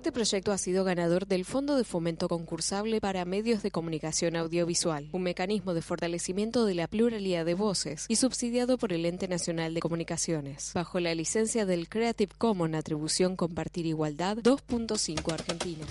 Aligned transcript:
Este 0.00 0.12
proyecto 0.12 0.50
ha 0.50 0.56
sido 0.56 0.82
ganador 0.82 1.26
del 1.26 1.44
Fondo 1.44 1.76
de 1.76 1.84
Fomento 1.84 2.26
Concursable 2.26 3.02
para 3.02 3.26
Medios 3.26 3.62
de 3.62 3.70
Comunicación 3.70 4.34
Audiovisual, 4.34 5.10
un 5.12 5.22
mecanismo 5.22 5.74
de 5.74 5.82
fortalecimiento 5.82 6.64
de 6.64 6.74
la 6.74 6.88
pluralidad 6.88 7.44
de 7.44 7.52
voces 7.52 8.06
y 8.08 8.16
subsidiado 8.16 8.78
por 8.78 8.94
el 8.94 9.04
Ente 9.04 9.28
Nacional 9.28 9.74
de 9.74 9.80
Comunicaciones, 9.80 10.72
bajo 10.74 11.00
la 11.00 11.14
licencia 11.14 11.66
del 11.66 11.90
Creative 11.90 12.32
Commons 12.38 12.76
Atribución 12.76 13.36
Compartir 13.36 13.84
Igualdad 13.84 14.38
2.5 14.38 15.34
Argentina. 15.34 15.84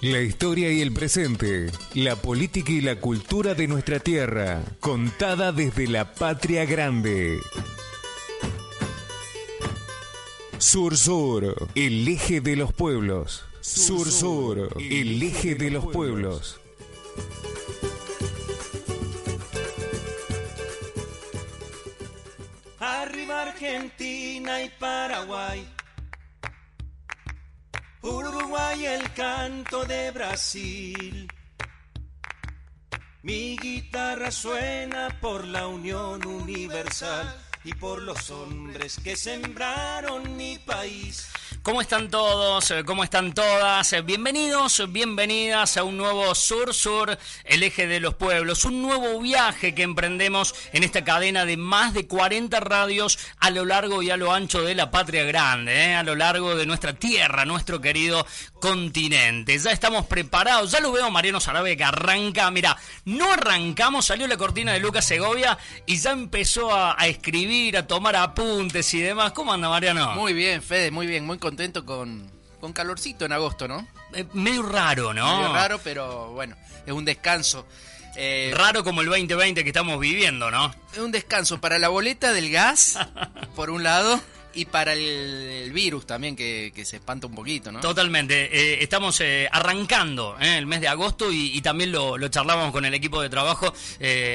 La 0.00 0.20
historia 0.20 0.70
y 0.70 0.82
el 0.82 0.92
presente, 0.92 1.66
la 1.94 2.14
política 2.14 2.70
y 2.70 2.80
la 2.80 3.00
cultura 3.00 3.54
de 3.54 3.66
nuestra 3.66 3.98
tierra, 3.98 4.62
contada 4.78 5.50
desde 5.50 5.88
la 5.88 6.12
patria 6.12 6.64
grande. 6.64 7.40
Sur 10.64 10.96
Sur, 10.96 11.68
el 11.74 12.08
eje 12.08 12.40
de 12.40 12.56
los 12.56 12.72
pueblos. 12.72 13.44
Sur 13.60 14.10
Sur, 14.10 14.70
el 14.80 15.22
eje 15.22 15.54
de 15.56 15.70
los 15.70 15.84
pueblos. 15.84 16.58
Arriba 22.80 23.42
Argentina 23.42 24.62
y 24.62 24.70
Paraguay. 24.70 25.68
Uruguay 28.00 28.86
el 28.86 29.12
canto 29.12 29.84
de 29.84 30.10
Brasil. 30.12 31.28
Mi 33.22 33.58
guitarra 33.58 34.30
suena 34.30 35.08
por 35.20 35.46
la 35.46 35.66
unión 35.66 36.26
universal 36.26 37.43
y 37.64 37.72
por 37.74 38.02
los 38.02 38.30
hombres 38.30 39.00
que 39.02 39.16
sembraron 39.16 40.36
mi 40.36 40.58
país. 40.58 41.26
¿Cómo 41.64 41.80
están 41.80 42.10
todos? 42.10 42.74
¿Cómo 42.84 43.04
están 43.04 43.32
todas? 43.32 43.96
Bienvenidos, 44.04 44.82
bienvenidas 44.92 45.78
a 45.78 45.84
un 45.84 45.96
nuevo 45.96 46.34
Sur 46.34 46.74
Sur, 46.74 47.18
el 47.42 47.62
eje 47.62 47.86
de 47.86 48.00
los 48.00 48.12
pueblos, 48.12 48.66
un 48.66 48.82
nuevo 48.82 49.18
viaje 49.18 49.74
que 49.74 49.82
emprendemos 49.82 50.54
en 50.74 50.84
esta 50.84 51.04
cadena 51.04 51.46
de 51.46 51.56
más 51.56 51.94
de 51.94 52.06
40 52.06 52.60
radios 52.60 53.18
a 53.38 53.48
lo 53.48 53.64
largo 53.64 54.02
y 54.02 54.10
a 54.10 54.18
lo 54.18 54.30
ancho 54.34 54.60
de 54.60 54.74
la 54.74 54.90
patria 54.90 55.24
grande, 55.24 55.86
¿eh? 55.86 55.94
a 55.94 56.02
lo 56.02 56.14
largo 56.14 56.54
de 56.54 56.66
nuestra 56.66 56.92
tierra, 56.92 57.46
nuestro 57.46 57.80
querido 57.80 58.26
continente. 58.60 59.58
Ya 59.58 59.70
estamos 59.70 60.04
preparados, 60.04 60.70
ya 60.70 60.80
lo 60.80 60.92
veo 60.92 61.10
Mariano 61.10 61.40
Sarabe 61.40 61.78
que 61.78 61.84
arranca, 61.84 62.50
mira, 62.50 62.76
no 63.06 63.32
arrancamos, 63.32 64.04
salió 64.04 64.26
la 64.26 64.36
cortina 64.36 64.74
de 64.74 64.80
Lucas 64.80 65.06
Segovia 65.06 65.56
y 65.86 65.96
ya 65.96 66.10
empezó 66.10 66.74
a, 66.74 66.94
a 67.00 67.06
escribir, 67.06 67.78
a 67.78 67.86
tomar 67.86 68.16
apuntes 68.16 68.92
y 68.92 69.00
demás. 69.00 69.32
¿Cómo 69.32 69.50
anda 69.50 69.70
Mariano? 69.70 70.12
Muy 70.12 70.34
bien, 70.34 70.60
Fede, 70.60 70.90
muy 70.90 71.06
bien, 71.06 71.24
muy 71.24 71.38
contento 71.38 71.53
contento 71.54 71.86
con, 71.86 72.28
con 72.60 72.72
calorcito 72.72 73.24
en 73.24 73.32
agosto, 73.32 73.68
¿no? 73.68 73.86
Eh, 74.12 74.26
medio 74.32 74.64
raro, 74.64 75.14
¿no? 75.14 75.38
Medio 75.38 75.52
raro, 75.52 75.80
pero 75.84 76.32
bueno, 76.32 76.56
es 76.84 76.92
un 76.92 77.04
descanso. 77.04 77.64
Eh, 78.16 78.52
raro 78.56 78.82
como 78.82 79.02
el 79.02 79.06
2020 79.06 79.62
que 79.62 79.70
estamos 79.70 80.00
viviendo, 80.00 80.50
¿no? 80.50 80.74
Es 80.92 80.98
un 80.98 81.12
descanso 81.12 81.60
para 81.60 81.78
la 81.78 81.90
boleta 81.90 82.32
del 82.32 82.50
gas, 82.50 82.98
por 83.54 83.70
un 83.70 83.84
lado, 83.84 84.20
y 84.54 84.64
para 84.66 84.92
el, 84.92 85.70
virus 85.72 86.06
también, 86.06 86.36
que, 86.36 86.72
se 86.84 86.96
espanta 86.96 87.26
un 87.26 87.34
poquito, 87.34 87.72
¿no? 87.72 87.80
Totalmente. 87.80 88.44
Eh, 88.52 88.82
estamos 88.82 89.20
eh, 89.20 89.48
arrancando 89.50 90.36
eh, 90.40 90.58
el 90.58 90.66
mes 90.66 90.80
de 90.80 90.88
agosto 90.88 91.32
y, 91.32 91.60
también 91.60 91.92
lo, 91.92 92.18
lo, 92.18 92.28
charlamos 92.28 92.72
con 92.72 92.84
el 92.84 92.94
equipo 92.94 93.20
de 93.22 93.28
trabajo, 93.28 93.72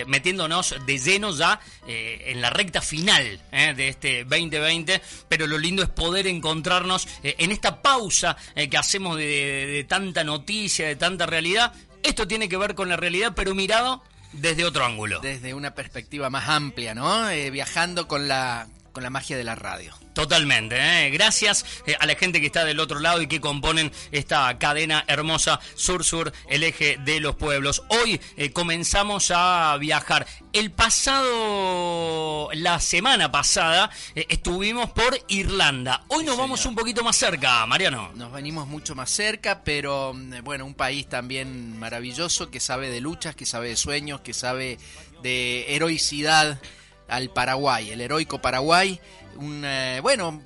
metiéndonos 0.08 0.76
de 0.86 0.98
lleno 0.98 1.36
ya 1.36 1.60
en 1.88 2.42
la 2.42 2.50
recta 2.50 2.82
final 2.82 3.40
de 3.52 3.88
este 3.88 4.24
2020. 4.24 5.02
Pero 5.28 5.48
lo 5.48 5.58
lindo 5.58 5.84
es 5.84 5.90
poder 5.90 6.28
encontrarnos 6.28 7.08
en 7.24 7.52
esta 7.52 7.82
pausa 7.82 8.36
que 8.70 8.78
hacemos 8.78 9.18
de, 9.18 9.68
de 9.68 9.84
tanta 9.86 10.24
noticia, 10.24 10.88
de 10.88 10.96
tanta 10.96 11.26
realidad. 11.26 11.74
Esto 12.04 12.28
tiene 12.28 12.50
que 12.50 12.58
ver 12.58 12.76
con 12.76 12.90
la 12.90 12.98
realidad, 12.98 13.34
pero 13.36 13.54
mirado 13.54 14.04
desde 14.34 14.66
otro 14.66 14.86
ángulo. 14.86 15.20
Desde 15.20 15.54
una 15.54 15.76
perspectiva 15.76 16.30
más 16.30 16.50
amplia, 16.50 16.96
¿no? 16.96 17.28
viajando 17.52 18.08
con 18.08 18.28
la, 18.28 18.68
con 19.00 19.04
la 19.06 19.10
magia 19.10 19.38
de 19.38 19.46
la 19.46 19.56
radio. 19.56 19.96
Totalmente. 20.12 20.76
¿eh? 20.78 21.10
Gracias 21.12 21.66
eh, 21.88 21.96
a 21.98 22.06
la 22.06 22.16
gente 22.16 22.42
que 22.42 22.48
está 22.48 22.66
del 22.66 22.82
otro 22.82 23.00
lado 23.00 23.22
y 23.22 23.28
que 23.28 23.40
componen 23.40 23.94
esta 24.12 24.58
cadena 24.58 25.06
hermosa 25.08 25.62
Sur-Sur, 25.76 26.34
el 26.50 26.66
eje 26.66 26.98
de 27.06 27.22
los 27.22 27.38
pueblos. 27.38 27.84
Hoy 27.88 28.20
eh, 28.36 28.52
comenzamos 28.52 29.32
a 29.34 29.78
viajar. 29.80 30.28
El 30.52 30.72
pasado, 30.72 32.50
la 32.52 32.82
semana 32.82 33.32
pasada, 33.32 33.90
estuvimos 34.16 34.90
por 34.90 35.18
Irlanda. 35.30 36.04
Hoy 36.10 36.26
nos 36.26 36.36
vamos 36.36 36.66
un 36.66 36.76
poquito 36.76 37.02
más 37.02 37.16
cerca, 37.16 37.66
Mariano. 37.68 38.12
Nos 38.16 38.34
venimos 38.34 38.68
mucho 38.68 38.96
más 38.96 39.10
cerca, 39.10 39.64
pero 39.64 40.14
mm, 40.14 40.44
bueno, 40.44 40.66
un 40.66 40.74
país 40.74 41.08
también 41.08 41.80
maravilloso 41.80 42.52
que 42.52 42.60
sabe 42.60 42.90
de 42.90 43.00
luchas, 43.00 43.34
que 43.34 43.46
sabe 43.46 43.70
de 43.70 43.78
sueños, 43.78 44.20
que 44.20 44.34
sabe 44.34 44.78
de 45.24 45.74
heroicidad 45.74 46.60
al 47.10 47.30
Paraguay, 47.30 47.92
el 47.92 48.02
heroico 48.02 48.42
Paraguay, 48.42 49.00
un, 49.38 49.64
eh, 49.66 50.00
bueno, 50.02 50.42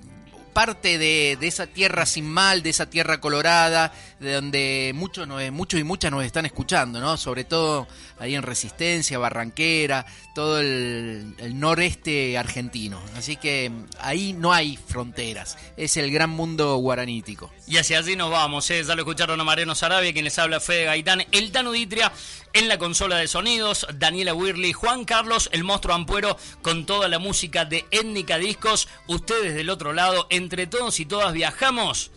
parte 0.53 0.97
de, 0.97 1.37
de, 1.39 1.47
esa 1.47 1.67
tierra 1.67 2.05
sin 2.05 2.29
mal, 2.29 2.63
de 2.63 2.69
esa 2.69 2.89
tierra 2.89 3.19
colorada, 3.19 3.91
de 4.23 4.33
donde 4.33 4.91
muchos, 4.95 5.27
muchos 5.51 5.79
y 5.79 5.83
muchas 5.83 6.11
nos 6.11 6.23
están 6.23 6.45
escuchando, 6.45 6.99
¿no? 6.99 7.17
Sobre 7.17 7.43
todo 7.43 7.87
ahí 8.17 8.35
en 8.35 8.41
Resistencia, 8.41 9.19
Barranquera, 9.19 10.05
todo 10.33 10.59
el, 10.59 11.35
noreste 11.59 12.37
argentino. 12.37 13.01
Así 13.15 13.35
que 13.35 13.71
ahí 13.99 14.33
no 14.33 14.53
hay 14.53 14.77
fronteras, 14.77 15.57
es 15.77 15.97
el 15.97 16.11
gran 16.11 16.29
mundo 16.29 16.75
guaranítico. 16.77 17.51
Y 17.67 17.77
hacia 17.77 17.99
allí 17.99 18.15
nos 18.15 18.31
vamos, 18.31 18.69
¿eh? 18.71 18.83
ya 18.83 18.95
lo 18.95 19.01
escucharon 19.01 19.39
a 19.39 19.43
Mariano 19.43 19.75
Sarabia, 19.75 20.13
quien 20.13 20.25
les 20.25 20.39
habla 20.39 20.59
Fede 20.59 20.85
Gaitán, 20.85 21.25
el 21.31 21.51
Tano 21.51 21.71
Ditria 21.71 22.11
en 22.53 22.67
la 22.67 22.77
consola 22.77 23.17
de 23.17 23.27
sonidos, 23.27 23.85
Daniela 23.93 24.33
Wirley, 24.33 24.73
Juan 24.73 25.05
Carlos, 25.05 25.49
el 25.51 25.63
monstruo 25.63 25.95
Ampuero, 25.95 26.37
con 26.61 26.85
toda 26.85 27.07
la 27.07 27.19
música 27.19 27.65
de 27.65 27.85
Étnica 27.91 28.37
Discos, 28.37 28.87
ustedes 29.07 29.55
del 29.55 29.69
otro 29.69 29.91
lado, 29.91 30.27
entre 30.29 30.67
todos 30.67 30.99
y 30.99 31.05
todas 31.05 31.33
viajamos 31.33 32.11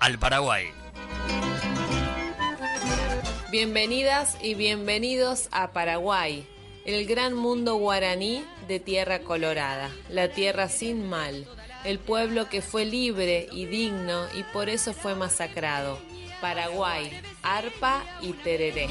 al 0.00 0.18
Paraguay. 0.18 0.75
Bienvenidas 3.50 4.36
y 4.42 4.54
bienvenidos 4.54 5.48
a 5.50 5.72
Paraguay, 5.72 6.46
el 6.84 7.06
gran 7.06 7.34
mundo 7.34 7.76
guaraní 7.76 8.44
de 8.68 8.80
tierra 8.80 9.20
colorada, 9.20 9.90
la 10.10 10.28
tierra 10.28 10.68
sin 10.68 11.08
mal, 11.08 11.46
el 11.84 11.98
pueblo 11.98 12.48
que 12.50 12.60
fue 12.60 12.84
libre 12.84 13.48
y 13.50 13.66
digno 13.66 14.26
y 14.34 14.42
por 14.52 14.68
eso 14.68 14.92
fue 14.92 15.14
masacrado. 15.14 15.98
Paraguay, 16.40 17.10
arpa 17.42 18.04
y 18.20 18.32
tereré. 18.34 18.88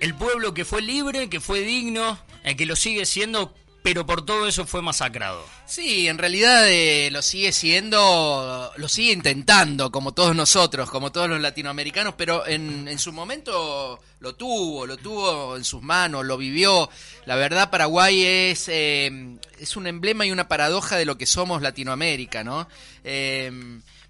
El 0.00 0.14
pueblo 0.14 0.54
que 0.54 0.64
fue 0.64 0.80
libre, 0.80 1.28
que 1.28 1.40
fue 1.40 1.60
digno, 1.60 2.18
el 2.42 2.56
que 2.56 2.64
lo 2.64 2.76
sigue 2.76 3.04
siendo 3.04 3.52
pero 3.86 4.04
por 4.04 4.26
todo 4.26 4.48
eso 4.48 4.66
fue 4.66 4.82
masacrado. 4.82 5.44
Sí, 5.64 6.08
en 6.08 6.18
realidad 6.18 6.68
eh, 6.68 7.08
lo 7.12 7.22
sigue 7.22 7.52
siendo, 7.52 8.72
lo 8.74 8.88
sigue 8.88 9.12
intentando, 9.12 9.92
como 9.92 10.12
todos 10.12 10.34
nosotros, 10.34 10.90
como 10.90 11.12
todos 11.12 11.28
los 11.28 11.40
latinoamericanos, 11.40 12.14
pero 12.18 12.44
en, 12.48 12.88
en 12.88 12.98
su 12.98 13.12
momento 13.12 14.00
lo 14.18 14.34
tuvo, 14.34 14.88
lo 14.88 14.96
tuvo 14.96 15.56
en 15.56 15.62
sus 15.62 15.82
manos, 15.82 16.26
lo 16.26 16.36
vivió. 16.36 16.90
La 17.26 17.36
verdad, 17.36 17.70
Paraguay 17.70 18.24
es, 18.24 18.64
eh, 18.66 19.38
es 19.60 19.76
un 19.76 19.86
emblema 19.86 20.26
y 20.26 20.32
una 20.32 20.48
paradoja 20.48 20.96
de 20.96 21.04
lo 21.04 21.16
que 21.16 21.26
somos 21.26 21.62
Latinoamérica, 21.62 22.42
¿no? 22.42 22.66
Eh, 23.04 23.52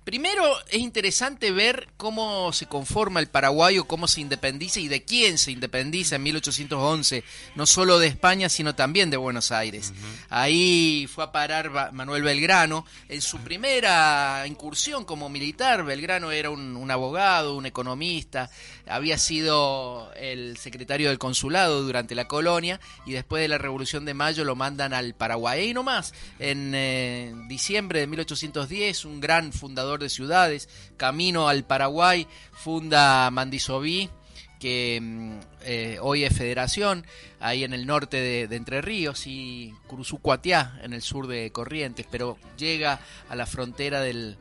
Primero 0.06 0.44
es 0.68 0.78
interesante 0.78 1.50
ver 1.50 1.88
cómo 1.96 2.52
se 2.52 2.66
conforma 2.66 3.18
el 3.18 3.26
paraguayo, 3.26 3.88
cómo 3.88 4.06
se 4.06 4.20
independiza 4.20 4.78
y 4.78 4.86
de 4.86 5.02
quién 5.02 5.36
se 5.36 5.50
independiza 5.50 6.14
en 6.14 6.22
1811, 6.22 7.24
no 7.56 7.66
solo 7.66 7.98
de 7.98 8.06
España, 8.06 8.48
sino 8.48 8.76
también 8.76 9.10
de 9.10 9.16
Buenos 9.16 9.50
Aires. 9.50 9.92
Ahí 10.28 11.08
fue 11.12 11.24
a 11.24 11.32
parar 11.32 11.92
Manuel 11.92 12.22
Belgrano. 12.22 12.86
En 13.08 13.20
su 13.20 13.38
primera 13.38 14.44
incursión 14.46 15.04
como 15.04 15.28
militar, 15.28 15.84
Belgrano 15.84 16.30
era 16.30 16.50
un, 16.50 16.88
abogado, 16.88 17.56
un 17.56 17.66
economista, 17.66 18.48
había 18.86 19.18
sido 19.18 20.12
el 20.14 20.56
secretario 20.56 21.08
del 21.08 21.18
consulado 21.18 21.82
durante 21.82 22.14
la 22.14 22.28
colonia 22.28 22.78
y 23.06 23.12
después 23.12 23.42
de 23.42 23.48
la 23.48 23.58
Revolución 23.58 24.04
de 24.04 24.14
Mayo 24.14 24.44
lo 24.44 24.54
mandan 24.54 24.94
al 24.94 25.14
Paraguay. 25.14 25.70
Y 25.70 25.74
nomás, 25.74 26.14
en 26.38 26.70
eh, 26.76 27.34
diciembre 27.48 27.98
de 27.98 28.06
1810, 28.06 29.04
un 29.04 29.18
gran 29.18 29.52
fundador 29.52 29.95
de 30.00 30.08
ciudades, 30.08 30.68
camino 30.96 31.48
al 31.48 31.64
Paraguay, 31.64 32.26
funda 32.52 33.30
Mandisoví, 33.30 34.10
que 34.58 34.98
mm, 35.00 35.38
eh, 35.62 35.98
hoy 36.00 36.24
es 36.24 36.36
federación, 36.36 37.06
ahí 37.40 37.64
en 37.64 37.72
el 37.72 37.86
norte 37.86 38.46
de, 38.46 38.56
Entre 38.56 38.82
Ríos, 38.82 39.26
y 39.26 39.74
Curuzucuatiá, 39.86 40.78
en 40.82 40.92
el 40.92 41.02
sur 41.02 41.26
de 41.26 41.50
Corrientes, 41.52 42.06
pero 42.10 42.38
llega 42.56 43.00
a 43.28 43.36
la 43.36 43.46
frontera 43.46 44.00
del, 44.00 44.38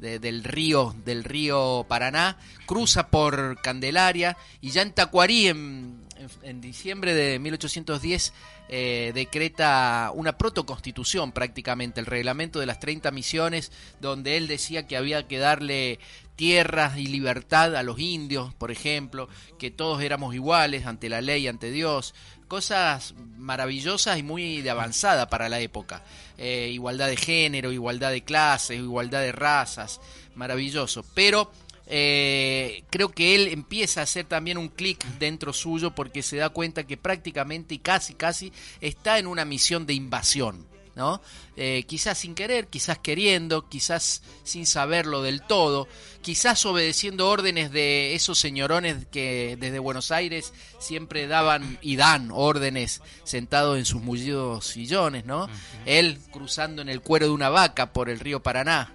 del 0.00 0.44
río 0.44 0.94
del 1.04 1.24
río 1.24 1.84
Paraná, 1.88 2.38
cruza 2.66 3.08
por 3.08 3.60
Candelaria 3.60 4.36
y 4.60 4.70
ya 4.70 4.82
en 4.82 4.92
Tacuarí, 4.92 5.48
en, 5.48 5.97
en, 6.42 6.60
diciembre 6.60 7.14
de 7.14 7.38
1810 7.38 8.32
eh, 8.68 9.12
decreta 9.14 10.10
una 10.14 10.36
protoconstitución 10.36 11.32
prácticamente, 11.32 12.00
el 12.00 12.06
reglamento 12.06 12.60
de 12.60 12.66
las 12.66 12.80
30 12.80 13.10
misiones, 13.10 13.72
donde 14.00 14.36
él 14.36 14.46
decía 14.46 14.86
que 14.86 14.96
había 14.96 15.26
que 15.26 15.38
darle 15.38 15.98
tierras 16.36 16.96
y 16.98 17.06
libertad 17.06 17.74
a 17.74 17.82
los 17.82 17.98
indios, 17.98 18.54
por 18.54 18.70
ejemplo, 18.70 19.28
que 19.58 19.70
todos 19.70 20.02
éramos 20.02 20.34
iguales 20.34 20.86
ante 20.86 21.08
la 21.08 21.20
ley, 21.20 21.48
ante 21.48 21.70
Dios, 21.70 22.14
cosas 22.46 23.14
maravillosas 23.36 24.18
y 24.18 24.22
muy 24.22 24.62
de 24.62 24.70
avanzada 24.70 25.28
para 25.28 25.48
la 25.48 25.60
época. 25.60 26.04
Eh, 26.36 26.70
igualdad 26.72 27.08
de 27.08 27.16
género, 27.16 27.72
igualdad 27.72 28.10
de 28.10 28.22
clases, 28.22 28.78
igualdad 28.78 29.20
de 29.20 29.32
razas, 29.32 30.00
maravilloso. 30.34 31.04
Pero 31.14 31.50
eh, 31.90 32.84
creo 32.90 33.08
que 33.08 33.34
él 33.34 33.48
empieza 33.48 34.00
a 34.00 34.04
hacer 34.04 34.26
también 34.26 34.58
un 34.58 34.68
clic 34.68 35.02
dentro 35.18 35.54
suyo 35.54 35.94
porque 35.94 36.22
se 36.22 36.36
da 36.36 36.50
cuenta 36.50 36.86
que 36.86 36.98
prácticamente 36.98 37.74
y 37.74 37.78
casi, 37.78 38.14
casi 38.14 38.52
está 38.80 39.18
en 39.18 39.26
una 39.26 39.46
misión 39.46 39.86
de 39.86 39.94
invasión. 39.94 40.66
¿no? 40.94 41.22
Eh, 41.56 41.84
quizás 41.86 42.18
sin 42.18 42.34
querer, 42.34 42.66
quizás 42.66 42.98
queriendo, 42.98 43.68
quizás 43.68 44.20
sin 44.42 44.66
saberlo 44.66 45.22
del 45.22 45.42
todo, 45.42 45.86
quizás 46.22 46.66
obedeciendo 46.66 47.28
órdenes 47.28 47.70
de 47.70 48.16
esos 48.16 48.36
señorones 48.36 49.06
que 49.06 49.56
desde 49.60 49.78
Buenos 49.78 50.10
Aires 50.10 50.52
siempre 50.80 51.28
daban 51.28 51.78
y 51.82 51.94
dan 51.94 52.30
órdenes 52.32 53.00
sentados 53.22 53.78
en 53.78 53.84
sus 53.84 54.02
mullidos 54.02 54.66
sillones, 54.66 55.24
¿no? 55.24 55.48
Él 55.86 56.18
cruzando 56.32 56.82
en 56.82 56.88
el 56.88 57.00
cuero 57.00 57.26
de 57.26 57.32
una 57.32 57.48
vaca 57.48 57.92
por 57.92 58.10
el 58.10 58.18
río 58.18 58.42
Paraná, 58.42 58.92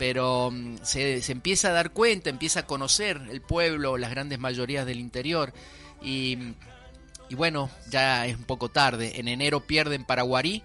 pero 0.00 0.50
mm, 0.50 0.78
se, 0.82 1.20
se, 1.20 1.30
empieza 1.30 1.68
a 1.68 1.72
dar 1.72 1.90
cuenta, 1.90 2.30
empieza 2.30 2.60
a 2.60 2.66
conocer 2.66 3.20
el 3.30 3.42
pueblo, 3.42 3.98
las 3.98 4.10
grandes 4.10 4.38
mayorías 4.38 4.86
del 4.86 4.98
interior 4.98 5.52
y, 6.00 6.38
y 7.28 7.34
bueno, 7.34 7.68
ya 7.90 8.26
es 8.26 8.34
un 8.34 8.44
poco 8.44 8.70
tarde. 8.70 9.20
En 9.20 9.28
enero 9.28 9.60
pierden 9.60 10.06
Paraguarí 10.06 10.62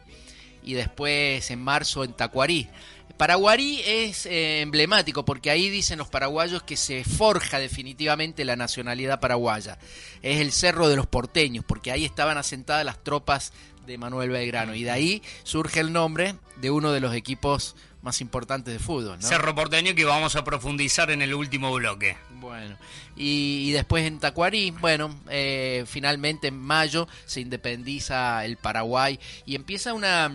y 0.64 0.76
después 0.76 1.52
en 1.52 1.62
marzo 1.62 2.06
en 2.06 2.14
Tacuarí. 2.14 2.70
Paraguarí 3.18 3.82
es 3.86 4.26
eh, 4.26 4.62
emblemático 4.62 5.26
porque 5.26 5.52
ahí 5.52 5.70
dicen 5.70 5.98
los 5.98 6.08
paraguayos 6.08 6.64
que 6.64 6.78
se 6.78 7.04
forja 7.04 7.60
definitivamente 7.60 8.46
la 8.46 8.56
nacionalidad 8.56 9.20
paraguaya. 9.20 9.78
Es 10.22 10.40
el 10.40 10.54
cerro 10.54 10.88
de 10.88 10.96
los 10.96 11.08
porteños 11.08 11.66
porque 11.66 11.92
ahí 11.92 12.06
estaban 12.06 12.38
asentadas 12.38 12.86
las 12.86 13.04
tropas 13.04 13.52
de 13.86 13.98
Manuel 13.98 14.30
Belgrano 14.30 14.76
y 14.76 14.84
de 14.84 14.92
ahí 14.92 15.22
surge 15.44 15.82
el 15.82 15.92
nombre 15.92 16.36
de 16.56 16.72
uno 16.72 16.94
de 16.94 17.02
los 17.02 17.14
equipos 17.14 17.76
más 18.06 18.22
importantes 18.22 18.72
de 18.72 18.80
fútbol. 18.80 19.18
¿no? 19.20 19.28
Cerro 19.28 19.56
Porteño 19.56 19.96
que 19.96 20.06
vamos 20.06 20.36
a 20.36 20.44
profundizar 20.44 21.10
en 21.10 21.24
el 21.24 21.34
último 21.34 21.74
bloque. 21.74 22.16
Bueno, 22.40 22.78
y, 23.18 23.72
después 23.72 24.06
en 24.06 24.20
Tacuarí, 24.20 24.70
bueno, 24.72 25.20
eh, 25.28 25.84
finalmente 25.88 26.48
en 26.48 26.58
mayo 26.58 27.08
se 27.26 27.42
independiza 27.42 28.46
el 28.46 28.58
Paraguay 28.58 29.20
y 29.48 29.56
empieza 29.56 29.94
una, 29.94 30.32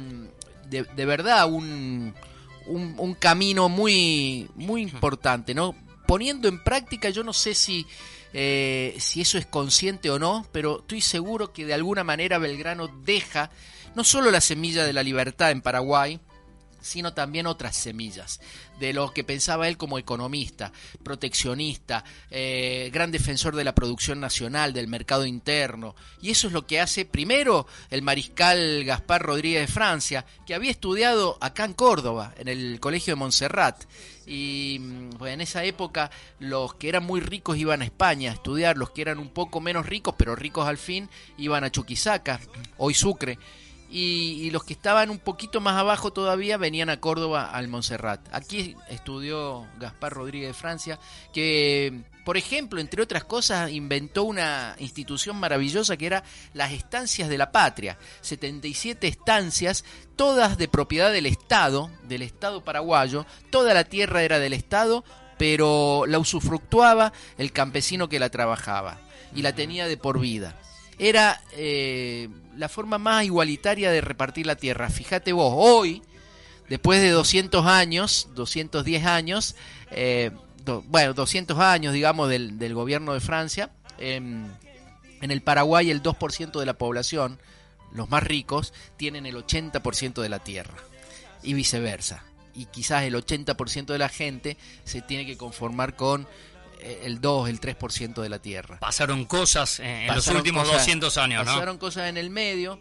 de, 0.69 0.83
de 0.83 1.07
verdad, 1.07 1.49
un, 1.49 2.13
un, 2.67 2.95
un, 2.99 3.15
camino 3.15 3.69
muy, 3.69 4.49
muy 4.57 4.83
importante, 4.83 5.55
¿no? 5.55 5.77
Poniendo 6.09 6.49
en 6.49 6.63
práctica, 6.63 7.09
yo 7.09 7.25
no 7.25 7.33
sé 7.33 7.55
si... 7.55 7.87
Eh, 8.33 8.95
si 9.01 9.23
eso 9.23 9.39
es 9.39 9.47
consciente 9.47 10.09
o 10.09 10.21
no, 10.21 10.47
pero 10.53 10.83
estoy 10.83 11.01
seguro 11.01 11.53
que 11.53 11.67
de 11.67 11.75
alguna 11.75 12.05
manera 12.05 12.39
Belgrano 12.39 12.87
deja 12.87 13.51
no 13.97 14.05
solo 14.05 14.31
la 14.31 14.41
semilla 14.41 14.85
de 14.85 14.93
la 14.93 15.03
libertad 15.03 15.51
en 15.51 15.63
Paraguay, 15.63 16.21
sino 16.81 17.13
también 17.13 17.47
otras 17.47 17.77
semillas, 17.77 18.41
de 18.79 18.93
lo 18.93 19.13
que 19.13 19.25
pensaba 19.25 19.69
él 19.69 19.77
como 19.77 19.99
economista, 19.99 20.73
proteccionista, 21.03 22.05
eh, 22.31 22.91
gran 22.93 23.11
defensor 23.11 23.57
de 23.57 23.65
la 23.65 23.75
producción 23.75 24.21
nacional, 24.21 24.73
del 24.73 24.89
mercado 24.89 25.27
interno. 25.27 25.95
Y 26.23 26.31
eso 26.31 26.47
es 26.47 26.53
lo 26.53 26.67
que 26.67 26.81
hace 26.81 27.05
primero 27.05 27.67
el 27.91 28.03
mariscal 28.03 28.85
Gaspar 28.85 29.23
Rodríguez 29.23 29.67
de 29.67 29.73
Francia, 29.73 30.25
que 30.47 30.55
había 30.55 30.71
estudiado 30.71 31.39
acá 31.41 31.65
en 31.65 31.75
Córdoba, 31.75 32.35
en 32.39 32.49
el 32.49 32.81
Colegio 32.81 33.13
de 33.13 33.21
Montserrat. 33.21 33.85
Y 34.27 34.79
mm, 34.81 35.25
en 35.27 35.41
esa 35.41 35.65
época 35.65 36.11
los 36.39 36.75
que 36.75 36.89
eran 36.89 37.05
muy 37.05 37.21
ricos 37.21 37.59
iban 37.59 37.83
a 37.83 37.85
España 37.85 38.31
a 38.31 38.35
estudiar, 38.35 38.77
los 38.77 38.91
que 38.91 39.03
eran 39.03 39.19
un 39.19 39.31
poco 39.31 39.61
menos 39.61 39.87
ricos, 39.87 40.15
pero 40.17 40.37
ricos 40.37 40.67
al 40.67 40.79
fin, 40.79 41.09
iban 41.37 41.65
a 41.65 41.71
Chuquisaca, 41.71 42.41
hoy 42.79 42.95
Sucre 42.95 43.39
y, 43.91 44.51
los 44.51 44.65
que 44.65 44.73
estaban 44.73 45.11
un 45.11 45.19
poquito 45.19 45.61
más 45.61 45.77
abajo 45.77 46.13
todavía 46.13 46.57
venían 46.57 46.91
a 46.91 47.01
Córdoba 47.01 47.51
al 47.51 47.69
Montserrat. 47.69 48.21
Aquí 48.33 48.77
estudió 48.89 49.67
Gaspar 49.79 50.13
Rodríguez 50.13 50.49
de 50.49 50.55
Francia, 50.55 50.99
que 51.33 52.05
por 52.25 52.37
ejemplo, 52.37 52.81
entre 52.81 53.03
otras 53.03 53.25
cosas, 53.25 53.71
inventó 53.71 54.25
una 54.25 54.77
institución 54.79 55.37
maravillosa 55.37 55.97
que 55.97 56.07
era 56.07 56.23
las 56.53 56.73
estancias 56.73 57.29
de 57.29 57.39
la 57.39 57.51
patria. 57.51 57.99
77 58.21 59.09
estancias, 59.09 59.85
todas 60.17 60.57
de 60.57 60.69
propiedad 60.69 61.11
del 61.13 61.27
Estado, 61.27 61.91
del 62.05 62.23
Estado 62.23 62.63
paraguayo. 62.63 63.27
Toda 63.51 63.75
la 63.75 63.85
tierra 63.85 64.23
era 64.23 64.39
del 64.39 64.53
Estado, 64.53 65.05
pero 65.39 66.05
la 66.07 66.19
usufructuaba 66.19 67.13
el 67.39 67.51
campesino 67.51 68.09
que 68.09 68.21
la 68.21 68.29
trabajaba 68.29 69.01
y 69.35 69.43
la 69.43 69.55
tenía 69.55 69.89
de 69.89 69.97
por 69.97 70.21
vida 70.21 70.55
era 71.01 71.41
eh, 71.53 72.29
la 72.59 72.69
forma 72.69 72.99
más 72.99 73.25
igualitaria 73.25 73.91
de 73.91 74.03
repartir 74.03 74.45
la 74.47 74.57
tierra. 74.57 74.91
Fíjate 74.91 75.33
vos, 75.33 75.55
hoy, 75.57 76.03
después 76.69 77.01
de 77.01 77.09
200 77.09 77.65
años, 77.65 78.29
210 78.35 79.07
años, 79.07 79.57
eh, 79.91 80.31
bueno, 80.89 81.15
200 81.15 81.59
años, 81.59 81.95
digamos, 81.95 82.29
del, 82.29 82.59
del 82.59 82.75
gobierno 82.75 83.15
de 83.15 83.21
Francia, 83.21 83.71
em, 83.97 84.47
en 85.23 85.31
el 85.31 85.41
Paraguay 85.41 85.91
el 85.91 86.03
2% 86.03 86.61
de 86.61 86.67
la 86.67 86.75
población, 86.75 87.39
los 87.95 88.11
más 88.11 88.23
ricos, 88.23 88.75
tienen 88.99 89.25
el 89.25 89.37
80% 89.37 90.21
de 90.21 90.29
la 90.29 90.39
tierra 90.41 90.77
y 91.43 91.55
viceversa. 91.55 92.25
Y 92.55 92.67
quizás 92.67 93.05
el 93.05 93.15
80% 93.15 93.87
de 93.87 93.99
la 93.99 94.11
gente 94.11 94.59
se 94.85 95.01
tiene 95.01 95.25
que 95.25 95.39
conformar 95.39 95.97
con 95.97 96.29
el 97.03 97.21
2, 97.21 97.49
el 97.49 97.61
3% 97.61 98.23
de 98.23 98.29
la 98.29 98.39
Tierra. 98.41 98.79
Pasaron 98.79 99.25
cosas 99.25 99.81
en 99.81 100.15
los 100.15 100.27
últimos 100.29 100.67
200 100.71 101.17
años, 101.19 101.45
¿no? 101.45 101.53
Pasaron 101.53 101.79
cosas 101.79 102.09
en 102.09 102.17
el 102.17 102.31
medio, 102.31 102.79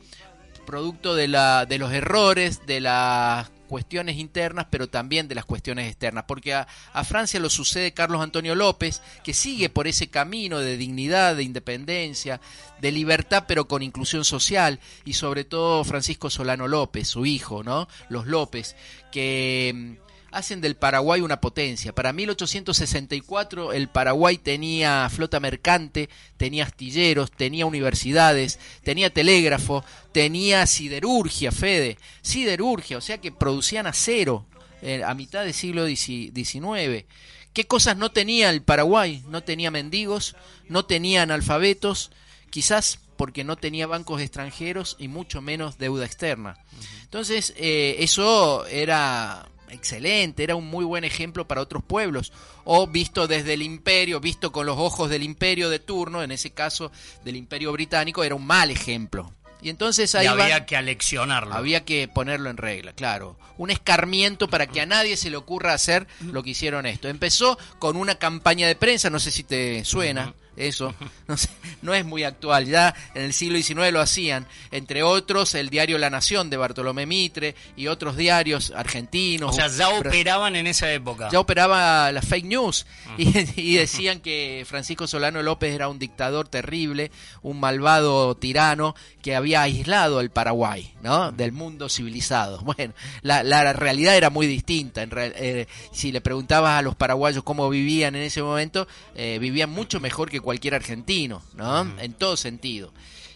producto 0.66 1.16
de, 1.16 1.28
la, 1.28 1.66
de 1.66 1.80
los 1.80 1.92
errores, 1.92 2.66
de 2.66 2.80
las 2.80 3.50
cuestiones 3.68 4.18
internas, 4.18 4.66
pero 4.70 4.90
también 4.90 5.28
de 5.28 5.36
las 5.36 5.46
cuestiones 5.46 5.88
externas, 5.88 6.26
porque 6.28 6.56
a, 6.56 6.68
a, 6.92 7.04
Francia 7.04 7.40
lo 7.40 7.50
sucede 7.50 7.94
Carlos 7.94 8.22
Antonio 8.22 8.56
López, 8.56 9.02
que 9.24 9.34
sigue 9.34 9.70
por 9.70 9.88
ese 9.88 10.10
camino 10.10 10.60
de 10.60 10.76
dignidad, 10.76 11.36
de 11.36 11.44
independencia, 11.44 12.42
de 12.82 12.92
libertad, 12.92 13.46
pero 13.48 13.68
con 13.68 13.84
inclusión 13.84 14.26
social, 14.26 14.80
y 15.06 15.14
sobre 15.14 15.44
todo 15.44 15.84
Francisco 15.84 16.30
Solano 16.32 16.68
López, 16.68 17.08
su 17.08 17.28
hijo, 17.28 17.64
¿no? 17.64 17.88
Los 18.10 18.26
López, 18.26 18.76
que 19.12 19.98
hacen 20.32 20.62
del 20.62 20.76
Paraguay 20.76 21.22
una 21.22 21.42
potencia. 21.42 21.94
Para 21.94 22.14
1864 22.14 23.74
el 23.74 23.90
Paraguay 23.90 24.38
tenía 24.38 25.10
flota 25.10 25.40
mercante, 25.40 26.10
tenía 26.38 26.66
astilleros, 26.66 27.32
tenía 27.32 27.66
universidades, 27.66 28.60
tenía 28.84 29.10
telégrafo, 29.10 29.84
tenía 30.12 30.66
siderurgia, 30.66 31.52
Fede, 31.52 31.98
siderurgia, 32.22 32.98
o 32.98 33.02
sea 33.02 33.20
que 33.20 33.32
producían 33.32 33.88
acero 33.88 34.46
eh, 34.82 35.04
a 35.04 35.14
mitad 35.14 35.44
del 35.44 35.54
siglo 35.54 35.86
XIX. 35.86 37.06
¿Qué 37.54 37.66
cosas 37.66 37.98
no 37.98 38.12
tenía 38.12 38.50
el 38.52 38.62
Paraguay? 38.62 39.24
No 39.28 39.44
tenía 39.44 39.72
mendigos, 39.72 40.36
no 40.68 40.86
tenía 40.86 41.24
analfabetos, 41.24 42.12
quizás 42.50 43.00
porque 43.18 43.44
no 43.44 43.58
tenía 43.58 43.88
bancos 43.88 44.22
extranjeros 44.22 44.96
y 44.98 45.10
mucho 45.10 45.42
menos 45.42 45.78
deuda 45.78 46.06
externa. 46.06 46.58
Entonces, 47.04 47.54
eh, 47.58 47.98
eso 48.00 48.66
era 48.68 49.50
excelente, 49.72 50.44
era 50.44 50.56
un 50.56 50.68
muy 50.68 50.86
buen 50.86 51.04
ejemplo 51.04 51.48
para 51.48 51.62
otros 51.62 51.84
pueblos, 51.84 52.32
o 52.64 52.88
visto 52.88 53.28
desde 53.28 53.54
el 53.54 53.62
imperio, 53.62 54.20
visto 54.20 54.52
con 54.52 54.66
los 54.66 54.78
ojos 54.78 55.10
del 55.10 55.24
imperio 55.24 55.70
de 55.70 55.80
turno, 55.80 56.24
en 56.24 56.32
ese 56.32 56.52
caso 56.52 56.92
del 57.24 57.36
imperio 57.36 57.72
británico, 57.72 58.24
era 58.24 58.36
un 58.36 58.46
mal 58.46 58.72
ejemplo. 58.72 59.34
Y 59.62 59.70
entonces 59.70 60.16
ahí 60.16 60.26
había 60.26 60.66
que 60.66 60.78
aleccionarlo. 60.78 61.54
Había 61.54 61.84
que 61.84 62.08
ponerlo 62.08 62.50
en 62.50 62.58
regla, 62.58 62.94
claro. 62.94 63.38
Un 63.58 63.72
escarmiento 63.72 64.48
para 64.48 64.68
que 64.68 64.80
a 64.80 64.86
nadie 64.86 65.18
se 65.18 65.30
le 65.30 65.36
ocurra 65.36 65.74
hacer 65.74 66.08
lo 66.22 66.44
que 66.44 66.52
hicieron 66.52 66.86
esto. 66.86 67.10
Empezó 67.10 67.58
con 67.78 67.98
una 67.98 68.16
campaña 68.16 68.68
de 68.68 68.76
prensa, 68.76 69.10
no 69.10 69.20
sé 69.20 69.32
si 69.32 69.44
te 69.44 69.84
suena 69.84 70.34
eso 70.60 70.94
no, 71.28 71.38
sé, 71.38 71.50
no 71.82 71.94
es 71.94 72.06
muy 72.06 72.24
actual. 72.24 72.66
Ya 72.66 72.94
en 73.16 73.24
el 73.24 73.34
siglo 73.34 73.58
XIX 73.58 73.92
lo 73.92 74.02
hacían, 74.02 74.46
entre 74.72 75.04
otros 75.04 75.56
el 75.56 75.70
diario 75.70 75.98
La 75.98 76.10
Nación 76.10 76.50
de 76.50 76.58
Bartolomé 76.58 77.06
Mitre 77.06 77.56
y 77.76 77.88
otros 77.88 78.16
diarios 78.16 78.72
argentinos. 78.76 79.52
O 79.52 79.54
sea, 79.54 79.68
ya 79.68 79.90
operaban 79.90 80.56
en 80.56 80.68
esa 80.68 80.92
época. 80.92 81.30
Ya 81.32 81.40
operaba 81.40 82.12
la 82.12 82.22
fake 82.22 82.46
news 82.46 82.86
y, 83.18 83.76
decían 83.76 84.20
que 84.20 84.66
Francisco 84.68 85.08
Solano 85.08 85.42
López 85.42 85.74
era 85.74 85.88
un 85.88 86.00
dictador 86.00 86.48
terrible, 86.48 87.12
un 87.42 87.60
malvado 87.60 88.36
tirano 88.36 88.96
que 89.22 89.36
había 89.36 89.62
aislado 89.62 90.20
el 90.20 90.30
Paraguay, 90.30 90.94
¿no? 91.02 91.32
Del 91.32 91.52
mundo 91.52 91.90
civilizado. 91.90 92.64
Bueno, 92.70 92.94
la, 93.24 93.42
la 93.42 93.74
realidad 93.74 94.16
era 94.16 94.30
muy 94.30 94.46
distinta. 94.46 95.02
En 95.02 95.10
eh, 95.16 95.68
si 95.92 96.12
le 96.12 96.22
preguntabas 96.22 96.78
a 96.78 96.82
los 96.84 96.96
paraguayos 96.96 97.44
cómo 97.44 97.68
vivían 97.68 98.16
en 98.16 98.22
ese 98.22 98.44
momento, 98.44 98.88
eh, 99.16 99.40
vivían 99.42 99.72
mucho 99.72 100.00
mejor 100.00 100.30
que 100.30 100.40
cualquier 100.50 100.74
argentino, 100.74 101.44
¿no? 101.54 101.82
En 102.00 102.14
todo 102.14 102.36
sentido. 102.36 102.92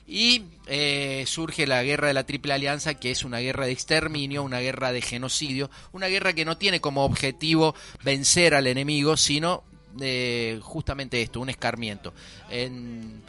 Y 0.07 0.45
eh, 0.65 1.25
surge 1.27 1.67
la 1.67 1.83
guerra 1.83 2.07
de 2.07 2.15
la 2.15 2.25
Triple 2.25 2.53
Alianza, 2.53 2.95
que 2.95 3.11
es 3.11 3.23
una 3.23 3.37
guerra 3.37 3.67
de 3.67 3.71
exterminio, 3.71 4.41
una 4.41 4.61
guerra 4.61 4.91
de 4.91 4.99
genocidio, 4.99 5.69
una 5.91 6.07
guerra 6.07 6.33
que 6.33 6.43
no 6.43 6.57
tiene 6.57 6.81
como 6.81 7.05
objetivo 7.05 7.75
vencer 8.03 8.55
al 8.55 8.65
enemigo, 8.65 9.15
sino 9.15 9.63
eh, 10.01 10.59
justamente 10.63 11.21
esto, 11.21 11.39
un 11.39 11.51
escarmiento. 11.51 12.15
En, 12.49 13.21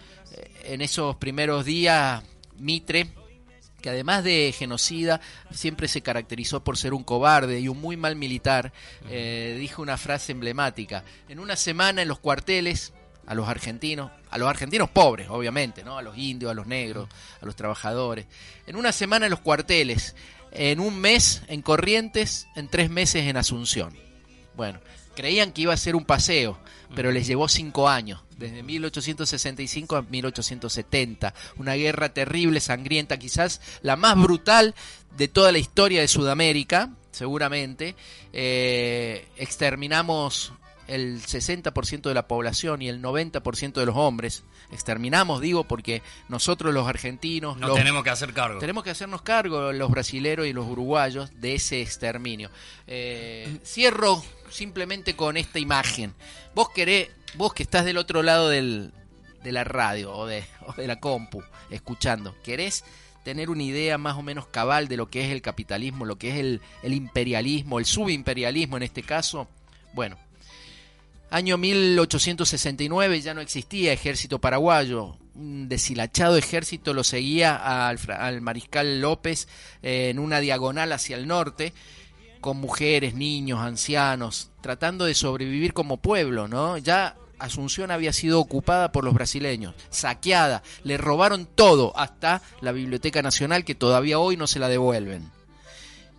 en 0.62 0.80
esos 0.80 1.16
primeros 1.16 1.66
días, 1.66 2.22
Mitre, 2.56 3.10
que 3.82 3.90
además 3.90 4.24
de 4.24 4.54
genocida, 4.56 5.20
siempre 5.50 5.88
se 5.88 6.00
caracterizó 6.00 6.64
por 6.64 6.78
ser 6.78 6.94
un 6.94 7.04
cobarde 7.04 7.60
y 7.60 7.68
un 7.68 7.82
muy 7.82 7.98
mal 7.98 8.16
militar, 8.16 8.72
eh, 9.10 9.58
dijo 9.60 9.82
una 9.82 9.98
frase 9.98 10.32
emblemática. 10.32 11.04
En 11.28 11.38
una 11.38 11.54
semana 11.54 12.00
en 12.00 12.08
los 12.08 12.18
cuarteles, 12.18 12.94
a 13.26 13.34
los 13.34 13.48
argentinos, 13.48 14.10
a 14.30 14.38
los 14.38 14.48
argentinos 14.48 14.90
pobres, 14.90 15.28
obviamente, 15.30 15.84
¿no? 15.84 15.98
A 15.98 16.02
los 16.02 16.16
indios, 16.16 16.50
a 16.50 16.54
los 16.54 16.66
negros, 16.66 17.08
a 17.40 17.46
los 17.46 17.56
trabajadores. 17.56 18.26
En 18.66 18.76
una 18.76 18.92
semana 18.92 19.26
en 19.26 19.30
los 19.30 19.40
cuarteles, 19.40 20.14
en 20.52 20.80
un 20.80 20.98
mes 21.00 21.42
en 21.48 21.62
Corrientes, 21.62 22.46
en 22.54 22.68
tres 22.68 22.90
meses 22.90 23.24
en 23.24 23.36
Asunción. 23.36 23.96
Bueno, 24.56 24.80
creían 25.14 25.52
que 25.52 25.62
iba 25.62 25.74
a 25.74 25.78
ser 25.78 25.96
un 25.96 26.04
paseo, 26.04 26.58
pero 26.94 27.10
les 27.10 27.26
llevó 27.26 27.48
cinco 27.48 27.88
años, 27.88 28.22
desde 28.36 28.62
1865 28.62 29.96
a 29.96 30.02
1870. 30.02 31.34
Una 31.56 31.74
guerra 31.74 32.12
terrible, 32.12 32.60
sangrienta, 32.60 33.18
quizás 33.18 33.60
la 33.82 33.96
más 33.96 34.16
brutal 34.16 34.74
de 35.16 35.28
toda 35.28 35.52
la 35.52 35.58
historia 35.58 36.00
de 36.00 36.08
Sudamérica, 36.08 36.90
seguramente. 37.10 37.96
Eh, 38.32 39.26
exterminamos 39.36 40.52
el 40.86 41.20
60% 41.22 42.02
de 42.02 42.14
la 42.14 42.26
población 42.28 42.82
y 42.82 42.88
el 42.88 43.00
90% 43.02 43.72
de 43.74 43.86
los 43.86 43.96
hombres. 43.96 44.44
Exterminamos, 44.70 45.40
digo, 45.40 45.64
porque 45.64 46.02
nosotros 46.28 46.74
los 46.74 46.86
argentinos... 46.88 47.56
No 47.58 47.68
los- 47.68 47.76
tenemos 47.76 48.02
que 48.02 48.10
hacer 48.10 48.32
cargo. 48.32 48.58
tenemos 48.60 48.82
que 48.84 48.90
hacernos 48.90 49.22
cargo, 49.22 49.72
los 49.72 49.90
brasileros 49.90 50.46
y 50.46 50.52
los 50.52 50.66
uruguayos, 50.66 51.30
de 51.40 51.54
ese 51.54 51.80
exterminio. 51.82 52.50
Eh, 52.86 53.58
cierro 53.64 54.22
simplemente 54.50 55.14
con 55.16 55.36
esta 55.36 55.58
imagen. 55.58 56.14
Vos 56.54 56.68
querés, 56.70 57.08
vos 57.34 57.52
que 57.54 57.62
estás 57.62 57.84
del 57.84 57.98
otro 57.98 58.22
lado 58.22 58.48
del, 58.48 58.92
de 59.42 59.52
la 59.52 59.64
radio 59.64 60.12
o 60.12 60.26
de, 60.26 60.44
o 60.66 60.72
de 60.72 60.86
la 60.86 61.00
compu, 61.00 61.42
escuchando, 61.70 62.34
¿querés 62.42 62.84
tener 63.24 63.48
una 63.48 63.62
idea 63.62 63.96
más 63.96 64.16
o 64.16 64.22
menos 64.22 64.46
cabal 64.48 64.86
de 64.88 64.96
lo 64.98 65.08
que 65.08 65.24
es 65.24 65.30
el 65.32 65.40
capitalismo, 65.40 66.04
lo 66.04 66.16
que 66.18 66.30
es 66.30 66.36
el, 66.36 66.60
el 66.82 66.92
imperialismo, 66.92 67.78
el 67.78 67.86
subimperialismo 67.86 68.76
en 68.76 68.82
este 68.82 69.02
caso? 69.02 69.48
Bueno, 69.94 70.18
Año 71.34 71.58
1869 71.58 73.20
ya 73.20 73.34
no 73.34 73.40
existía 73.40 73.92
ejército 73.92 74.38
paraguayo. 74.38 75.16
Un 75.34 75.68
deshilachado 75.68 76.36
ejército 76.36 76.94
lo 76.94 77.02
seguía 77.02 77.88
al, 77.88 77.98
al 78.16 78.40
mariscal 78.40 79.00
López 79.00 79.48
eh, 79.82 80.10
en 80.10 80.20
una 80.20 80.38
diagonal 80.38 80.92
hacia 80.92 81.16
el 81.16 81.26
norte, 81.26 81.72
con 82.40 82.58
mujeres, 82.58 83.14
niños, 83.14 83.58
ancianos, 83.58 84.52
tratando 84.60 85.06
de 85.06 85.14
sobrevivir 85.14 85.72
como 85.72 85.96
pueblo, 85.96 86.46
¿no? 86.46 86.78
Ya 86.78 87.16
Asunción 87.40 87.90
había 87.90 88.12
sido 88.12 88.38
ocupada 88.38 88.92
por 88.92 89.02
los 89.02 89.12
brasileños, 89.12 89.74
saqueada, 89.90 90.62
le 90.84 90.98
robaron 90.98 91.46
todo, 91.46 91.98
hasta 91.98 92.42
la 92.60 92.70
Biblioteca 92.70 93.22
Nacional 93.22 93.64
que 93.64 93.74
todavía 93.74 94.20
hoy 94.20 94.36
no 94.36 94.46
se 94.46 94.60
la 94.60 94.68
devuelven. 94.68 95.32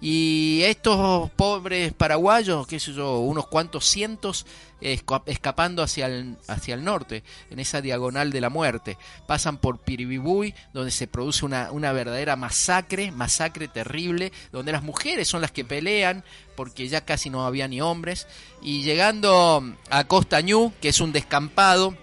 Y 0.08 0.62
estos 0.66 1.32
pobres 1.32 1.92
paraguayos, 1.94 2.68
qué 2.68 2.80
sé 2.80 2.94
yo, 2.94 3.18
unos 3.22 3.48
cuantos 3.48 3.86
cientos, 3.86 4.46
esca- 4.80 5.24
escapando 5.26 5.82
hacia 5.82 6.06
el, 6.06 6.38
hacia 6.48 6.76
el 6.76 6.84
norte, 6.84 7.24
en 7.50 7.60
esa 7.60 7.82
diagonal 7.82 8.32
de 8.32 8.40
la 8.40 8.52
muerte. 8.52 9.00
Pasan 9.26 9.58
por 9.58 9.80
Piribibuy, 9.80 10.54
donde 10.74 10.92
se 10.92 11.08
produce 11.08 11.44
una, 11.44 11.72
una 11.72 11.92
verdadera 11.92 12.36
masacre, 12.36 13.10
masacre 13.12 13.68
terrible, 13.68 14.32
donde 14.52 14.74
las 14.74 14.84
mujeres 14.84 15.28
son 15.28 15.42
las 15.42 15.52
que 15.52 15.66
pelean, 15.66 16.24
porque 16.56 16.88
ya 16.88 17.02
casi 17.04 17.32
no 17.32 17.44
había 17.48 17.68
ni 17.68 17.82
hombres. 17.82 18.28
Y 18.62 18.84
llegando 18.84 19.64
a 19.90 20.04
Costa 20.04 20.40
Ñu, 20.42 20.72
que 20.82 20.90
es 20.90 21.00
un 21.02 21.14
descampado, 21.14 21.98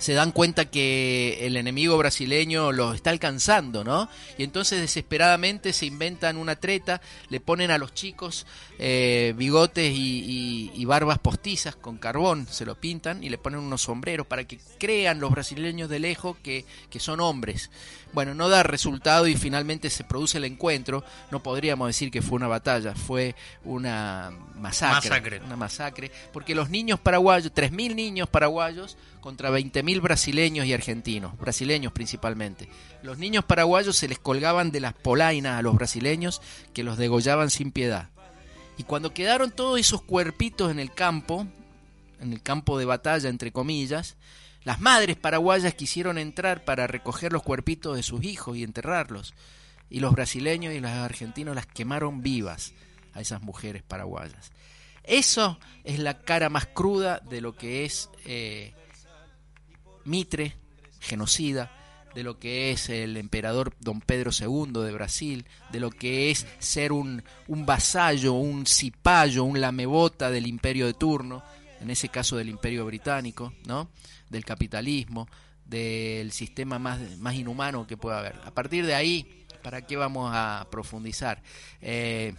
se 0.00 0.14
dan 0.14 0.32
cuenta 0.32 0.64
que 0.64 1.46
el 1.46 1.56
enemigo 1.56 1.96
brasileño 1.98 2.72
los 2.72 2.94
está 2.94 3.10
alcanzando, 3.10 3.84
¿no? 3.84 4.08
Y 4.38 4.44
entonces 4.44 4.80
desesperadamente 4.80 5.74
se 5.74 5.86
inventan 5.86 6.38
una 6.38 6.56
treta, 6.56 7.02
le 7.28 7.38
ponen 7.38 7.70
a 7.70 7.78
los 7.78 7.92
chicos 7.92 8.46
eh, 8.82 9.34
bigotes 9.36 9.92
y, 9.92 10.24
y- 10.24 10.70
y 10.74 10.84
barbas 10.86 11.18
postizas 11.18 11.76
con 11.76 11.98
carbón, 11.98 12.46
se 12.46 12.64
lo 12.64 12.80
pintan 12.80 13.22
y 13.22 13.28
le 13.28 13.36
ponen 13.36 13.60
unos 13.60 13.82
sombreros 13.82 14.26
para 14.26 14.44
que 14.44 14.58
crean 14.78 15.20
los 15.20 15.30
brasileños 15.30 15.90
de 15.90 15.98
lejos 15.98 16.38
que, 16.42 16.64
que 16.88 16.98
son 16.98 17.20
hombres. 17.20 17.70
Bueno, 18.14 18.34
no 18.34 18.48
da 18.48 18.62
resultado 18.62 19.26
y 19.28 19.36
finalmente 19.36 19.90
se 19.90 20.02
produce 20.02 20.38
el 20.38 20.44
encuentro. 20.44 21.04
No 21.30 21.42
podríamos 21.42 21.88
decir 21.88 22.10
que 22.10 22.22
fue 22.22 22.36
una 22.36 22.48
batalla, 22.48 22.94
fue 22.94 23.36
una 23.64 24.32
masacre. 24.56 25.10
Masacre. 25.10 25.40
Una 25.44 25.56
masacre. 25.56 26.10
Porque 26.32 26.54
los 26.54 26.70
niños 26.70 26.98
paraguayos, 26.98 27.52
3.000 27.54 27.94
niños 27.94 28.28
paraguayos 28.30 28.96
contra 29.20 29.50
20.000 29.50 30.00
brasileños 30.00 30.64
y 30.66 30.72
argentinos, 30.72 31.36
brasileños 31.38 31.92
principalmente. 31.92 32.68
Los 33.02 33.18
niños 33.18 33.44
paraguayos 33.44 33.96
se 33.96 34.08
les 34.08 34.18
colgaban 34.18 34.72
de 34.72 34.80
las 34.80 34.94
polainas 34.94 35.58
a 35.58 35.62
los 35.62 35.74
brasileños 35.74 36.40
que 36.72 36.82
los 36.82 36.96
degollaban 36.96 37.50
sin 37.50 37.70
piedad. 37.72 38.08
Y 38.80 38.84
cuando 38.84 39.12
quedaron 39.12 39.50
todos 39.50 39.78
esos 39.78 40.00
cuerpitos 40.00 40.70
en 40.70 40.78
el 40.78 40.90
campo, 40.90 41.46
en 42.18 42.32
el 42.32 42.40
campo 42.40 42.78
de 42.78 42.86
batalla, 42.86 43.28
entre 43.28 43.52
comillas, 43.52 44.16
las 44.64 44.80
madres 44.80 45.18
paraguayas 45.18 45.74
quisieron 45.74 46.16
entrar 46.16 46.64
para 46.64 46.86
recoger 46.86 47.30
los 47.30 47.42
cuerpitos 47.42 47.94
de 47.94 48.02
sus 48.02 48.24
hijos 48.24 48.56
y 48.56 48.62
enterrarlos. 48.62 49.34
Y 49.90 50.00
los 50.00 50.12
brasileños 50.12 50.72
y 50.72 50.80
los 50.80 50.90
argentinos 50.92 51.54
las 51.54 51.66
quemaron 51.66 52.22
vivas 52.22 52.72
a 53.12 53.20
esas 53.20 53.42
mujeres 53.42 53.82
paraguayas. 53.82 54.50
Eso 55.04 55.60
es 55.84 55.98
la 55.98 56.22
cara 56.22 56.48
más 56.48 56.64
cruda 56.64 57.20
de 57.28 57.42
lo 57.42 57.54
que 57.54 57.84
es 57.84 58.08
eh, 58.24 58.72
Mitre, 60.06 60.56
genocida, 61.00 61.70
de 62.14 62.22
lo 62.22 62.38
que 62.38 62.72
es 62.72 62.88
el 62.88 63.16
emperador 63.16 63.74
don 63.80 64.00
Pedro 64.00 64.30
II 64.32 64.82
de 64.82 64.92
Brasil, 64.92 65.46
de 65.70 65.80
lo 65.80 65.90
que 65.90 66.30
es 66.30 66.46
ser 66.58 66.92
un, 66.92 67.22
un 67.46 67.66
vasallo, 67.66 68.34
un 68.34 68.66
cipayo, 68.66 69.44
un 69.44 69.60
lamebota 69.60 70.30
del 70.30 70.46
imperio 70.46 70.86
de 70.86 70.94
turno, 70.94 71.42
en 71.80 71.90
ese 71.90 72.08
caso 72.08 72.36
del 72.36 72.48
imperio 72.48 72.84
británico, 72.84 73.52
¿no? 73.66 73.90
del 74.28 74.44
capitalismo, 74.44 75.28
del 75.64 76.32
sistema 76.32 76.78
más, 76.78 77.18
más 77.18 77.34
inhumano 77.34 77.86
que 77.86 77.96
pueda 77.96 78.18
haber. 78.18 78.36
A 78.44 78.52
partir 78.52 78.86
de 78.86 78.94
ahí, 78.94 79.46
¿para 79.62 79.82
qué 79.82 79.96
vamos 79.96 80.30
a 80.34 80.66
profundizar? 80.70 81.42
Eh, 81.80 82.34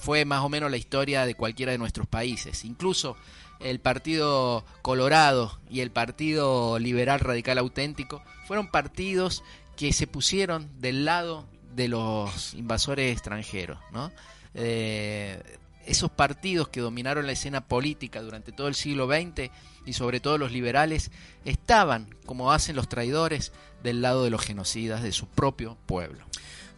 fue 0.00 0.24
más 0.24 0.44
o 0.44 0.48
menos 0.48 0.70
la 0.70 0.76
historia 0.76 1.26
de 1.26 1.34
cualquiera 1.34 1.72
de 1.72 1.78
nuestros 1.78 2.06
países. 2.06 2.64
Incluso 2.64 3.16
el 3.60 3.80
Partido 3.80 4.64
Colorado 4.82 5.58
y 5.70 5.80
el 5.80 5.90
Partido 5.90 6.78
Liberal 6.78 7.20
Radical 7.20 7.58
Auténtico 7.58 8.22
fueron 8.46 8.70
partidos 8.70 9.42
que 9.76 9.92
se 9.92 10.06
pusieron 10.06 10.68
del 10.80 11.04
lado 11.04 11.46
de 11.74 11.88
los 11.88 12.54
invasores 12.54 13.12
extranjeros, 13.12 13.78
¿no? 13.92 14.10
Eh, 14.54 15.42
esos 15.86 16.10
partidos 16.10 16.68
que 16.68 16.80
dominaron 16.80 17.26
la 17.26 17.32
escena 17.32 17.66
política 17.66 18.20
durante 18.20 18.52
todo 18.52 18.66
el 18.68 18.74
siglo 18.74 19.06
XX 19.06 19.50
y 19.84 19.92
sobre 19.92 20.18
todo 20.18 20.36
los 20.36 20.50
liberales 20.50 21.12
estaban, 21.44 22.08
como 22.26 22.52
hacen 22.52 22.74
los 22.74 22.88
traidores, 22.88 23.52
del 23.82 24.02
lado 24.02 24.24
de 24.24 24.30
los 24.30 24.42
genocidas 24.42 25.02
de 25.02 25.12
su 25.12 25.28
propio 25.28 25.76
pueblo. 25.86 26.24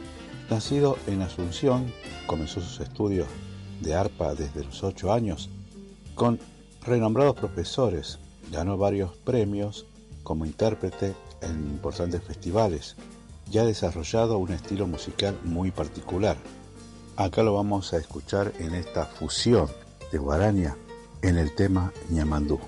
nacido 0.48 0.96
en 1.08 1.24
Asunción, 1.24 1.92
comenzó 2.28 2.62
sus 2.62 2.80
estudios 2.80 3.28
de 3.82 3.96
arpa 3.96 4.36
desde 4.36 4.63
los 4.63 4.84
ocho 4.84 5.12
años, 5.12 5.50
con 6.13 6.39
renombrados 6.86 7.36
profesores, 7.36 8.20
ganó 8.51 8.78
varios 8.78 9.16
premios 9.16 9.88
como 10.22 10.46
intérprete 10.46 11.16
en 11.42 11.68
importantes 11.68 12.22
festivales 12.24 12.96
y 13.51 13.58
ha 13.58 13.66
desarrollado 13.66 14.38
un 14.38 14.51
estilo 14.51 14.86
musical 14.86 15.36
muy 15.44 15.72
particular. 15.72 16.38
Acá 17.16 17.42
lo 17.42 17.56
vamos 17.56 17.92
a 17.92 17.98
escuchar 17.98 18.54
en 18.60 18.75
esta 18.75 19.08
fusión 19.08 19.68
de 20.12 20.20
guaraña 20.20 20.78
en 21.24 21.39
el 21.39 21.56
tema 21.56 21.92
ñamandú. 22.12 22.60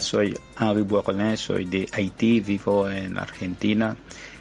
Soy 0.00 0.34
Henri 0.58 0.82
Bourgoin, 0.82 1.36
soy 1.36 1.66
de 1.66 1.86
Haití, 1.92 2.40
vivo 2.40 2.88
en 2.88 3.18
Argentina. 3.18 3.96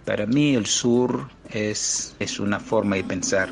Para 0.05 0.25
mí 0.25 0.55
el 0.55 0.65
sur 0.65 1.27
es, 1.49 2.15
es 2.19 2.39
una 2.39 2.59
forma 2.59 2.95
de 2.95 3.03
pensar, 3.03 3.49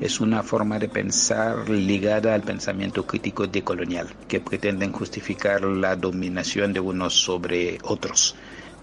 es 0.00 0.20
una 0.20 0.42
forma 0.42 0.78
de 0.78 0.88
pensar 0.88 1.68
ligada 1.70 2.34
al 2.34 2.42
pensamiento 2.42 3.06
crítico 3.06 3.46
decolonial, 3.46 4.08
que 4.28 4.40
pretenden 4.40 4.92
justificar 4.92 5.62
la 5.62 5.96
dominación 5.96 6.72
de 6.72 6.80
unos 6.80 7.14
sobre 7.14 7.78
otros. 7.82 8.34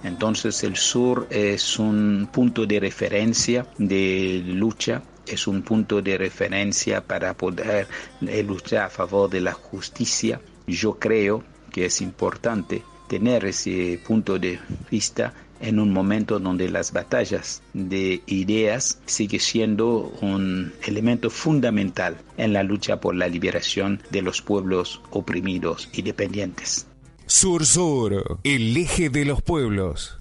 Entonces 0.03 0.63
el 0.63 0.75
sur 0.75 1.27
es 1.29 1.77
un 1.77 2.29
punto 2.31 2.65
de 2.65 2.79
referencia 2.79 3.67
de 3.77 4.41
lucha 4.45 5.03
es 5.27 5.45
un 5.47 5.61
punto 5.61 6.01
de 6.01 6.17
referencia 6.17 7.01
para 7.01 7.35
poder 7.35 7.87
luchar 8.21 8.85
a 8.85 8.89
favor 8.89 9.29
de 9.29 9.41
la 9.41 9.53
justicia. 9.53 10.41
Yo 10.65 10.97
creo 10.97 11.43
que 11.79 11.85
es 11.85 12.01
importante 12.01 12.83
tener 13.07 13.45
ese 13.45 14.01
punto 14.05 14.37
de 14.37 14.59
vista 14.91 15.33
en 15.61 15.79
un 15.79 15.93
momento 15.93 16.37
donde 16.37 16.67
las 16.67 16.91
batallas 16.91 17.61
de 17.73 18.21
ideas 18.25 18.99
sigue 19.05 19.39
siendo 19.39 20.11
un 20.19 20.73
elemento 20.85 21.29
fundamental 21.29 22.17
en 22.35 22.51
la 22.51 22.63
lucha 22.63 22.99
por 22.99 23.15
la 23.15 23.29
liberación 23.29 24.03
de 24.09 24.21
los 24.21 24.41
pueblos 24.41 25.01
oprimidos 25.11 25.87
y 25.93 26.01
dependientes. 26.01 26.85
Sur 27.27 27.65
Sur, 27.65 28.39
el 28.43 28.75
eje 28.75 29.09
de 29.09 29.23
los 29.23 29.41
pueblos. 29.41 30.19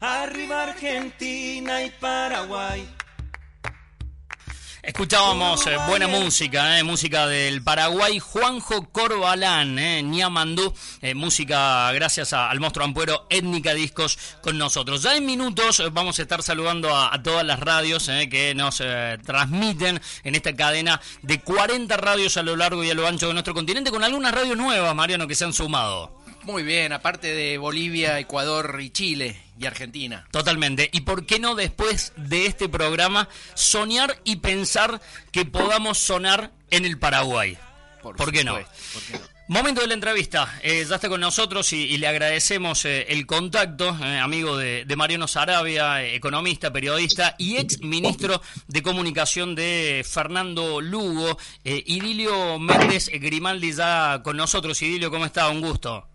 Arriba 0.00 0.64
Argentina 0.64 1.84
y 1.84 1.90
Paraguay 2.00 2.84
Escuchábamos 4.86 5.66
eh, 5.66 5.76
buena 5.88 6.06
música, 6.06 6.78
eh, 6.78 6.84
música 6.84 7.26
del 7.26 7.60
Paraguay, 7.60 8.20
Juanjo 8.20 8.88
Corbalán, 8.92 9.80
eh, 9.80 10.00
Niamandú, 10.04 10.72
eh, 11.02 11.12
música 11.12 11.90
gracias 11.90 12.32
al 12.32 12.60
monstruo 12.60 12.84
ampuero 12.86 13.26
Étnica 13.28 13.74
Discos 13.74 14.16
con 14.42 14.56
nosotros. 14.56 15.02
Ya 15.02 15.16
en 15.16 15.26
minutos 15.26 15.82
vamos 15.92 16.20
a 16.20 16.22
estar 16.22 16.40
saludando 16.40 16.96
a, 16.96 17.20
todas 17.20 17.44
las 17.44 17.58
radios 17.58 18.08
que 18.30 18.54
nos 18.54 18.80
transmiten 19.24 20.00
en 20.22 20.34
esta 20.36 20.54
cadena 20.54 21.00
de 21.20 21.40
40 21.40 21.96
radios 21.96 22.36
a 22.36 22.44
lo 22.44 22.54
largo 22.54 22.84
y 22.84 22.90
a 22.90 22.94
lo 22.94 23.08
ancho 23.08 23.26
de 23.26 23.32
nuestro 23.32 23.54
continente, 23.54 23.90
con 23.90 24.04
algunas 24.04 24.32
radios 24.32 24.56
nuevas, 24.56 24.94
Mariano, 24.94 25.26
que 25.26 25.34
se 25.34 25.44
han 25.44 25.52
sumado. 25.52 26.25
Muy 26.46 26.62
bien, 26.62 26.92
aparte 26.92 27.34
de 27.34 27.58
Bolivia, 27.58 28.20
Ecuador 28.20 28.78
y 28.80 28.90
Chile 28.90 29.36
y 29.58 29.66
Argentina. 29.66 30.28
Totalmente. 30.30 30.88
¿Y 30.92 31.00
por 31.00 31.26
qué 31.26 31.40
no 31.40 31.56
después 31.56 32.12
de 32.16 32.46
este 32.46 32.68
programa 32.68 33.28
soñar 33.54 34.20
y 34.22 34.36
pensar 34.36 35.00
que 35.32 35.44
podamos 35.44 35.98
sonar 35.98 36.52
en 36.70 36.84
el 36.84 37.00
Paraguay? 37.00 37.58
¿Por, 38.00 38.30
qué, 38.30 38.44
no? 38.44 38.56
Momento 39.48 39.80
de 39.80 39.88
la 39.88 39.94
entrevista. 39.94 40.60
Eh, 40.62 40.86
ya 40.88 40.94
está 40.94 41.08
con 41.08 41.20
nosotros 41.20 41.72
y, 41.72 41.98
le 41.98 42.06
agradecemos 42.06 42.84
eh, 42.84 43.06
el 43.08 43.26
contacto, 43.26 43.98
eh, 44.00 44.18
amigo 44.20 44.56
de, 44.56 44.86
Mariano 44.96 45.26
Sarabia, 45.26 46.04
economista, 46.04 46.72
periodista 46.72 47.34
y 47.38 47.56
ex 47.56 47.80
ministro 47.80 48.40
de 48.68 48.82
Comunicación 48.82 49.56
de 49.56 50.06
Fernando 50.08 50.80
Lugo. 50.80 51.38
Idilio 51.64 52.60
Méndez 52.60 53.10
Grimaldi 53.12 53.72
ya 53.72 54.20
con 54.22 54.36
nosotros. 54.36 54.80
Idilio, 54.80 55.10
¿cómo 55.10 55.26
está? 55.26 55.48
Un 55.48 55.60
gusto. 55.60 56.08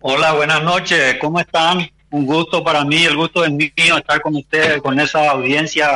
Hola, 0.00 0.32
buenas 0.32 0.62
noches, 0.62 1.16
¿cómo 1.20 1.40
están? 1.40 1.90
Un 2.10 2.24
gusto 2.24 2.62
para 2.62 2.84
mí, 2.84 3.02
el 3.02 3.16
gusto 3.16 3.44
es 3.44 3.50
mío 3.50 3.96
estar 3.96 4.20
con 4.20 4.36
ustedes, 4.36 4.80
con 4.80 4.98
esa 5.00 5.30
audiencia 5.30 5.90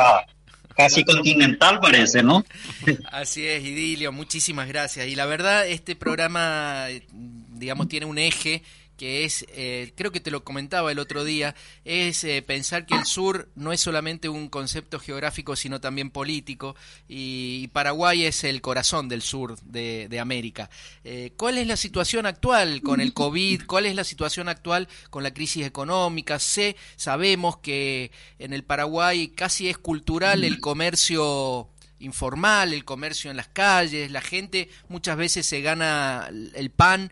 casi 0.75 1.05
continental 1.05 1.79
parece, 1.79 2.21
¿no? 2.21 2.43
Así 3.11 3.47
es, 3.47 3.63
Idilio, 3.63 4.11
muchísimas 4.11 4.67
gracias. 4.67 5.07
Y 5.07 5.15
la 5.15 5.25
verdad, 5.25 5.65
este 5.67 5.95
programa, 5.95 6.87
digamos, 7.13 7.87
tiene 7.87 8.05
un 8.05 8.17
eje 8.17 8.61
que 9.03 9.25
es, 9.25 9.45
eh, 9.49 9.91
creo 9.97 10.13
que 10.13 10.21
te 10.21 10.31
lo 10.31 10.45
comentaba 10.45 10.89
el 10.89 10.97
otro 10.97 11.25
día, 11.25 11.55
es 11.83 12.23
eh, 12.23 12.41
pensar 12.41 12.85
que 12.85 12.95
el 12.95 13.03
sur 13.03 13.49
no 13.53 13.73
es 13.73 13.81
solamente 13.81 14.29
un 14.29 14.47
concepto 14.47 14.97
geográfico, 14.97 15.57
sino 15.57 15.81
también 15.81 16.09
político, 16.09 16.77
y, 17.09 17.67
Paraguay 17.73 18.23
es 18.23 18.45
el 18.45 18.61
corazón 18.61 19.09
del 19.09 19.21
sur 19.21 19.59
de, 19.59 20.17
América. 20.21 20.69
Eh, 21.03 21.33
¿Cuál 21.35 21.57
es 21.57 21.67
la 21.67 21.75
situación 21.75 22.25
actual 22.25 22.81
con 22.81 23.01
el 23.01 23.13
COVID? 23.13 23.63
¿Cuál 23.65 23.87
es 23.87 23.95
la 23.95 24.05
situación 24.05 24.47
actual 24.47 24.87
con 25.09 25.21
la 25.21 25.33
crisis 25.33 25.65
económica? 25.65 26.39
Sé, 26.39 26.77
sabemos 26.95 27.57
que 27.57 28.09
en 28.39 28.53
el 28.53 28.63
Paraguay 28.63 29.27
casi 29.27 29.67
es 29.67 29.77
cultural 29.77 30.45
el 30.45 30.61
comercio 30.61 31.67
informal, 32.03 32.73
el 32.73 32.85
comercio 32.85 33.31
en 33.31 33.37
las 33.37 33.47
calles, 33.47 34.11
la 34.11 34.21
gente 34.21 34.69
muchas 34.89 35.17
veces 35.17 35.45
se 35.45 35.61
gana 35.61 36.29
el 36.29 36.69
pan 36.69 37.11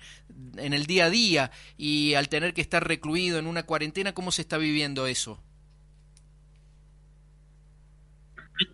en 0.57 0.73
el 0.73 0.85
día 0.85 1.05
a 1.05 1.09
día 1.09 1.51
y 1.77 2.13
al 2.13 2.29
tener 2.29 2.53
que 2.53 2.61
estar 2.61 2.87
recluido 2.87 3.39
en 3.39 3.47
una 3.47 3.63
cuarentena, 3.63 4.13
¿cómo 4.13 4.31
se 4.31 4.41
está 4.41 4.57
viviendo 4.57 5.07
eso? 5.07 5.39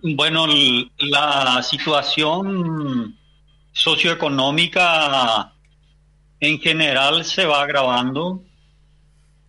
Bueno, 0.03 0.47
la 0.97 1.61
situación 1.63 3.17
socioeconómica 3.71 5.53
en 6.39 6.59
general 6.59 7.23
se 7.23 7.45
va 7.45 7.63
agravando. 7.63 8.43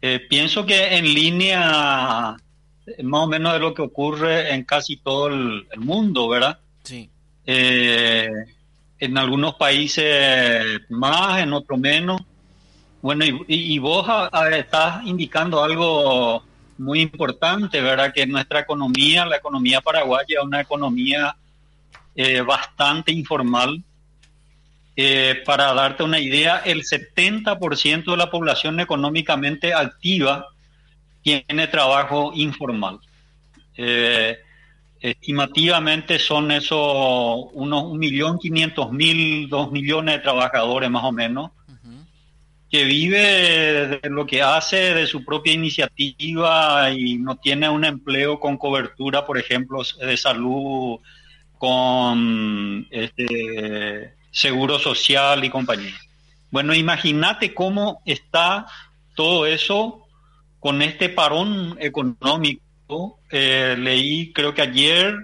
Eh, 0.01 0.21
pienso 0.29 0.65
que 0.65 0.97
en 0.97 1.13
línea 1.13 2.37
más 3.03 3.23
o 3.23 3.27
menos 3.27 3.53
de 3.53 3.59
lo 3.59 3.75
que 3.75 3.83
ocurre 3.83 4.55
en 4.55 4.65
casi 4.65 4.97
todo 4.97 5.29
el, 5.29 5.67
mundo, 5.77 6.29
¿verdad? 6.29 6.59
Sí. 6.85 7.11
Eh, 7.47 8.29
en 8.99 9.19
algunos 9.19 9.55
países 9.55 10.81
más, 10.89 11.41
en 11.41 11.53
otros 11.53 11.79
menos. 11.79 12.21
Bueno, 13.01 13.25
y, 13.47 13.79
vos 13.79 14.07
estás 14.53 15.05
indicando 15.05 15.63
algo 15.63 16.43
muy 16.79 17.01
importante, 17.01 17.81
¿verdad? 17.81 18.13
Que 18.13 18.27
nuestra 18.27 18.61
economía, 18.61 19.25
la 19.25 19.37
economía 19.37 19.81
paraguaya, 19.81 20.39
es 20.39 20.45
una 20.45 20.61
economía 20.61 21.37
eh, 22.15 22.41
bastante 22.41 23.13
informal. 23.13 23.83
Eh, 24.97 25.43
para 25.47 25.73
darte 25.75 26.03
una 26.03 26.19
idea, 26.19 26.59
el 26.65 26.83
70% 26.83 28.11
de 28.11 28.17
la 28.17 28.31
población 28.31 28.81
económicamente 28.81 29.73
activa 29.73 30.49
tiene 31.23 31.69
trabajo 31.69 32.33
informal. 32.35 32.99
Eh, 33.77 34.39
Estimativamente 35.01 36.19
son 36.19 36.51
esos 36.51 37.47
unos 37.53 37.85
un 37.85 37.99
millón 37.99 38.39
quinientos 38.39 38.91
mil, 38.91 39.49
dos 39.49 39.71
millones 39.71 40.17
de 40.17 40.23
trabajadores 40.23 40.91
más 40.91 41.05
o 41.05 41.13
menos, 41.13 41.53
que 42.71 42.85
vive 42.85 43.99
de 44.03 44.11
lo 44.11 44.27
que 44.27 44.43
hace 44.43 44.95
de 44.95 45.07
su 45.07 45.25
propia 45.25 45.53
iniciativa 45.53 46.91
y 46.91 47.17
no 47.17 47.37
tiene 47.37 47.69
un 47.69 47.85
empleo 47.85 48.39
con 48.41 48.59
cobertura, 48.59 49.25
por 49.25 49.39
ejemplo, 49.39 49.83
de 50.01 50.17
salud, 50.17 50.99
con 51.57 52.87
este, 52.91 54.15
seguro 54.31 54.79
social 54.79 55.45
y 55.45 55.51
compañía. 55.51 55.95
Bueno, 56.51 56.75
imagínate 56.75 57.55
cómo 57.55 58.03
está 58.05 58.67
todo 59.15 59.47
eso 59.47 60.07
con 60.61 60.83
este 60.83 61.09
parón 61.09 61.77
económico 61.81 62.63
eh, 63.31 63.77
leí, 63.79 64.33
creo 64.33 64.55
que 64.55 64.63
ayer, 64.63 65.15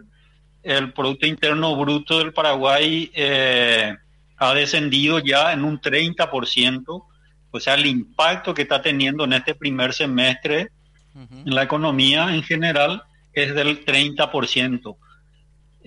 el 0.62 0.92
Producto 0.92 1.26
Interno 1.26 1.76
Bruto 1.76 2.18
del 2.18 2.32
Paraguay 2.32 3.10
eh, 3.14 3.94
ha 4.36 4.54
descendido 4.54 5.18
ya 5.18 5.52
en 5.52 5.64
un 5.64 5.80
30%, 5.80 7.04
o 7.50 7.60
sea, 7.60 7.74
el 7.74 7.86
impacto 7.86 8.52
que 8.54 8.62
está 8.62 8.82
teniendo 8.82 9.24
en 9.24 9.34
este 9.34 9.54
primer 9.54 9.92
semestre 9.92 10.70
en 11.14 11.54
la 11.54 11.62
economía 11.62 12.34
en 12.34 12.42
general 12.42 13.04
es 13.32 13.54
del 13.54 13.84
30%. 13.84 14.96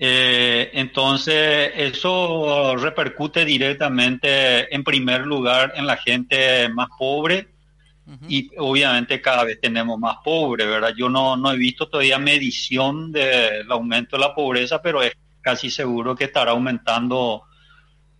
Eh, 0.00 0.70
entonces, 0.72 1.72
eso 1.74 2.76
repercute 2.76 3.44
directamente, 3.44 4.74
en 4.74 4.84
primer 4.84 5.26
lugar, 5.26 5.72
en 5.76 5.86
la 5.86 5.96
gente 5.96 6.68
más 6.70 6.88
pobre, 6.98 7.48
y 8.28 8.50
obviamente 8.56 9.20
cada 9.20 9.44
vez 9.44 9.60
tenemos 9.60 9.98
más 9.98 10.16
pobres, 10.24 10.66
¿verdad? 10.66 10.94
Yo 10.96 11.10
no, 11.10 11.36
no 11.36 11.52
he 11.52 11.56
visto 11.56 11.88
todavía 11.88 12.18
medición 12.18 13.12
del 13.12 13.70
aumento 13.70 14.16
de 14.16 14.22
la 14.22 14.34
pobreza, 14.34 14.80
pero 14.80 15.02
es 15.02 15.12
casi 15.42 15.70
seguro 15.70 16.16
que 16.16 16.24
estará 16.24 16.52
aumentando 16.52 17.42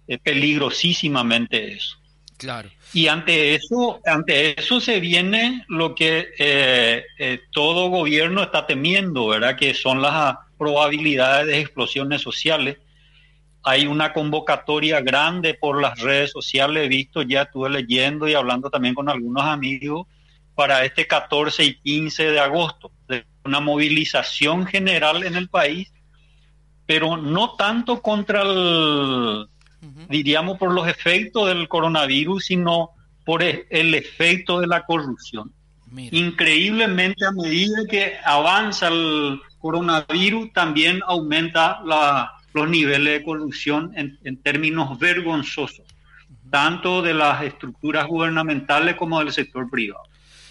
eh, 0.06 0.18
peligrosísimamente 0.18 1.72
eso. 1.72 1.96
Claro. 2.36 2.70
Y 2.92 3.08
ante 3.08 3.54
eso, 3.54 4.00
ante 4.06 4.58
eso 4.60 4.80
se 4.80 5.00
viene 5.00 5.64
lo 5.68 5.94
que 5.94 6.28
eh, 6.38 7.04
eh, 7.18 7.40
todo 7.50 7.88
gobierno 7.88 8.42
está 8.42 8.66
temiendo, 8.66 9.28
¿verdad? 9.28 9.56
Que 9.56 9.74
son 9.74 10.00
las 10.00 10.36
probabilidades 10.56 11.46
de 11.46 11.60
explosiones 11.60 12.22
sociales 12.22 12.78
hay 13.62 13.86
una 13.86 14.12
convocatoria 14.12 15.00
grande 15.00 15.54
por 15.54 15.80
las 15.80 16.00
redes 16.00 16.30
sociales, 16.30 16.84
he 16.84 16.88
visto, 16.88 17.22
ya 17.22 17.42
estuve 17.42 17.70
leyendo 17.70 18.28
y 18.28 18.34
hablando 18.34 18.70
también 18.70 18.94
con 18.94 19.08
algunos 19.08 19.44
amigos 19.44 20.06
para 20.54 20.84
este 20.84 21.06
14 21.06 21.64
y 21.64 21.78
15 21.78 22.30
de 22.30 22.40
agosto, 22.40 22.90
de 23.08 23.24
una 23.44 23.60
movilización 23.60 24.66
general 24.66 25.22
en 25.22 25.36
el 25.36 25.48
país, 25.48 25.92
pero 26.86 27.16
no 27.16 27.54
tanto 27.54 28.00
contra 28.02 28.42
el, 28.42 29.46
diríamos, 30.08 30.58
por 30.58 30.72
los 30.72 30.88
efectos 30.88 31.48
del 31.48 31.68
coronavirus, 31.68 32.46
sino 32.46 32.90
por 33.24 33.42
e, 33.42 33.66
el 33.70 33.94
efecto 33.94 34.60
de 34.60 34.66
la 34.66 34.84
corrupción. 34.84 35.52
Increíblemente, 35.94 37.24
a 37.24 37.32
medida 37.32 37.84
que 37.88 38.14
avanza 38.24 38.88
el 38.88 39.40
coronavirus, 39.58 40.52
también 40.52 41.00
aumenta 41.06 41.80
la 41.84 42.37
los 42.54 42.68
niveles 42.68 43.20
de 43.20 43.24
corrupción 43.24 43.92
en, 43.94 44.36
términos 44.42 44.98
vergonzosos, 44.98 45.86
tanto 46.50 47.02
de 47.02 47.14
las 47.14 47.42
estructuras 47.42 48.06
gubernamentales 48.06 48.96
como 48.96 49.18
del 49.18 49.32
sector 49.32 49.68
privado. 49.70 50.04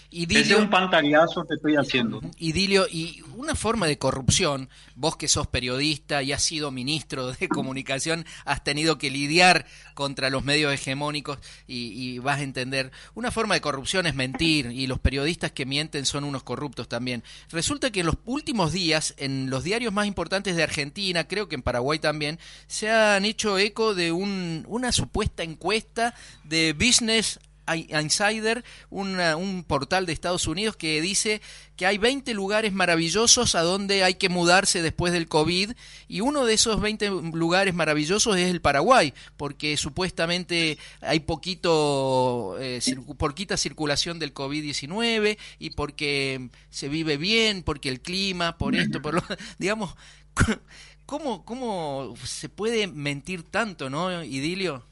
Idilio, 0.10 0.58
es 0.58 0.63
un 0.63 0.70
pantallazo 0.70 1.46
que 1.46 1.56
estoy 1.56 1.76
haciendo. 1.76 2.22
Idilio, 2.38 2.88
y 2.89 3.22
una 3.36 3.56
forma 3.56 3.88
de 3.88 3.98
corrupción, 3.98 4.70
vos 4.96 5.17
que 5.17 5.28
sos 5.28 5.48
periodista 5.48 6.24
y 6.24 6.32
has 6.32 6.41
sido 6.41 6.72
ministro 6.72 7.32
de 7.32 7.48
comunicación, 7.50 8.26
has 8.46 8.63
tenido 8.63 8.98
que 8.98 9.12
lidiar 9.12 9.65
contra 9.93 10.30
los 10.30 10.46
medios 10.46 10.74
hegemónicos 10.74 11.39
y, 11.67 12.20
vas 12.20 12.39
a 12.39 12.43
entender, 12.43 12.91
una 13.15 13.32
forma 13.32 13.56
de 13.56 13.62
corrupción 13.62 14.06
es 14.06 14.15
mentir 14.15 14.72
y 14.72 14.88
los 14.88 15.00
periodistas 15.00 15.52
que 15.52 15.65
mienten 15.65 16.06
son 16.06 16.24
unos 16.24 16.43
corruptos 16.43 16.88
también. 16.88 17.24
Resulta 17.50 17.91
que 17.91 18.00
en 18.00 18.06
los 18.06 18.17
últimos 18.26 18.72
días, 18.72 19.13
en 19.17 19.50
los 19.50 19.63
diarios 19.63 19.91
más 19.91 20.08
importantes 20.08 20.56
de 20.56 20.63
Argentina, 20.63 21.28
creo 21.28 21.50
que 21.50 21.56
en 21.56 21.63
Paraguay 21.63 22.00
también, 22.00 22.39
se 22.67 22.89
han 22.89 23.26
hecho 23.26 23.58
eco 23.58 23.93
de 23.93 24.12
una 24.12 24.91
supuesta 24.91 25.43
encuesta 25.43 26.13
de 26.43 26.74
Business 26.74 27.39
Insider, 27.75 28.63
un 28.89 29.65
portal 29.67 30.06
de 30.06 30.13
Estados 30.13 30.47
Unidos 30.47 30.75
que 30.75 31.01
dice 31.01 31.41
que 31.75 31.86
hay 31.86 31.99
20 31.99 32.34
lugares 32.34 32.73
maravillosos 32.73 33.53
a 33.53 33.62
donde 33.62 34.03
hay 34.03 34.15
que 34.15 34.30
mudarse 34.30 34.82
después 34.82 35.13
del 35.13 35.27
COVID 35.27 35.73
y 36.08 36.21
uno 36.21 36.45
de 36.45 36.56
esos 36.56 36.82
20 36.82 37.10
lugares 37.34 37.75
maravillosos 37.75 38.36
es 38.36 38.49
el 38.49 38.62
Paraguay, 38.62 39.13
porque 39.38 39.77
supuestamente 39.77 40.80
hay 41.01 41.19
poquito, 41.19 42.56
eh, 42.60 42.82
poquita 43.17 43.58
circulación 43.58 44.17
del 44.17 44.34
COVID-19 44.34 45.38
y 45.60 45.69
porque 45.71 46.49
se 46.71 46.89
vive 46.89 47.17
bien, 47.17 47.62
porque 47.62 47.89
el 47.89 48.01
clima, 48.01 48.58
por 48.58 48.75
esto, 48.75 49.01
por 49.01 49.13
lo, 49.13 49.23
digamos, 49.60 49.95
¿cómo, 51.06 51.45
¿cómo 51.45 52.15
se 52.23 52.49
puede 52.49 52.88
mentir 52.88 53.43
tanto, 53.43 53.89
no, 53.91 54.23
Idilio? 54.23 54.87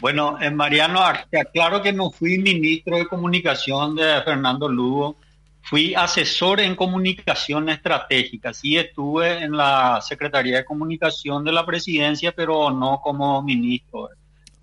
Bueno, 0.00 0.38
en 0.40 0.54
Mariano, 0.54 1.02
claro 1.52 1.82
que 1.82 1.92
no 1.92 2.10
fui 2.10 2.38
ministro 2.38 2.96
de 2.96 3.06
comunicación 3.06 3.96
de 3.96 4.22
Fernando 4.22 4.68
Lugo, 4.68 5.16
fui 5.62 5.94
asesor 5.94 6.60
en 6.60 6.76
comunicación 6.76 7.68
estratégica, 7.68 8.54
sí 8.54 8.76
estuve 8.76 9.42
en 9.42 9.56
la 9.56 10.00
Secretaría 10.00 10.58
de 10.58 10.64
Comunicación 10.64 11.44
de 11.44 11.52
la 11.52 11.66
Presidencia, 11.66 12.32
pero 12.32 12.70
no 12.70 13.00
como 13.02 13.42
ministro. 13.42 14.08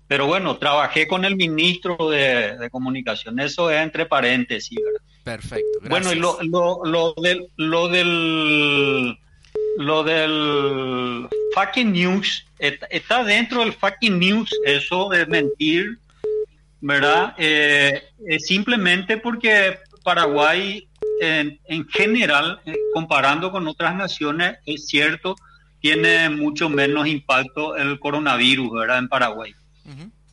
Pero 0.08 0.26
bueno, 0.26 0.56
trabajé 0.56 1.06
con 1.06 1.24
el 1.24 1.36
ministro 1.36 2.10
de, 2.10 2.68
Comunicación, 2.70 3.38
eso 3.38 3.70
es 3.70 3.82
entre 3.82 4.06
paréntesis. 4.06 4.78
Perfecto. 5.22 5.80
Bueno, 5.88 6.12
y 6.12 6.16
lo, 6.16 6.38
lo, 6.42 6.84
lo, 6.84 7.14
del, 7.20 7.48
lo 7.56 7.88
del 7.88 9.18
lo 9.78 10.04
del 10.04 11.28
fucking 11.54 11.92
news 11.92 12.46
está, 12.58 13.24
dentro 13.24 13.60
del 13.60 13.72
fucking 13.72 14.18
news 14.18 14.50
eso 14.64 15.08
de 15.08 15.26
mentir, 15.26 15.98
¿verdad? 16.80 17.34
Eh, 17.38 18.02
simplemente 18.38 19.16
porque 19.18 19.78
Paraguay 20.02 20.86
en, 21.20 21.88
general, 21.88 22.60
eh, 22.66 22.74
comparando 22.92 23.50
con 23.50 23.66
otras 23.66 23.94
naciones, 23.94 24.58
es 24.66 24.86
cierto, 24.86 25.36
tiene 25.80 26.28
mucho 26.30 26.68
menos 26.68 27.06
impacto 27.06 27.76
el 27.76 27.98
coronavirus, 27.98 28.72
¿verdad? 28.72 28.98
En 28.98 29.08
Paraguay. 29.08 29.54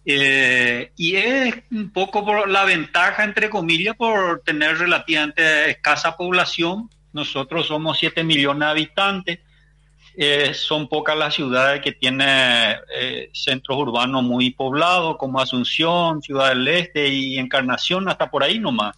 Eh, 0.06 0.92
y 0.98 1.16
es 1.16 1.56
un 1.72 1.92
poco 1.92 2.26
por 2.26 2.50
la 2.50 2.66
ventaja, 2.66 3.24
entre 3.24 3.50
comillas, 3.50 3.96
por 3.96 4.42
tener 4.42 4.78
relativamente 4.78 5.70
escasa 5.70 6.18
población, 6.18 6.90
nosotros 7.14 7.68
somos 7.68 7.98
7 8.00 8.24
millones 8.24 8.60
de 8.60 8.66
habitantes. 8.66 9.40
Eh, 10.16 10.54
son 10.54 10.88
pocas 10.88 11.18
las 11.18 11.34
ciudades 11.34 11.82
que 11.82 11.92
tienen 11.92 12.78
eh, 12.96 13.30
centros 13.34 13.78
urbanos 13.80 14.24
muy 14.24 14.52
poblados, 14.52 15.18
como 15.18 15.40
Asunción, 15.40 16.22
Ciudad 16.22 16.50
del 16.50 16.68
Este 16.68 17.08
y 17.08 17.40
Encarnación, 17.40 18.08
hasta 18.10 18.30
por 18.30 18.44
ahí 18.44 18.60
nomás. 18.60 18.96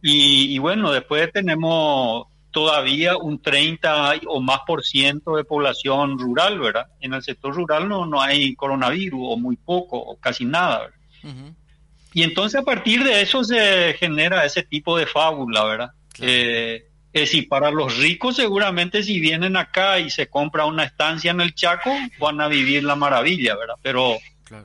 y, 0.00 0.58
bueno, 0.58 0.92
después 0.92 1.30
tenemos 1.32 2.26
todavía 2.54 3.16
un 3.16 3.42
30 3.42 4.20
o 4.28 4.40
más 4.40 4.60
por 4.64 4.84
ciento 4.84 5.36
de 5.36 5.44
población 5.44 6.18
rural, 6.18 6.60
¿verdad? 6.60 6.86
En 7.00 7.12
el 7.12 7.22
sector 7.22 7.52
rural 7.52 7.88
no, 7.88 8.06
no 8.06 8.22
hay 8.22 8.54
coronavirus, 8.54 9.20
o 9.22 9.36
muy 9.36 9.56
poco, 9.56 9.98
o 9.98 10.16
casi 10.16 10.44
nada, 10.44 10.88
Y 12.12 12.22
entonces 12.22 12.60
a 12.60 12.64
partir 12.64 13.02
de 13.02 13.20
eso 13.20 13.42
se 13.42 13.94
genera 13.98 14.44
ese 14.44 14.62
tipo 14.62 14.96
de 14.96 15.06
fábula, 15.06 15.64
¿verdad? 15.64 15.90
Eh, 16.20 16.86
es 17.14 17.30
decir, 17.30 17.48
para 17.48 17.70
los 17.70 17.96
ricos 17.98 18.34
seguramente 18.34 19.04
si 19.04 19.20
vienen 19.20 19.56
acá 19.56 20.00
y 20.00 20.10
se 20.10 20.26
compra 20.26 20.66
una 20.66 20.82
estancia 20.82 21.30
en 21.30 21.40
el 21.40 21.54
Chaco, 21.54 21.90
van 22.18 22.40
a 22.40 22.48
vivir 22.48 22.82
la 22.82 22.96
maravilla, 22.96 23.56
¿verdad? 23.56 23.76
Pero 23.82 24.18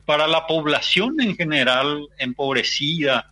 para 0.04 0.26
la 0.26 0.48
población 0.48 1.20
en 1.20 1.36
general, 1.36 2.08
empobrecida, 2.18 3.30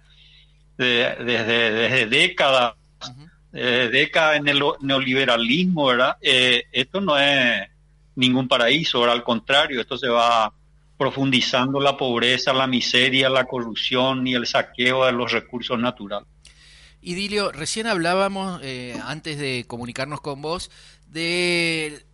desde, 0.76 2.06
décadas, 2.06 2.74
décadas 3.50 4.36
en 4.36 4.46
el 4.46 4.62
neoliberalismo, 4.80 5.86
¿verdad? 5.86 6.16
Eh, 6.20 6.66
esto 6.70 7.00
no 7.00 7.18
es 7.18 7.68
ningún 8.14 8.46
paraíso, 8.46 9.02
al 9.04 9.24
contrario, 9.24 9.80
esto 9.80 9.98
se 9.98 10.08
va 10.08 10.52
profundizando 10.96 11.80
la 11.80 11.96
pobreza, 11.96 12.52
la 12.52 12.68
miseria, 12.68 13.28
la 13.28 13.46
corrupción 13.46 14.26
y 14.28 14.34
el 14.34 14.46
saqueo 14.46 15.06
de 15.06 15.12
los 15.12 15.32
recursos 15.32 15.76
naturales. 15.76 16.28
Idilio, 17.08 17.52
recién 17.52 17.86
hablábamos, 17.86 18.60
eh, 18.62 18.94
antes 19.02 19.38
de 19.38 19.64
comunicarnos 19.66 20.20
con 20.20 20.42
vos, 20.42 20.70
de 21.06 22.04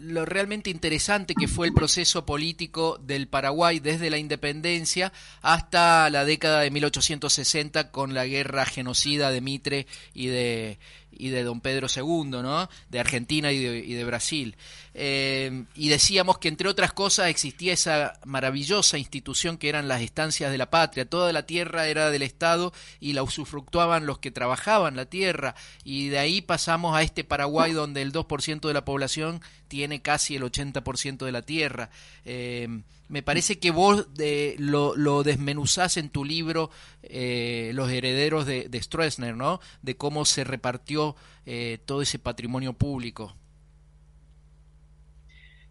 lo 0.00 0.24
realmente 0.24 0.70
interesante 0.70 1.34
que 1.34 1.46
fue 1.46 1.66
el 1.66 1.74
proceso 1.74 2.24
político 2.24 2.98
del 3.02 3.28
Paraguay 3.28 3.80
desde 3.80 4.08
la 4.08 4.16
independencia 4.16 5.12
hasta 5.42 6.08
la 6.08 6.24
década 6.24 6.60
de 6.60 6.70
1860 6.70 7.90
con 7.90 8.14
la 8.14 8.24
guerra 8.24 8.64
genocida 8.64 9.30
de 9.30 9.42
Mitre 9.42 9.86
y 10.14 10.28
de, 10.28 10.78
y 11.16 11.28
de 11.30 11.42
don 11.42 11.60
Pedro 11.60 11.86
II, 11.94 12.30
¿no? 12.30 12.68
De 12.90 13.00
Argentina 13.00 13.52
y 13.52 13.58
de, 13.60 14.04
Brasil. 14.04 14.56
Eh, 14.94 15.64
y 15.74 15.88
decíamos 15.88 16.38
que 16.38 16.48
entre 16.48 16.68
otras 16.68 16.92
cosas 16.92 17.28
existía 17.28 17.72
esa 17.72 18.18
maravillosa 18.24 18.98
institución 18.98 19.58
que 19.58 19.68
eran 19.68 19.88
las 19.88 20.02
estancias 20.02 20.50
de 20.50 20.58
la 20.58 20.70
patria. 20.70 21.08
Toda 21.08 21.32
la 21.32 21.46
tierra 21.46 21.88
era 21.88 22.10
del 22.10 22.22
Estado 22.22 22.72
y 23.00 23.12
la 23.12 23.22
usufructuaban 23.22 24.06
los 24.06 24.18
que 24.18 24.30
trabajaban 24.30 24.96
la 24.96 25.06
tierra. 25.06 25.54
Y 25.84 26.08
de 26.08 26.18
ahí 26.18 26.40
pasamos 26.40 26.96
a 26.96 27.02
este 27.02 27.24
Paraguay 27.24 27.72
donde 27.72 28.02
el 28.02 28.12
2% 28.12 28.66
de 28.66 28.74
la 28.74 28.84
población 28.84 29.40
tiene 29.68 30.02
casi 30.02 30.36
el 30.36 30.42
80% 30.42 31.24
de 31.24 31.32
la 31.32 31.42
tierra. 31.42 31.90
Eh, 32.24 32.68
me 33.08 33.22
parece 33.22 33.58
que 33.58 33.70
vos 33.70 34.14
de, 34.14 34.56
lo, 34.58 35.22
desmenuzás 35.22 35.96
en 35.96 36.08
tu 36.08 36.24
libro 36.24 36.70
eh, 37.02 37.70
Los 37.74 37.90
herederos 37.90 38.46
de, 38.46 38.80
Stroessner, 38.82 39.36
¿no? 39.36 39.60
De 39.82 39.96
cómo 39.96 40.24
se 40.24 40.44
repartió 40.44 41.14
eh, 41.44 41.78
todo 41.84 42.02
ese 42.02 42.18
patrimonio 42.18 42.72
público. 42.72 43.36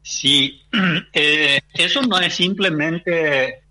Sí, 0.02 0.62
eh, 1.14 1.62
eso 1.74 2.02
no 2.04 2.20
es 2.20 2.34
simplemente 2.36 3.62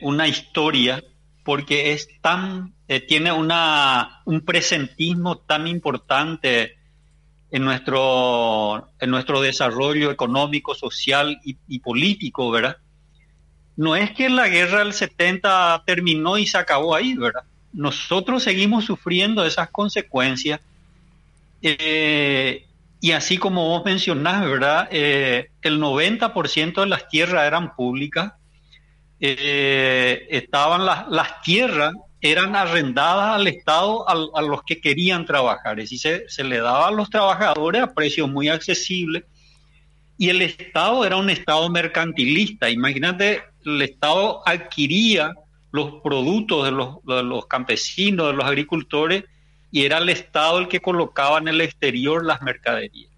una 0.00 0.28
historia, 0.28 1.02
porque 1.44 1.92
es 1.92 2.08
tan, 2.20 2.74
tiene 3.08 3.32
una, 3.32 4.22
un 4.24 4.42
presentismo 4.42 5.38
tan 5.38 5.66
importante 5.66 6.76
en 7.56 7.64
nuestro, 7.64 8.90
en 9.00 9.10
nuestro 9.10 9.40
desarrollo 9.40 10.10
económico, 10.10 10.74
social 10.74 11.40
y, 11.42 11.78
político, 11.78 12.50
¿verdad? 12.50 12.76
No 13.76 13.96
es 13.96 14.10
que 14.10 14.28
la 14.28 14.46
guerra 14.48 14.80
del 14.80 14.92
70 14.92 15.82
terminó 15.86 16.36
y 16.36 16.46
se 16.46 16.58
acabó 16.58 16.94
ahí, 16.94 17.14
¿verdad? 17.14 17.44
Nosotros 17.72 18.42
seguimos 18.42 18.84
sufriendo 18.84 19.42
esas 19.46 19.70
consecuencias. 19.70 20.60
Eh, 21.62 22.66
y 23.00 23.12
así 23.12 23.38
como 23.38 23.66
vos 23.70 23.86
mencionás, 23.86 24.44
¿verdad? 24.44 24.88
Eh, 24.90 25.48
el 25.62 25.80
90% 25.80 26.82
de 26.82 26.86
las 26.86 27.08
tierras 27.08 27.46
eran 27.46 27.74
públicas. 27.74 28.34
Eh, 29.18 30.26
estaban 30.28 30.84
las, 30.84 31.08
las 31.08 31.40
tierras 31.40 31.94
eran 32.30 32.56
arrendadas 32.56 33.36
al 33.36 33.46
Estado 33.46 34.08
a, 34.08 34.42
los 34.42 34.62
que 34.62 34.80
querían 34.80 35.24
trabajar. 35.24 35.80
Es 35.80 35.90
decir, 35.90 36.24
se, 36.28 36.44
le 36.44 36.58
daba 36.58 36.88
a 36.88 36.90
los 36.90 37.10
trabajadores 37.10 37.82
a 37.82 37.94
precios 37.94 38.28
muy 38.28 38.48
accesibles 38.48 39.24
y 40.18 40.30
el 40.30 40.42
Estado 40.42 41.04
era 41.04 41.16
un 41.16 41.30
Estado 41.30 41.68
mercantilista. 41.68 42.70
Imagínate, 42.70 43.42
el 43.64 43.82
Estado 43.82 44.42
adquiría 44.46 45.34
los 45.72 46.00
productos 46.02 46.64
de 46.64 46.70
los, 46.70 47.04
de 47.04 47.22
los 47.22 47.46
campesinos, 47.46 48.28
de 48.28 48.32
los 48.32 48.46
agricultores, 48.46 49.24
y 49.70 49.84
era 49.84 49.98
el 49.98 50.08
Estado 50.08 50.58
el 50.58 50.68
que 50.68 50.80
colocaba 50.80 51.38
en 51.38 51.48
el 51.48 51.60
exterior 51.60 52.24
las 52.24 52.40
mercaderías 52.40 53.15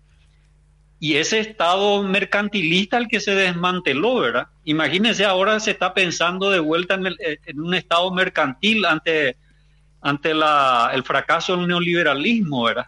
y 1.00 1.14
ese 1.14 1.38
estado 1.38 2.02
mercantilista 2.02 2.98
el 2.98 3.06
que 3.06 3.20
se 3.20 3.34
desmanteló, 3.34 4.16
¿verdad? 4.16 4.48
Imagínense, 4.64 5.24
ahora 5.24 5.61
se 5.61 5.70
está 5.70 5.94
pensando 5.94 6.50
de 6.50 6.58
vuelta 6.58 6.94
en, 6.94 7.06
eh, 7.06 7.38
un 7.54 7.74
estado 7.74 8.12
mercantil 8.12 8.84
ante, 8.84 9.37
ante 10.00 10.34
la, 10.34 10.90
el 10.92 11.04
fracaso 11.04 11.56
del 11.56 11.68
neoliberalismo, 11.68 12.64
¿verdad? 12.64 12.87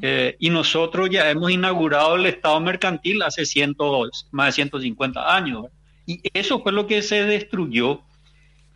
Eh, 0.00 0.36
y 0.38 0.48
nosotros 0.48 1.10
ya 1.10 1.30
hemos 1.30 1.50
inaugurado 1.50 2.16
el 2.16 2.24
estado 2.24 2.58
mercantil 2.60 3.20
hace 3.20 3.44
cientos, 3.44 4.26
más 4.30 4.46
de 4.46 4.52
150 4.52 5.36
años. 5.36 5.64
¿verdad? 5.64 5.76
Y 6.06 6.20
eso 6.32 6.62
fue 6.62 6.72
lo 6.72 6.86
que 6.86 7.02
se 7.02 7.24
destruyó 7.24 8.00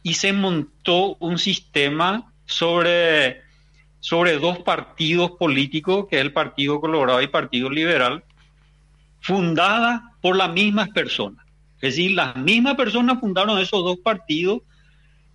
y 0.03 0.15
se 0.15 0.33
montó 0.35 1.17
un 1.21 1.39
sistema 1.39 2.31
sobre, 2.45 3.41
sobre 4.01 4.39
dos 4.39 4.59
partidos 4.59 5.33
políticos, 5.33 6.07
que 6.11 6.17
es 6.17 6.23
el 6.23 6.35
Partido 6.35 6.81
Colorado 6.81 7.21
y 7.21 7.25
el 7.25 7.31
Partido 7.31 7.71
Liberal, 7.71 8.25
fundada 9.21 10.15
por 10.21 10.37
las 10.37 10.53
mismas 10.53 10.89
personas. 10.91 11.45
Es 11.81 11.97
decir, 11.97 12.13
las 12.13 12.37
mismas 12.37 12.75
personas 12.75 13.21
fundaron 13.21 13.59
esos 13.59 13.83
dos 13.83 13.99
partidos 13.99 14.61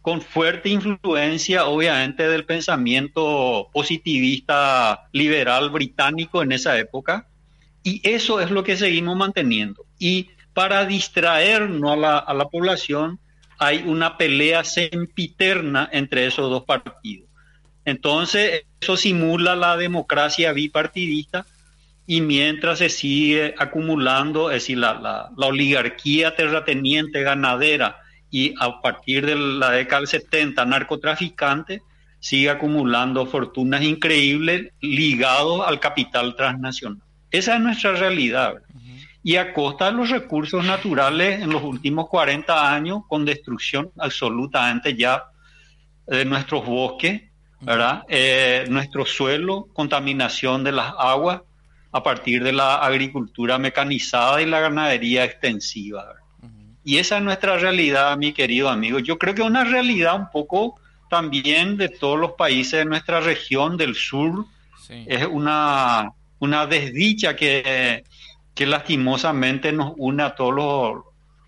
con 0.02 0.22
fuerte 0.22 0.70
influencia, 0.70 1.66
obviamente, 1.66 2.28
del 2.28 2.46
pensamiento 2.46 3.70
positivista 3.74 5.08
liberal 5.12 5.72
británico 5.72 6.44
en 6.44 6.52
esa 6.52 6.78
época. 6.78 7.28
Y 7.82 8.08
eso 8.08 8.40
es 8.40 8.52
lo 8.52 8.64
que 8.64 8.78
seguimos 8.78 9.18
manteniendo. 9.18 9.86
Y 9.98 10.30
para 10.54 10.86
distraernos 10.86 11.92
a 11.92 11.96
la, 11.96 12.18
a 12.20 12.34
la 12.36 12.46
población, 12.46 13.20
hay 13.58 13.84
una 13.86 14.18
pelea 14.18 14.64
sempiterna 14.64 15.90
entre 15.92 16.28
esos 16.28 16.52
dos 16.52 16.66
partidos. 16.66 17.28
Entonces, 17.84 18.66
eso 18.80 18.98
simula 18.98 19.56
la 19.56 19.78
democracia 19.78 20.52
bipartidista 20.54 21.46
y 22.08 22.22
mientras 22.22 22.80
se 22.80 22.90
sigue 22.90 23.56
acumulando, 23.58 24.52
es 24.52 24.64
decir, 24.64 24.78
la, 24.78 25.32
oligarquía 25.38 26.36
terrateniente 26.36 27.24
ganadera 27.24 27.98
y 28.30 28.54
a 28.60 28.82
partir 28.82 29.26
de 29.26 29.36
la 29.36 29.72
década 29.72 30.02
del 30.02 30.08
70 30.08 30.66
narcotraficante, 30.66 31.82
sigue 32.20 32.50
acumulando 32.50 33.26
fortunas 33.26 33.82
increíbles 33.84 34.72
ligados 34.82 35.62
al 35.66 35.80
capital 35.80 36.36
transnacional. 36.36 37.02
Esa 37.32 37.56
es 37.56 37.62
nuestra 37.62 37.94
realidad. 37.94 38.56
Y 39.24 39.38
a 39.38 39.54
costa 39.54 39.86
de 39.86 39.94
los 39.94 40.10
recursos 40.10 40.64
naturales 40.64 41.42
en 41.42 41.50
los 41.50 41.64
últimos 41.64 42.08
40 42.10 42.74
años, 42.74 43.02
con 43.08 43.26
destrucción 43.26 43.90
absolutamente 43.98 44.96
ya 44.96 45.24
de 46.06 46.26
nuestros 46.26 46.66
bosques, 46.66 47.24
¿verdad? 47.62 48.04
Eh, 48.08 48.66
nuestro 48.70 49.06
suelo, 49.06 49.68
contaminación 49.74 50.64
de 50.64 50.72
las 50.72 50.94
aguas, 50.98 51.42
a 51.96 52.04
partir 52.04 52.44
de 52.44 52.52
la 52.52 52.76
agricultura 52.76 53.58
mecanizada 53.58 54.42
y 54.42 54.46
la 54.46 54.60
ganadería 54.60 55.24
extensiva. 55.24 56.16
Y 56.84 56.98
esa 56.98 57.20
es 57.20 57.24
nuestra 57.24 57.58
realidad, 57.58 58.18
mi 58.18 58.34
querido 58.34 58.68
amigo. 58.68 59.00
Yo 59.00 59.18
creo 59.18 59.34
que 59.34 59.42
es 59.42 59.48
una 59.48 59.64
realidad 59.64 60.14
un 60.16 60.30
poco 60.30 60.76
también 61.10 61.78
de 61.78 61.88
todos 61.88 62.20
los 62.20 62.34
países 62.34 62.80
de 62.80 62.86
nuestra 62.86 63.22
región 63.22 63.78
del 63.78 63.96
sur. 63.96 64.46
Es 64.90 65.26
una, 65.26 66.12
una 66.40 66.66
desdicha 66.66 67.34
que, 67.34 68.04
que 68.54 68.66
lastimosamente 68.66 69.72
nos 69.72 69.94
une 69.96 70.24
a 70.24 70.36
todos 70.36 70.54
los, 70.54 71.04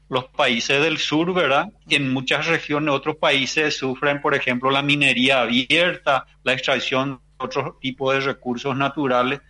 los 0.08 0.30
países 0.30 0.82
del 0.82 0.98
sur, 0.98 1.34
¿verdad? 1.34 1.68
En 1.90 2.14
muchas 2.14 2.48
regiones, 2.48 2.94
otros 2.94 3.18
países 3.18 3.76
sufren, 3.76 4.22
por 4.22 4.34
ejemplo, 4.34 4.72
la 4.72 4.82
minería 4.82 5.42
abierta, 5.42 6.26
la 6.46 6.54
extracción 6.54 7.20
de 7.38 7.46
otros 7.46 7.82
tipos 7.82 8.14
de 8.14 8.22
recursos 8.22 8.78
naturales 8.78 9.42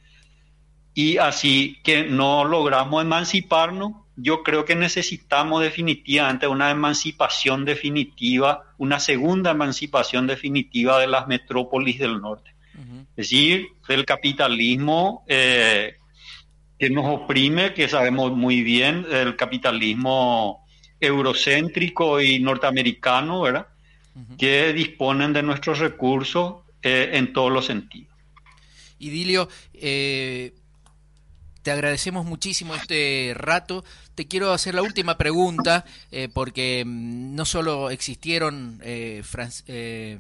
y 0.98 1.20
así 1.20 1.78
que 1.84 2.06
no 2.06 2.44
logramos 2.44 3.04
emanciparnos, 3.04 3.92
yo 4.16 4.42
creo 4.42 4.66
que 4.66 4.76
necesitamos 4.76 5.62
definitivamente 5.62 6.48
una 6.48 6.72
emancipación 6.72 7.66
definitiva, 7.66 8.64
una 8.80 9.00
segunda 9.00 9.52
emancipación 9.52 10.26
definitiva 10.26 11.00
de 11.00 11.06
las 11.06 11.28
metrópolis 11.28 12.00
del 12.00 12.20
norte. 12.20 12.50
Es 13.16 13.30
decir, 13.30 13.68
del 13.88 14.06
capitalismo 14.06 15.24
eh, 15.28 15.98
que 16.80 16.90
nos 16.90 17.06
oprime, 17.06 17.76
que 17.76 17.88
sabemos 17.88 18.32
muy 18.32 18.64
bien, 18.64 19.06
el 19.12 19.36
capitalismo 19.36 20.66
eurocéntrico 21.00 22.20
y 22.20 22.40
norteamericano, 22.40 23.42
¿verdad? 23.42 23.68
Que 24.40 24.74
disponen 24.74 25.32
de 25.32 25.44
nuestros 25.44 25.78
recursos 25.78 26.56
eh, 26.82 27.12
en 27.14 27.34
todos 27.34 27.52
los 27.52 27.68
sentidos. 27.68 28.16
Idilio, 28.98 29.48
eh, 29.76 30.54
te 31.68 31.74
agradecemos 31.74 32.26
muchísimo 32.26 32.76
este 32.76 33.34
rato. 33.36 33.84
Te 34.16 34.26
quiero 34.26 34.54
hacer 34.54 34.74
la 34.74 34.84
última 34.84 35.18
pregunta, 35.18 35.84
eh, 36.14 36.30
porque 36.34 36.86
mm, 36.86 37.36
no 37.36 37.44
solo 37.44 37.90
existieron 37.90 38.80
eh, 38.86 39.22
eh, 39.68 40.18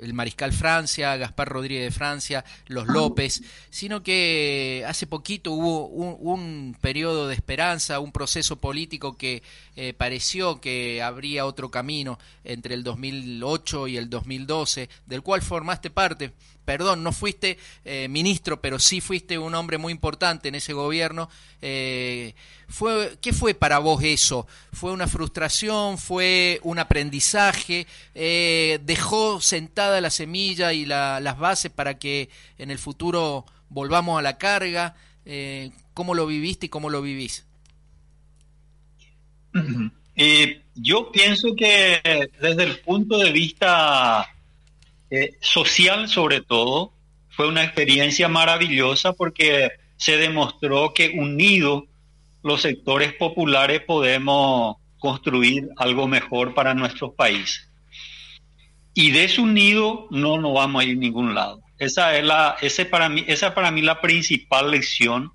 el 0.00 0.14
Mariscal 0.14 0.52
Francia, 0.52 1.16
Gaspar 1.16 1.48
Rodríguez 1.48 1.84
de 1.84 1.90
Francia, 1.90 2.44
los 2.66 2.86
López, 2.86 3.42
sino 3.70 4.02
que 4.02 4.84
hace 4.86 5.06
poquito 5.06 5.52
hubo 5.52 5.86
un, 5.88 6.76
periodo 6.80 7.28
de 7.28 7.34
esperanza, 7.34 8.00
un 8.00 8.12
proceso 8.12 8.56
político 8.56 9.16
que 9.16 9.42
eh, 9.74 9.92
pareció 9.92 10.60
que 10.60 11.02
habría 11.02 11.46
otro 11.46 11.70
camino 11.70 12.18
entre 12.44 12.74
el 12.74 12.84
2008 12.84 13.88
y 13.88 13.96
el 13.96 14.08
2012, 14.08 14.88
del 15.06 15.22
cual 15.22 15.42
formaste 15.42 15.90
parte. 15.90 16.32
Perdón, 16.66 17.04
no 17.04 17.12
fuiste 17.12 17.58
eh, 17.84 18.08
ministro, 18.08 18.60
pero 18.60 18.80
sí 18.80 19.00
fuiste 19.00 19.38
un 19.38 19.54
hombre 19.54 19.78
muy 19.78 19.92
importante 19.92 20.48
en 20.48 20.56
ese 20.56 20.72
gobierno. 20.72 21.30
Eh, 21.62 22.34
¿Qué 23.22 23.32
fue 23.32 23.54
para 23.54 23.78
vos 23.78 24.02
eso? 24.02 24.48
¿Fue 24.72 24.90
una 24.90 25.06
frustración? 25.06 25.96
¿Fue 25.96 26.58
un 26.64 26.80
aprendizaje? 26.80 27.86
Eh, 28.16 28.80
¿Dejó 28.82 29.40
sentada 29.40 30.00
la 30.00 30.10
semilla 30.10 30.72
y 30.72 30.86
las 30.86 31.38
bases 31.38 31.70
para 31.70 32.00
que 32.00 32.30
en 32.58 32.72
el 32.72 32.78
futuro 32.78 33.46
volvamos 33.68 34.18
a 34.18 34.22
la 34.22 34.36
carga? 34.36 34.96
¿Cómo 35.94 36.14
lo 36.14 36.26
viviste 36.26 36.66
y 36.66 36.68
cómo 36.68 36.90
lo 36.90 37.00
vivís? 37.00 37.46
Yo 40.74 41.12
pienso 41.12 41.54
que 41.54 42.00
desde 42.40 42.64
el 42.64 42.80
punto 42.80 43.18
de 43.18 43.30
vista 43.30 44.28
social 45.40 46.08
sobre 46.08 46.40
todo, 46.40 46.92
fue 47.30 47.48
una 47.48 47.64
experiencia 47.64 48.28
maravillosa 48.28 49.12
porque 49.12 49.70
se 49.96 50.16
demostró 50.16 50.94
que 50.94 51.10
unido 51.16 51.86
los 52.42 52.62
sectores 52.62 53.12
populares 53.12 53.82
podemos 53.82 54.76
construir 54.98 55.68
algo 55.76 56.08
mejor 56.08 56.54
para 56.54 56.74
nuestros 56.74 57.14
países. 57.14 57.68
Y 58.94 59.10
desunido 59.10 60.06
no 60.10 60.38
nos 60.38 60.54
vamos 60.54 60.82
a 60.82 60.84
ir 60.86 60.96
a 60.96 61.00
ningún 61.00 61.34
lado. 61.34 61.60
Esa 61.78 62.16
es 62.16 62.24
la, 62.24 62.56
ese 62.62 62.86
para 62.86 63.08
mí, 63.08 63.24
esa 63.26 63.54
para 63.54 63.70
mí 63.70 63.82
la 63.82 64.00
principal 64.00 64.70
lección. 64.70 65.32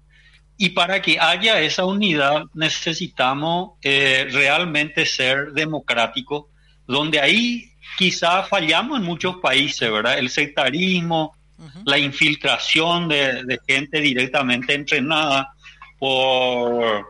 Y 0.58 0.70
para 0.70 1.02
que 1.02 1.20
haya 1.20 1.60
esa 1.62 1.86
unidad 1.86 2.46
necesitamos 2.54 3.74
eh, 3.84 4.28
realmente 4.32 5.06
ser 5.06 5.54
democráticos, 5.54 6.46
donde 6.88 7.20
ahí 7.20 7.71
quizá 7.98 8.44
fallamos 8.44 9.00
en 9.00 9.06
muchos 9.06 9.38
países, 9.38 9.92
¿verdad? 9.92 10.18
El 10.18 10.30
sectarismo, 10.30 11.36
la 11.86 11.98
infiltración 11.98 13.08
de, 13.08 13.44
de 13.44 13.60
gente 13.68 14.02
directamente 14.02 14.74
entrenada, 14.74 15.54
por, 16.02 17.06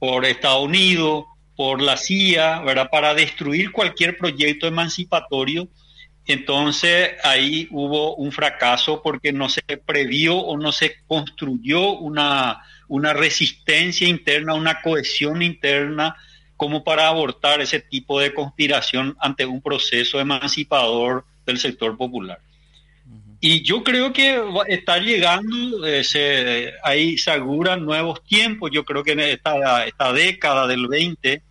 por 0.00 0.24
Estados 0.24 0.64
Unidos, 0.64 1.26
por 1.54 1.80
la 1.80 1.96
CIA, 1.96 2.58
¿verdad? 2.62 2.88
Para 2.90 3.14
destruir 3.14 3.70
cualquier 3.70 4.18
proyecto 4.18 4.66
emancipatorio. 4.66 5.68
Entonces 6.26 7.12
ahí 7.22 7.68
hubo 7.70 8.16
un 8.16 8.32
fracaso 8.32 9.00
porque 9.00 9.32
no 9.32 9.48
se 9.48 9.62
previó 9.86 10.38
o 10.38 10.58
no 10.58 10.72
se 10.72 10.96
construyó 11.06 11.92
una, 11.92 12.62
una 12.88 13.12
resistencia 13.12 14.08
interna, 14.08 14.54
una 14.54 14.82
cohesión 14.82 15.40
interna 15.40 16.16
como 16.62 16.84
para 16.84 17.08
abortar 17.08 17.60
ese 17.60 17.80
tipo 17.80 18.20
de 18.20 18.32
conspiración 18.32 19.16
ante 19.18 19.44
un 19.44 19.60
proceso 19.60 20.20
emancipador 20.20 21.24
del 21.44 21.58
sector 21.58 21.96
popular. 21.96 22.38
Y 23.40 23.62
yo 23.62 23.82
creo 23.82 24.12
que 24.12 24.40
está 24.68 24.98
llegando, 24.98 25.84
eh, 25.84 26.04
se, 26.04 26.72
ahí 26.84 27.18
se 27.18 27.32
auguran 27.32 27.84
nuevos 27.84 28.22
tiempos. 28.22 28.70
Yo 28.72 28.84
creo 28.84 29.02
que 29.02 29.10
en 29.10 29.18
esta, 29.18 29.84
esta 29.84 30.12
década 30.12 30.68
del 30.68 30.86
20 30.86 31.42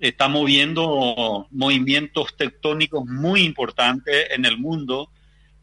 está 0.00 0.26
moviendo 0.26 1.46
movimientos 1.52 2.36
tectónicos 2.36 3.06
muy 3.06 3.42
importantes 3.42 4.26
en 4.32 4.44
el 4.44 4.58
mundo. 4.58 5.08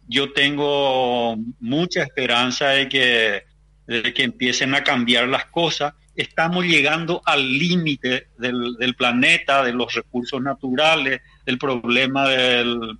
Yo 0.08 0.32
tengo 0.32 1.36
mucha 1.60 2.04
esperanza 2.04 2.70
de 2.70 2.88
que, 2.88 3.44
de 3.88 4.14
que 4.14 4.24
empiecen 4.24 4.74
a 4.74 4.86
cambiar 4.86 5.28
las 5.28 5.48
cosas. 5.48 5.96
Estamos 6.20 6.66
llegando 6.66 7.22
al 7.24 7.58
límite 7.58 8.28
del, 8.38 8.94
planeta, 8.98 9.64
de 9.64 9.72
los 9.72 9.94
recursos 9.94 10.42
naturales, 10.42 11.22
del 11.46 11.58
problema 11.58 12.28
del, 12.28 12.98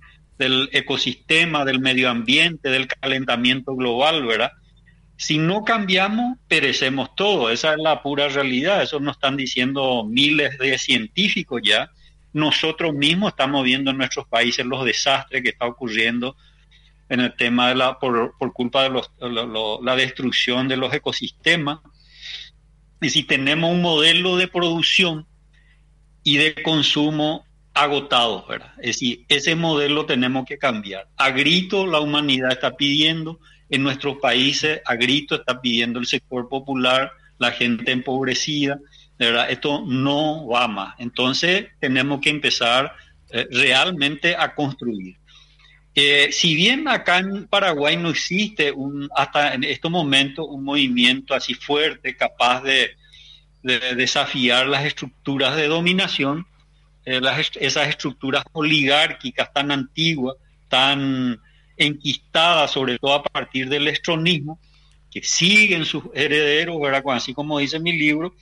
ecosistema, 0.72 1.66
del 1.66 1.80
medio 1.80 2.08
ambiente, 2.08 2.70
del 2.70 2.86
calentamiento 2.86 3.76
global, 3.76 4.24
¿verdad? 4.24 4.52
Si 5.18 5.36
no 5.36 5.64
cambiamos, 5.64 6.38
perecemos 6.48 7.14
todo. 7.14 7.50
Esa 7.50 7.72
es 7.72 7.78
la 7.78 8.02
pura 8.02 8.26
realidad. 8.28 8.82
Eso 8.82 9.00
nos 9.00 9.16
están 9.16 9.36
diciendo 9.36 10.06
miles 10.08 10.56
de 10.56 10.78
científicos 10.78 11.60
ya. 11.62 11.90
Nosotros 12.32 12.94
mismos 12.94 13.32
estamos 13.32 13.64
viendo 13.64 13.90
en 13.90 13.98
nuestros 13.98 14.26
países 14.28 14.64
los 14.64 14.82
desastres 14.82 15.42
que 15.42 15.50
está 15.50 15.66
ocurriendo 15.66 16.36
en 17.10 17.20
el 17.20 17.36
tema 17.36 17.68
de 17.68 17.74
la 17.74 17.98
por, 17.98 18.34
culpa 18.54 18.88
de 18.88 19.02
la 19.82 19.96
destrucción 19.96 20.68
de 20.68 20.78
los 20.78 20.94
ecosistemas. 20.94 21.80
Y 23.00 23.10
si 23.10 23.22
tenemos 23.22 23.70
un 23.70 23.82
modelo 23.82 24.36
de 24.36 24.48
producción 24.48 25.26
y 26.22 26.36
de 26.36 26.54
consumo 26.62 27.44
agotados, 27.72 28.46
¿verdad? 28.48 28.72
Es 28.78 28.96
decir, 28.96 29.24
ese 29.28 29.54
modelo 29.54 30.06
tenemos 30.06 30.44
que 30.44 30.58
cambiar. 30.58 31.08
A 31.16 31.30
grito 31.30 31.86
la 31.86 32.00
humanidad 32.00 32.52
está 32.52 32.76
pidiendo, 32.76 33.40
en 33.70 33.82
nuestros 33.82 34.18
países 34.18 34.80
a 34.84 34.96
grito 34.96 35.36
está 35.36 35.60
pidiendo 35.60 35.98
el 35.98 36.06
sector 36.06 36.48
popular, 36.48 37.12
la 37.38 37.52
gente 37.52 37.92
empobrecida, 37.92 38.78
¿verdad? 39.18 39.50
Esto 39.50 39.84
no 39.86 40.46
va 40.48 40.68
más. 40.68 40.94
Entonces 40.98 41.68
tenemos 41.78 42.20
que 42.20 42.30
empezar 42.30 42.92
eh, 43.30 43.46
realmente 43.50 44.34
a 44.36 44.54
construir. 44.54 45.16
Si 45.94 46.54
bien 46.54 46.88
acá 46.88 47.18
en 47.18 47.46
Paraguay 47.46 47.96
no 47.96 48.10
existe 48.10 48.72
un, 48.72 49.08
hasta 49.14 49.54
en 49.54 49.64
estos 49.64 49.90
momentos 49.90 50.46
un 50.48 50.64
movimiento 50.64 51.34
así 51.34 51.54
fuerte, 51.54 52.16
capaz 52.16 52.62
de 52.62 52.96
desafiar 53.62 54.66
las 54.66 54.84
estructuras 54.84 55.56
de 55.56 55.66
dominación, 55.66 56.46
eh, 57.06 57.20
esas 57.60 57.88
estructuras 57.88 58.44
oligárquicas 58.52 59.52
tan 59.52 59.70
antiguas, 59.70 60.36
tan 60.68 61.40
enquistadas, 61.76 62.70
sobre 62.70 62.98
todo 62.98 63.14
a 63.14 63.22
partir 63.22 63.68
del 63.68 63.88
estronismo, 63.88 64.60
que 65.10 65.22
siguen 65.22 65.84
sus 65.84 66.04
herederos, 66.14 66.80
¿verdad? 66.80 67.02
así 67.08 67.32
como 67.32 67.58
dice 67.58 67.80
mi 67.80 67.98
libro, 67.98 68.34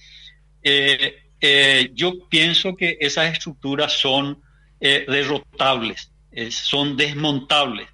eh, 0.62 1.30
eh, 1.40 1.90
yo 1.94 2.28
pienso 2.28 2.74
que 2.74 2.99
esas 3.01 3.32
estructuras 3.32 3.92
son 3.92 4.42
derrotables, 4.80 6.12
son 6.51 6.97
desmontables. 6.97 7.89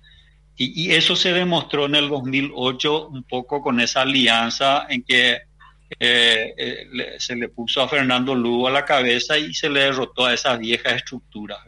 Y, 0.56 0.92
eso 0.92 1.16
se 1.16 1.32
demostró 1.32 1.86
en 1.86 1.96
el 1.96 2.08
2008 2.08 3.08
un 3.08 3.24
poco 3.24 3.60
con 3.60 3.80
esa 3.80 4.02
alianza 4.02 4.86
en 4.88 5.02
que 5.02 5.38
eh, 5.98 6.54
eh, 6.56 6.86
se 7.18 7.34
le 7.34 7.48
puso 7.48 7.82
a 7.82 7.88
Fernando 7.88 8.34
Lugo 8.34 8.68
a 8.68 8.70
la 8.70 8.84
cabeza 8.84 9.36
y 9.36 9.52
se 9.52 9.68
le 9.68 9.80
derrotó 9.80 10.26
a 10.26 10.34
esas 10.34 10.58
viejas 10.60 10.94
estructuras. 10.94 11.58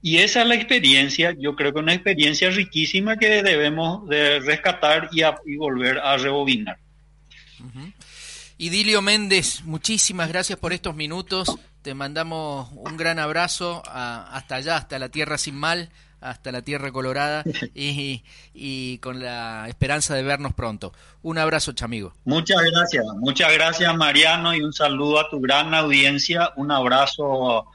Y 0.00 0.18
esa 0.18 0.42
es 0.42 0.48
la 0.48 0.54
experiencia, 0.54 1.34
yo 1.38 1.56
creo 1.56 1.72
que 1.72 1.80
una 1.80 1.94
experiencia 1.94 2.50
riquísima 2.50 3.16
que 3.16 3.42
debemos 3.42 4.06
de 4.06 4.38
rescatar 4.40 5.08
y, 5.12 5.22
volver 5.56 5.98
a 5.98 6.16
rebobinar. 6.18 6.78
Idilio 8.58 9.00
Méndez, 9.00 9.62
muchísimas 9.64 10.28
gracias 10.28 10.58
por 10.58 10.72
estos 10.72 10.94
minutos. 10.94 11.58
Te 11.84 11.92
mandamos 11.92 12.70
un 12.72 12.96
gran 12.96 13.18
abrazo 13.18 13.82
hasta 13.84 14.54
allá, 14.54 14.78
hasta 14.78 14.98
la 14.98 15.10
tierra 15.10 15.36
sin 15.36 15.54
mal 15.54 15.90
hasta 16.22 16.50
la 16.50 16.62
Tierra 16.62 16.90
Colorada 16.90 17.44
y, 17.74 18.98
con 19.02 19.20
la 19.20 19.68
esperanza 19.68 20.14
de 20.14 20.22
vernos 20.22 20.54
pronto. 20.54 20.94
Un 21.20 21.36
abrazo, 21.36 21.72
chamigo. 21.72 22.14
Muchas 22.24 22.62
gracias, 22.62 23.04
muchas 23.18 23.52
gracias 23.52 23.94
Mariano 23.94 24.54
y 24.54 24.62
un 24.62 24.72
saludo 24.72 25.20
a 25.20 25.28
tu 25.28 25.38
gran 25.42 25.74
audiencia, 25.74 26.52
un 26.56 26.70
abrazo 26.70 27.66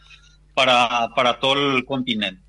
para, 0.55 1.09
para 1.15 1.39
todo 1.39 1.77
el 1.77 1.85
continente. 1.85 2.41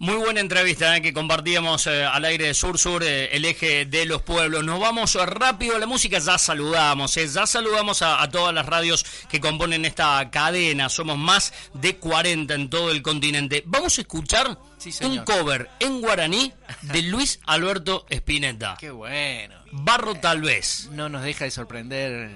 Muy 0.00 0.14
buena 0.14 0.38
entrevista 0.38 0.96
eh, 0.96 1.02
que 1.02 1.12
compartíamos 1.12 1.88
eh, 1.88 2.04
al 2.04 2.24
aire 2.24 2.46
de 2.46 2.54
Sur 2.54 2.78
Sur, 2.78 3.02
eh, 3.02 3.34
el 3.34 3.44
eje 3.44 3.84
de 3.84 4.06
los 4.06 4.22
pueblos. 4.22 4.62
Nos 4.62 4.78
vamos 4.78 5.14
rápido 5.14 5.74
a 5.74 5.80
la 5.80 5.86
música, 5.86 6.20
ya 6.20 6.38
saludamos, 6.38 7.16
ya 7.16 7.46
saludamos 7.48 8.02
a, 8.02 8.28
todas 8.30 8.54
las 8.54 8.64
radios 8.64 9.04
que 9.28 9.40
componen 9.40 9.84
esta 9.84 10.30
cadena. 10.30 10.88
Somos 10.88 11.18
más 11.18 11.52
de 11.74 11.96
40 11.96 12.54
en 12.54 12.70
todo 12.70 12.92
el 12.92 13.02
continente. 13.02 13.64
Vamos 13.66 13.98
a 13.98 14.02
escuchar 14.02 14.56
un 15.02 15.18
cover 15.24 15.68
en 15.80 16.00
guaraní 16.00 16.52
de 16.82 17.02
Luis 17.10 17.40
Alberto 17.46 18.06
Spinetta. 18.08 18.76
Qué 18.78 18.90
bueno. 18.90 19.56
Barro 19.72 20.14
tal 20.14 20.42
vez. 20.42 20.88
No 20.92 21.08
nos 21.08 21.24
deja 21.24 21.44
de 21.44 21.50
sorprender 21.50 22.30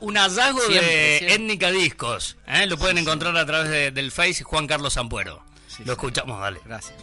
un 0.00 0.16
hallazgo 0.16 0.66
de 0.66 1.18
Étnica 1.34 1.70
Discos. 1.70 2.36
Lo 2.66 2.76
pueden 2.78 2.98
encontrar 2.98 3.36
a 3.36 3.46
través 3.46 3.94
del 3.94 4.10
Face 4.10 4.42
Juan 4.42 4.66
Carlos 4.66 4.96
Lo 5.84 5.92
escuchamos, 5.92 6.40
dale. 6.40 6.60
Gracias. 6.64 6.98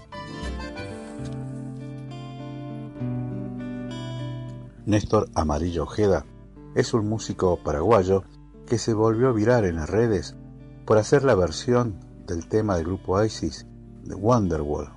Néstor 4.85 5.29
Amarillo 5.35 5.83
Ojeda 5.83 6.25
es 6.75 6.93
un 6.93 7.07
músico 7.07 7.59
paraguayo 7.63 8.23
que 8.65 8.77
se 8.77 8.93
volvió 8.93 9.33
viral 9.33 9.65
en 9.65 9.75
las 9.75 9.89
redes 9.89 10.35
por 10.85 10.97
hacer 10.97 11.23
la 11.23 11.35
versión 11.35 11.99
del 12.25 12.47
tema 12.47 12.75
del 12.75 12.85
grupo 12.85 13.23
ISIS 13.23 13.67
de 14.03 14.15
Wonderwall, 14.15 14.89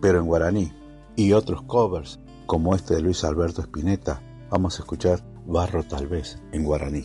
pero 0.00 0.18
en 0.18 0.26
guaraní, 0.26 0.72
y 1.16 1.32
otros 1.32 1.62
covers 1.62 2.18
como 2.46 2.74
este 2.74 2.94
de 2.94 3.02
Luis 3.02 3.22
Alberto 3.24 3.62
Spinetta. 3.62 4.20
Vamos 4.50 4.78
a 4.78 4.82
escuchar 4.82 5.20
Barro 5.46 5.84
tal 5.84 6.06
vez 6.08 6.38
en 6.52 6.64
guaraní. 6.64 7.04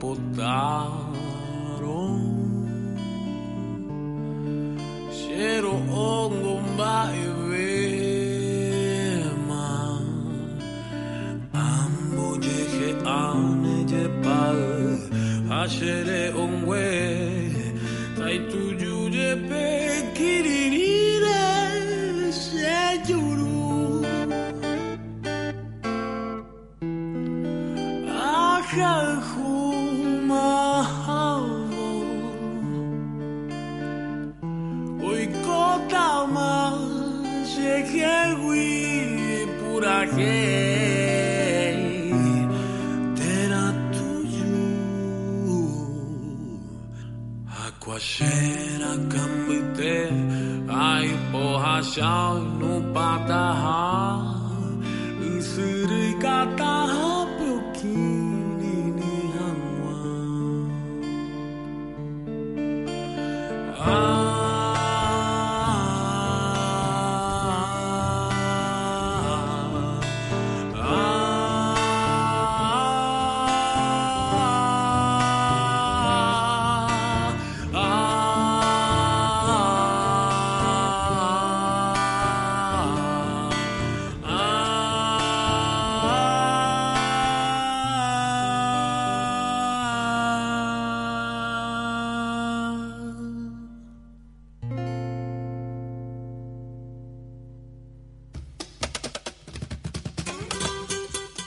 potar. 0.00 0.59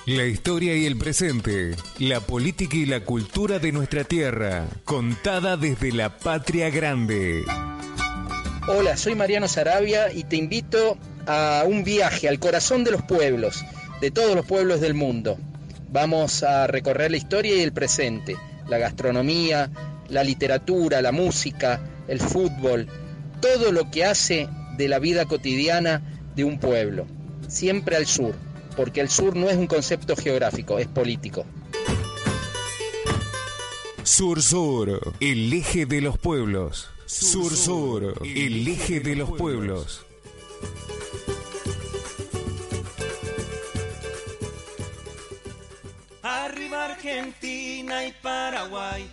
La 0.05 0.25
historia 0.25 0.75
y 0.75 0.85
el 0.85 0.97
presente, 0.97 1.77
la 1.97 2.19
política 2.19 2.75
y 2.75 2.85
la 2.85 3.05
cultura 3.05 3.59
de 3.59 3.71
nuestra 3.71 4.03
tierra, 4.03 4.67
contada 4.83 5.55
desde 5.55 5.93
la 5.93 6.17
patria 6.17 6.69
grande. 6.69 7.45
Hola, 8.67 8.97
soy 8.97 9.15
Mariano 9.15 9.47
Sarabia 9.47 10.11
y 10.11 10.25
te 10.25 10.35
invito 10.35 10.97
a 11.25 11.63
un 11.65 11.85
viaje 11.85 12.27
al 12.27 12.37
corazón 12.37 12.83
de 12.83 12.91
los 12.91 13.01
pueblos, 13.03 13.63
de 14.01 14.11
todos 14.11 14.35
los 14.35 14.45
pueblos 14.45 14.81
del 14.81 14.93
mundo. 14.93 15.37
Vamos 15.89 16.43
a 16.43 16.67
recorrer 16.67 17.09
la 17.09 17.17
historia 17.17 17.55
y 17.55 17.61
el 17.61 17.71
presente, 17.71 18.35
la 18.67 18.79
gastronomía, 18.79 19.71
la 20.09 20.25
literatura, 20.25 21.01
la 21.01 21.13
música, 21.13 21.79
el 22.09 22.19
fútbol, 22.19 22.89
todo 23.39 23.71
lo 23.71 23.89
que 23.89 24.03
hace 24.03 24.49
de 24.75 24.89
la 24.89 24.99
vida 24.99 25.23
cotidiana 25.23 26.01
de 26.35 26.43
un 26.43 26.59
pueblo, 26.59 27.07
siempre 27.47 27.95
al 27.95 28.05
sur, 28.05 28.35
porque 28.73 29.01
el 29.01 29.09
sur 29.09 29.35
no 29.35 29.49
es 29.49 29.57
un 29.57 29.67
concepto 29.67 30.15
geográfico, 30.15 30.79
es 30.79 30.87
político. 30.87 31.45
Sur 34.03 34.41
Sur, 34.41 35.13
el 35.19 35.53
eje 35.53 35.85
de 35.85 36.01
los 36.01 36.17
pueblos. 36.17 36.89
Sur 37.05 37.55
Sur, 37.55 38.15
el 38.23 38.67
eje 38.67 38.99
de 38.99 39.15
los 39.15 39.31
pueblos. 39.31 40.05
Arriba 46.21 46.85
Argentina 46.85 48.05
y 48.05 48.11
Paraguay. 48.13 49.09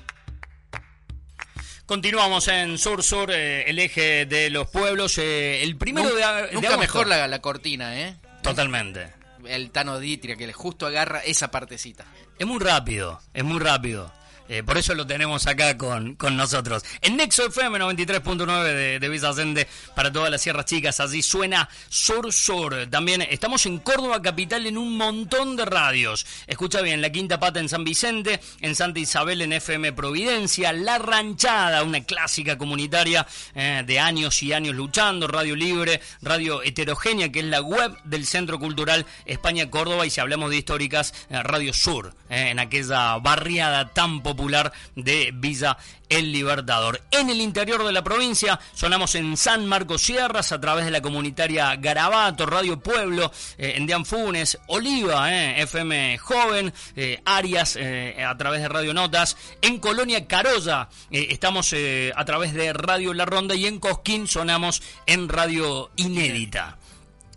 Continuamos 1.86 2.46
en 2.48 2.78
Sur 2.78 3.02
Sur, 3.02 3.32
eh, 3.32 3.68
el 3.68 3.78
eje 3.80 4.24
de 4.26 4.48
los 4.50 4.68
pueblos. 4.70 5.18
eh, 5.18 5.62
el 5.64 5.76
primero 5.76 6.14
de, 6.14 6.22
a- 6.22 6.34
de 6.42 6.52
Nunca 6.52 6.68
agosto. 6.68 6.78
mejor 6.80 7.06
la, 7.08 7.26
la 7.26 7.40
cortina, 7.40 8.00
¿eh? 8.00 8.16
Totalmente. 8.42 9.08
El 9.50 9.70
Tano 9.70 9.98
Ditria 9.98 10.36
que 10.36 10.46
le 10.46 10.52
justo 10.52 10.86
agarra 10.86 11.20
esa 11.20 11.50
partecita. 11.50 12.04
Es 12.38 12.46
muy 12.46 12.58
rápido, 12.58 13.20
es 13.34 13.44
muy 13.44 13.58
rápido. 13.58 14.12
Eh, 14.52 14.64
por 14.64 14.76
eso 14.76 14.96
lo 14.96 15.06
tenemos 15.06 15.46
acá 15.46 15.78
con, 15.78 16.16
con 16.16 16.36
nosotros. 16.36 16.82
En 17.02 17.16
Nexo 17.16 17.46
FM 17.46 17.78
93.9 17.78 18.64
de, 18.64 18.98
de 18.98 19.08
Villa 19.08 19.28
Allende 19.28 19.68
para 19.94 20.10
todas 20.10 20.28
las 20.28 20.42
sierras 20.42 20.64
chicas. 20.64 20.98
Así 20.98 21.22
suena 21.22 21.68
Sur 21.88 22.32
Sur. 22.32 22.88
También 22.90 23.22
estamos 23.22 23.64
en 23.66 23.78
Córdoba 23.78 24.20
Capital 24.20 24.66
en 24.66 24.76
un 24.76 24.96
montón 24.96 25.54
de 25.54 25.66
radios. 25.66 26.26
Escucha 26.48 26.80
bien, 26.82 27.00
La 27.00 27.10
Quinta 27.12 27.38
Pata 27.38 27.60
en 27.60 27.68
San 27.68 27.84
Vicente, 27.84 28.40
en 28.60 28.74
Santa 28.74 28.98
Isabel 28.98 29.40
en 29.42 29.52
FM 29.52 29.92
Providencia, 29.92 30.72
La 30.72 30.98
Ranchada, 30.98 31.84
una 31.84 32.02
clásica 32.02 32.58
comunitaria 32.58 33.28
eh, 33.54 33.84
de 33.86 34.00
años 34.00 34.42
y 34.42 34.52
años 34.52 34.74
luchando, 34.74 35.28
Radio 35.28 35.54
Libre, 35.54 36.00
Radio 36.22 36.60
Heterogénea, 36.64 37.30
que 37.30 37.38
es 37.38 37.46
la 37.46 37.62
web 37.62 37.96
del 38.02 38.26
Centro 38.26 38.58
Cultural 38.58 39.06
España 39.26 39.70
Córdoba. 39.70 40.06
Y 40.06 40.10
si 40.10 40.20
hablamos 40.20 40.50
de 40.50 40.56
históricas, 40.56 41.14
eh, 41.30 41.40
Radio 41.40 41.72
Sur, 41.72 42.16
en 42.28 42.58
aquella 42.58 43.16
barriada 43.18 43.90
tan 43.90 44.20
popular 44.24 44.39
de 44.96 45.32
Villa 45.34 45.76
El 46.08 46.32
Libertador. 46.32 47.02
En 47.10 47.28
el 47.28 47.40
interior 47.40 47.84
de 47.84 47.92
la 47.92 48.02
provincia 48.02 48.58
sonamos 48.74 49.14
en 49.14 49.36
San 49.36 49.66
Marcos 49.66 50.02
Sierras 50.02 50.50
a 50.52 50.60
través 50.60 50.86
de 50.86 50.90
la 50.90 51.02
comunitaria 51.02 51.76
Garabato, 51.76 52.46
Radio 52.46 52.80
Pueblo, 52.80 53.30
eh, 53.58 53.74
en 53.76 53.86
Dianfunes, 53.86 54.58
Oliva, 54.68 55.30
eh, 55.32 55.60
FM 55.62 56.16
Joven, 56.18 56.72
eh, 56.96 57.20
Arias 57.24 57.76
eh, 57.78 58.24
a 58.26 58.36
través 58.38 58.62
de 58.62 58.68
Radio 58.68 58.94
Notas, 58.94 59.36
en 59.60 59.78
Colonia 59.78 60.26
Carolla 60.26 60.88
estamos 61.10 61.74
a 62.14 62.24
través 62.24 62.54
de 62.54 62.72
Radio 62.72 63.12
La 63.12 63.26
Ronda 63.26 63.54
y 63.54 63.66
en 63.66 63.78
Cosquín 63.78 64.26
sonamos 64.26 64.82
en 65.06 65.28
Radio 65.28 65.90
Inédita. 65.96 66.79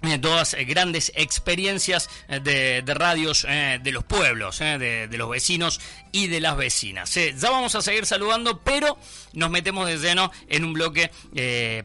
Eh, 0.04 0.20
todas 0.20 0.54
eh, 0.54 0.66
grandes 0.66 1.12
experiencias 1.16 2.10
eh, 2.28 2.40
de, 2.42 2.82
de 2.82 2.94
radios 2.94 3.44
de 3.44 3.92
los 3.92 4.04
pueblos, 4.04 4.60
de, 4.60 5.08
de 5.08 5.18
los 5.18 5.30
vecinos 5.30 5.80
y 6.12 6.28
de 6.28 6.42
las 6.42 6.58
vecinas. 6.58 7.14
Ya 7.14 7.50
vamos 7.50 7.74
a 7.76 7.82
seguir 7.82 8.06
saludando, 8.06 8.60
pero 8.62 8.98
nos 9.34 9.50
metemos 9.50 9.88
de 9.88 9.98
lleno 9.98 10.32
en 10.50 10.66
un 10.66 10.74
bloque 10.74 11.10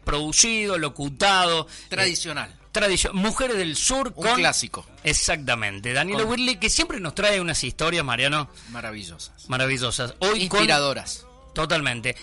producido, 0.05 0.79
locutado. 0.79 1.67
Tradicional. 1.89 2.55
Tradición, 2.73 3.17
Mujeres 3.17 3.57
del 3.57 3.77
Sur 3.77 4.13
Un 4.15 4.25
con... 4.27 4.35
clásico. 4.37 4.87
Exactamente. 5.05 5.93
Daniela 5.93 6.25
Con- 6.25 6.59
que 6.59 6.71
siempre 6.71 7.01
nos 7.01 7.15
trae 7.15 7.41
unas 7.41 7.63
historias, 7.65 8.05
Mariano, 8.05 8.51
Maravillosas. 8.71 9.49
maravillosas. 9.49 10.15
Hoy 10.19 10.49
con- 10.49 10.61
Inspiradoras. 10.61 11.25
Totalmente. 11.55 12.15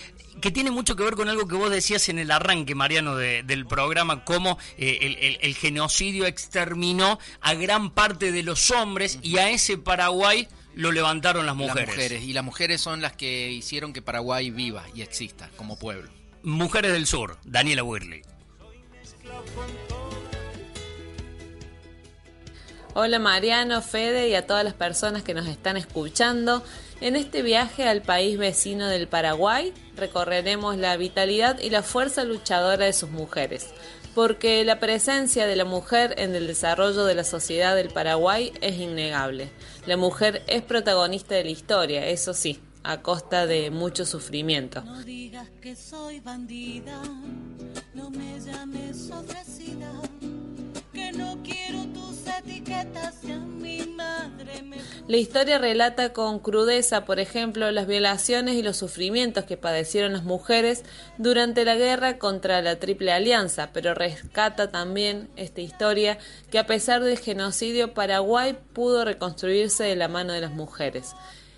Que 0.46 0.52
tiene 0.52 0.70
mucho 0.70 0.96
que 0.96 1.02
ver 1.02 1.16
con 1.16 1.28
algo 1.28 1.48
que 1.48 1.56
vos 1.56 1.72
decías 1.72 2.08
en 2.08 2.20
el 2.20 2.30
arranque, 2.30 2.76
Mariano, 2.76 3.16
de- 3.16 3.41
del 3.41 3.66
programa, 3.66 4.24
cómo 4.24 4.60
eh, 4.78 5.00
el, 5.02 5.16
el- 5.16 5.39
el 5.41 5.56
genocidio 5.56 6.28
exterminó 6.28 7.18
a 7.41 7.56
gran 7.56 7.89
parte 7.89 8.32
de 8.32 8.43
los 8.43 8.70
hombres 8.70 9.18
y 9.24 9.39
a 9.39 9.50
ese 9.50 9.80
Paraguay 9.80 10.48
lo 10.76 10.91
levantaron 10.91 11.48
las 11.48 11.56
mujeres. 11.56 11.88
Las 11.88 11.96
mujeres. 11.96 12.22
Y 12.26 12.34
las 12.34 12.43
mujeres 12.43 12.80
son 12.80 13.02
las 13.02 13.14
que 13.14 13.50
hicieron 13.50 13.91
que 13.91 14.04
Paraguay 14.04 14.52
viva 14.52 14.84
y 14.93 15.02
exista 15.02 15.50
como 15.56 15.80
pueblo. 15.80 16.12
Mujeres 16.43 16.91
del 16.93 17.08
Sur, 17.08 17.39
Daniela 17.43 17.82
Whirley. 17.82 18.22
Hola 22.93 23.18
Mariano, 23.18 23.82
Fede 23.82 24.30
y 24.30 24.36
a 24.36 24.46
todas 24.46 24.64
las 24.64 24.76
personas 24.76 25.24
que 25.24 25.34
nos 25.34 25.48
están 25.48 25.76
escuchando. 25.76 26.64
En 27.02 27.18
este 27.18 27.41
viaje 27.41 27.88
al 27.88 28.02
país 28.02 28.38
vecino 28.38 28.88
del 28.88 29.08
Paraguay 29.08 29.74
recorreremos 29.98 30.78
la 30.78 30.96
vitalidad 30.96 31.60
y 31.60 31.70
la 31.70 31.84
fuerza 31.84 32.24
luchadora 32.24 32.86
de 32.86 32.93
sus 32.93 33.10
mujeres, 33.10 33.68
porque 34.16 34.64
la 34.64 34.80
presencia 34.80 35.46
de 35.46 35.58
la 35.58 35.66
mujer 35.66 36.16
en 36.18 36.34
el 36.36 36.48
desarrollo 36.48 37.04
de 37.04 37.16
la 37.16 37.26
sociedad 37.26 37.76
del 37.76 37.89
Paraguay 37.89 38.54
es 38.62 38.80
innegable. 38.80 39.50
La 39.86 39.98
mujer 39.98 40.43
es 40.48 40.62
protagonista 40.62 41.36
de 41.36 41.43
la 41.43 41.50
historia, 41.50 42.08
eso 42.08 42.34
sí, 42.34 42.62
a 42.84 43.02
costa 43.02 43.46
de 43.46 43.72
mucho 43.72 44.06
sufrimiento. 44.06 44.82
No 44.82 45.04
digas 45.04 45.50
que 45.62 45.76
soy 45.76 46.22
bandida, 46.22 47.02
no 47.93 48.10
me 48.10 48.39
llames 48.39 49.12
ofrecida, 49.12 49.91
que 50.93 51.12
no 51.12 51.43
quiero 51.43 51.86
La 55.07 55.17
historia 55.17 55.59
relata 55.59 56.13
con 56.13 56.39
crudeza, 56.39 57.05
por 57.05 57.19
ejemplo, 57.19 57.69
las 57.71 57.86
violaciones 57.86 58.55
y 58.55 58.63
los 58.63 58.77
sufrimientos 58.77 59.45
que 59.45 59.55
padecieron 59.55 60.13
las 60.13 60.23
mujeres 60.23 60.83
durante 61.19 61.63
la 61.63 61.75
guerra 61.75 62.17
contra 62.17 62.61
la 62.63 62.79
Triple 62.79 63.11
Alianza, 63.11 63.69
pero 63.71 63.93
rescata 63.93 64.71
también 64.71 65.29
esta 65.36 65.61
historia 65.61 66.17
que 66.49 66.57
a 66.57 66.65
pesar 66.65 67.03
del 67.03 67.19
genocidio 67.19 67.93
Paraguay 67.93 68.57
pudo 68.73 69.05
reconstruirse 69.05 69.83
de 69.83 69.95
la 69.95 70.07
mano 70.07 70.33
de 70.33 70.41
las 70.41 70.51
mujeres. 70.51 71.15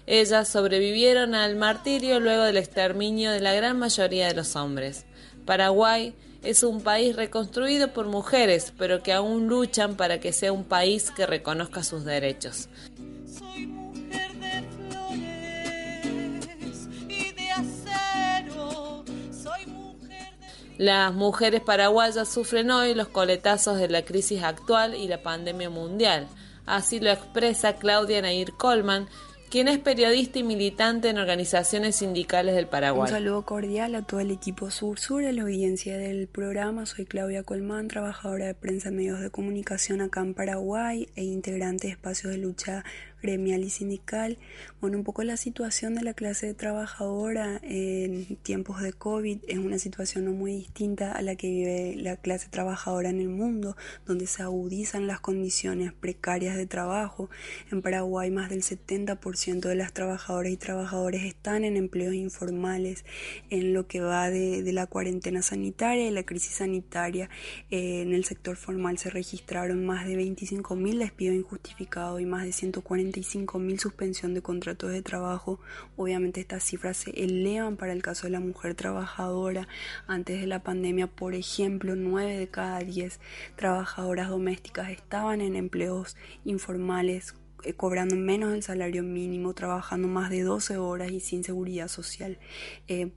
Ellas 0.07 0.47
sobrevivieron 0.47 1.33
al 1.33 1.55
martirio 1.55 2.19
luego 2.19 2.43
del 2.43 2.57
exterminio 2.57 3.31
de 3.31 3.41
la 3.41 3.53
gran 3.53 3.79
mayoría 3.79 4.27
de 4.27 4.35
los 4.35 4.55
hombres. 4.55 5.05
Paraguay 5.45 6.13
es 6.49 6.63
un 6.63 6.79
país 6.79 7.13
reconstruido 7.13 7.91
por 7.91 8.05
mujeres, 8.05 8.71
pero 8.77 9.03
que 9.03 9.11
aún 9.11 9.47
luchan 9.47 9.95
para 9.95 10.21
que 10.21 10.31
sea 10.31 10.53
un 10.53 10.63
país 10.63 11.11
que 11.11 11.25
reconozca 11.25 11.83
sus 11.83 12.05
derechos. 12.05 12.69
Las 20.77 21.13
mujeres 21.13 21.59
paraguayas 21.59 22.29
sufren 22.29 22.71
hoy 22.71 22.93
los 22.93 23.09
coletazos 23.09 23.77
de 23.77 23.89
la 23.89 24.05
crisis 24.05 24.43
actual 24.43 24.95
y 24.95 25.09
la 25.09 25.21
pandemia 25.23 25.69
mundial. 25.69 26.27
Así 26.65 27.01
lo 27.01 27.09
expresa 27.09 27.77
Claudia 27.77 28.21
Nair 28.21 28.53
Colman, 28.53 29.09
quien 29.49 29.67
es 29.67 29.79
periodista 29.79 30.39
y 30.39 30.43
militante 30.43 31.09
en 31.09 31.17
organizaciones 31.17 31.95
sindicales 31.97 32.55
del 32.55 32.67
Paraguay. 32.67 33.09
Un 33.09 33.17
saludo 33.17 33.45
cordial 33.45 33.95
a 33.95 34.01
todo 34.01 34.19
el 34.19 34.31
equipo 34.31 34.69
Sur 34.71 34.99
Sur, 34.99 35.23
a 35.25 35.31
la 35.31 35.43
audiencia 35.43 35.97
del 35.97 36.27
programa. 36.27 36.85
Soy 36.85 37.05
Claudia 37.05 37.43
Colmán, 37.43 37.87
trabajadora 37.87 38.47
de 38.47 38.53
prensa 38.53 38.89
y 38.89 38.93
medios 38.93 39.21
de 39.21 39.29
comunicación 39.29 40.01
acá 40.01 40.21
en 40.21 40.33
Paraguay 40.33 41.07
e 41.15 41.23
integrante 41.23 41.87
de 41.87 41.93
espacios 41.93 42.33
de 42.33 42.39
lucha 42.39 42.83
gremial 43.27 43.63
y 43.63 43.69
sindical. 43.69 44.37
Bueno, 44.79 44.97
un 44.97 45.03
poco 45.03 45.21
la 45.23 45.35
situación 45.35 45.95
de 45.95 46.03
la 46.03 46.13
clase 46.13 46.53
trabajadora 46.53 47.59
en 47.61 48.37
tiempos 48.37 48.81
de 48.81 48.93
COVID 48.93 49.39
es 49.47 49.57
una 49.57 49.79
situación 49.79 50.25
no 50.25 50.31
muy 50.31 50.53
distinta 50.53 51.11
a 51.11 51.21
la 51.21 51.35
que 51.35 51.49
vive 51.49 51.95
la 51.97 52.15
clase 52.15 52.47
trabajadora 52.49 53.09
en 53.09 53.19
el 53.19 53.27
mundo, 53.27 53.75
donde 54.05 54.27
se 54.27 54.43
agudizan 54.43 55.07
las 55.07 55.19
condiciones 55.19 55.91
precarias 55.91 56.55
de 56.55 56.67
trabajo. 56.67 57.29
En 57.69 57.81
Paraguay 57.81 58.31
más 58.31 58.49
del 58.49 58.63
70% 58.63 59.59
de 59.59 59.75
las 59.75 59.91
trabajadoras 59.91 60.51
y 60.51 60.57
trabajadores 60.57 61.23
están 61.23 61.65
en 61.65 61.75
empleos 61.75 62.13
informales. 62.13 63.03
En 63.49 63.73
lo 63.73 63.87
que 63.87 63.99
va 63.99 64.29
de, 64.29 64.63
de 64.63 64.71
la 64.71 64.87
cuarentena 64.87 65.41
sanitaria 65.41 66.07
y 66.07 66.11
la 66.11 66.23
crisis 66.23 66.53
sanitaria, 66.53 67.29
eh, 67.71 68.01
en 68.03 68.13
el 68.13 68.23
sector 68.23 68.55
formal 68.55 68.97
se 68.97 69.09
registraron 69.09 69.85
más 69.85 70.07
de 70.07 70.15
25.000 70.15 70.97
despidos 70.97 71.35
injustificados 71.35 72.21
y 72.21 72.25
más 72.25 72.45
de 72.45 72.53
140 72.53 73.16
mil 73.59 73.79
suspensión 73.79 74.33
de 74.33 74.41
contratos 74.41 74.91
de 74.91 75.01
trabajo. 75.01 75.59
Obviamente 75.95 76.41
estas 76.41 76.63
cifras 76.63 76.97
se 76.97 77.11
elevan 77.11 77.77
para 77.77 77.93
el 77.93 78.01
caso 78.01 78.27
de 78.27 78.31
la 78.31 78.39
mujer 78.39 78.75
trabajadora. 78.75 79.67
Antes 80.07 80.41
de 80.41 80.47
la 80.47 80.63
pandemia, 80.63 81.07
por 81.07 81.33
ejemplo, 81.33 81.95
9 81.95 82.37
de 82.37 82.47
cada 82.47 82.79
10 82.79 83.19
trabajadoras 83.55 84.29
domésticas 84.29 84.89
estaban 84.89 85.41
en 85.41 85.55
empleos 85.55 86.15
informales 86.45 87.35
eh, 87.63 87.73
cobrando 87.73 88.15
menos 88.15 88.51
del 88.51 88.63
salario 88.63 89.03
mínimo, 89.03 89.53
trabajando 89.53 90.07
más 90.07 90.29
de 90.29 90.43
12 90.43 90.77
horas 90.77 91.11
y 91.11 91.19
sin 91.19 91.43
seguridad 91.43 91.87
social. 91.87 92.37
Eh, 92.87 93.11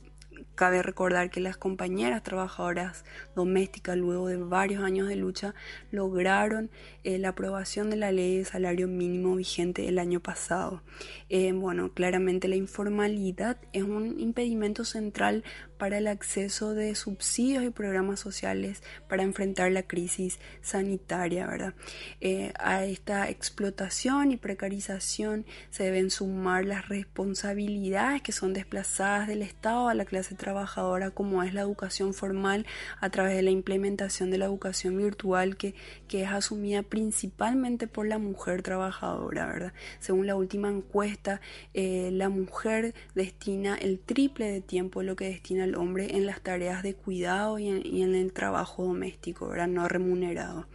Cabe 0.54 0.82
recordar 0.82 1.30
que 1.30 1.40
las 1.40 1.56
compañeras 1.56 2.22
trabajadoras 2.22 3.04
domésticas, 3.34 3.96
luego 3.96 4.28
de 4.28 4.36
varios 4.36 4.82
años 4.82 5.08
de 5.08 5.16
lucha, 5.16 5.54
lograron 5.90 6.70
eh, 7.04 7.18
la 7.18 7.30
aprobación 7.30 7.90
de 7.90 7.96
la 7.96 8.12
ley 8.12 8.38
de 8.38 8.44
salario 8.44 8.88
mínimo 8.88 9.36
vigente 9.36 9.88
el 9.88 9.98
año 9.98 10.20
pasado. 10.20 10.82
Eh, 11.28 11.52
bueno, 11.52 11.92
claramente 11.92 12.48
la 12.48 12.56
informalidad 12.56 13.58
es 13.72 13.82
un 13.82 14.20
impedimento 14.20 14.84
central 14.84 15.44
para 15.78 15.96
el 15.96 16.08
acceso 16.08 16.74
de 16.74 16.94
subsidios 16.94 17.64
y 17.64 17.70
programas 17.70 18.20
sociales 18.20 18.82
para 19.08 19.22
enfrentar 19.22 19.72
la 19.72 19.84
crisis 19.84 20.38
sanitaria, 20.60 21.46
¿verdad? 21.46 21.74
Eh, 22.20 22.52
a 22.58 22.84
esta 22.84 23.30
explotación 23.30 24.30
y 24.30 24.36
precarización 24.36 25.46
se 25.70 25.84
deben 25.84 26.10
sumar 26.10 26.66
las 26.66 26.88
responsabilidades 26.88 28.20
que 28.20 28.32
son 28.32 28.52
desplazadas 28.52 29.26
del 29.26 29.40
Estado 29.40 29.88
a 29.88 29.94
la 29.94 30.04
clase 30.04 30.29
trabajadora, 30.36 31.10
como 31.10 31.42
es 31.42 31.54
la 31.54 31.62
educación 31.62 32.14
formal 32.14 32.66
a 33.00 33.10
través 33.10 33.36
de 33.36 33.42
la 33.42 33.50
implementación 33.50 34.30
de 34.30 34.38
la 34.38 34.46
educación 34.46 34.96
virtual 34.96 35.56
que, 35.56 35.74
que 36.08 36.22
es 36.22 36.30
asumida 36.30 36.82
principalmente 36.82 37.86
por 37.86 38.06
la 38.06 38.18
mujer 38.18 38.62
trabajadora, 38.62 39.46
¿verdad? 39.46 39.72
Según 39.98 40.26
la 40.26 40.36
última 40.36 40.68
encuesta, 40.68 41.40
eh, 41.74 42.10
la 42.12 42.28
mujer 42.28 42.94
destina 43.14 43.76
el 43.76 43.98
triple 43.98 44.50
de 44.50 44.60
tiempo 44.60 45.02
lo 45.02 45.16
que 45.16 45.26
destina 45.26 45.60
hombre 45.76 46.16
en 46.16 46.26
las 46.26 46.40
tareas 46.40 46.82
de 46.82 46.94
cuidado 46.94 47.58
y 47.58 47.68
en, 47.68 48.14
el 48.14 48.32
trabajo 48.32 48.84
doméstico, 48.84 49.48
¿verdad? 49.48 49.68
no 49.68 49.88
remunerado. 49.88 50.66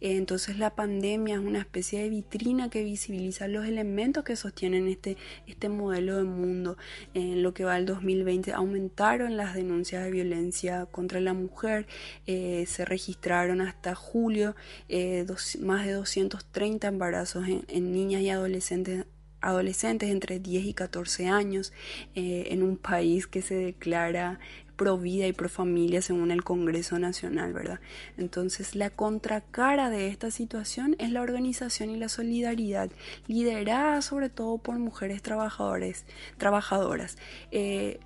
Eh, 0.00 0.16
entonces 0.16 0.58
la 0.58 0.74
pandemia 0.74 1.36
es 1.36 1.40
una 1.40 1.60
especie 1.60 2.02
de 2.02 2.08
vitrina 2.08 2.70
que 2.70 2.84
visibiliza 2.84 3.48
los 3.48 3.66
elementos 3.66 4.24
que 4.24 4.36
sostienen 4.36 4.88
este, 4.88 5.16
este 5.46 5.68
modelo 5.68 6.16
de 6.16 6.24
mundo. 6.24 6.76
En 7.14 7.42
lo 7.42 7.54
que 7.54 7.64
va 7.64 7.74
al 7.74 7.86
2020 7.86 8.52
las 8.96 9.54
denuncias 9.54 10.04
de 10.04 10.10
violencia 10.10 10.86
contra 10.86 11.20
la 11.20 11.34
mujer, 11.34 11.86
eh, 12.26 12.64
se 12.66 12.84
registraron 12.84 13.60
hasta 13.60 13.94
julio 13.94 14.56
eh, 14.88 15.26
más 15.60 15.86
de 15.86 15.92
230 15.92 16.88
embarazos 16.88 17.46
en, 17.46 17.64
en 17.68 17.92
niñas 17.92 18.22
y 18.22 18.30
adolescentes 18.30 19.04
adolescentes 19.40 20.10
entre 20.10 20.40
10 20.40 20.64
y 20.64 20.74
14 20.74 21.28
años 21.28 21.72
eh, 22.14 22.48
en 22.50 22.62
un 22.62 22.76
país 22.76 23.26
que 23.26 23.42
se 23.42 23.54
declara 23.54 24.40
pro 24.76 24.98
vida 24.98 25.26
y 25.26 25.32
pro 25.32 25.48
familia 25.48 26.02
según 26.02 26.30
el 26.30 26.44
Congreso 26.44 26.98
Nacional, 26.98 27.52
¿verdad? 27.52 27.80
Entonces 28.18 28.74
la 28.74 28.90
contracara 28.90 29.90
de 29.90 30.08
esta 30.08 30.30
situación 30.30 30.96
es 30.98 31.10
la 31.10 31.22
organización 31.22 31.90
y 31.90 31.96
la 31.96 32.08
solidaridad, 32.08 32.90
liderada 33.26 34.02
sobre 34.02 34.28
todo 34.28 34.58
por 34.58 34.78
mujeres 34.78 35.22
trabajadores, 35.22 36.04
trabajadoras. 36.38 37.16
Eh, 37.50 37.98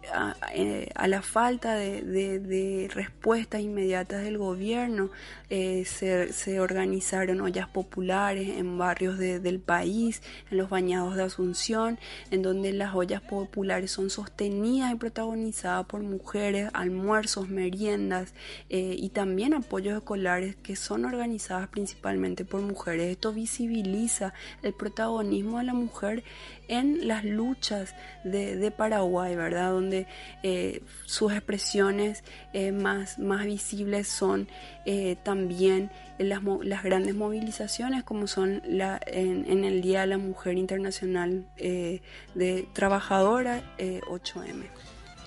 eh, 0.54 0.90
a, 0.94 1.08
la 1.08 1.22
falta 1.22 1.74
de, 1.74 2.88
respuestas 2.92 3.60
inmediatas 3.60 4.22
del 4.22 4.38
gobierno, 4.38 5.10
eh, 5.50 5.84
se, 5.84 6.60
organizaron 6.60 7.40
ollas 7.40 7.68
populares 7.68 8.48
en 8.56 8.78
barrios 8.78 9.18
del 9.18 9.58
país, 9.58 10.22
en 10.50 10.58
los 10.58 10.70
bañados 10.70 11.16
de 11.16 11.24
Asunción, 11.24 11.98
en 12.30 12.42
donde 12.42 12.72
las 12.72 12.94
ollas 12.94 13.20
populares 13.20 13.90
son 13.90 14.10
sostenidas 14.10 14.92
y 14.92 14.94
protagonizadas 14.94 15.86
por 15.86 16.02
mujeres 16.02 16.70
almuerzos, 16.72 17.48
meriendas 17.48 18.32
eh, 18.68 18.94
y 18.96 19.08
también 19.10 19.52
apoyos 19.52 19.96
escolares 19.98 20.54
que 20.54 20.76
son 20.76 21.04
organizadas 21.04 21.68
principalmente 21.68 22.44
por 22.44 22.62
mujeres. 22.62 23.10
Esto 23.10 23.32
visibiliza 23.32 24.32
el 24.62 24.72
protagonismo 24.72 25.58
de 25.58 25.64
la 25.64 25.74
mujer 25.74 26.22
en 26.70 27.06
las 27.06 27.24
luchas 27.24 27.94
de, 28.24 28.70
Paraguay, 28.70 29.34
¿verdad? 29.36 29.72
Donde 29.72 30.06
eh, 30.42 30.82
sus 31.04 31.32
expresiones 31.32 32.24
eh, 32.52 32.72
más, 32.72 33.16
visibles 33.44 34.08
son 34.08 34.48
también 35.22 35.90
las, 36.18 36.40
las, 36.62 36.82
grandes 36.82 37.14
movilizaciones 37.14 38.02
como 38.02 38.26
son 38.26 38.62
la, 38.64 39.00
en, 39.06 39.64
el 39.64 39.82
Día 39.82 40.00
de 40.02 40.06
la 40.08 40.18
Mujer 40.18 40.56
Internacional 40.56 41.44
de 41.56 42.68
Trabajadora 42.72 43.62
8M. 43.78 44.64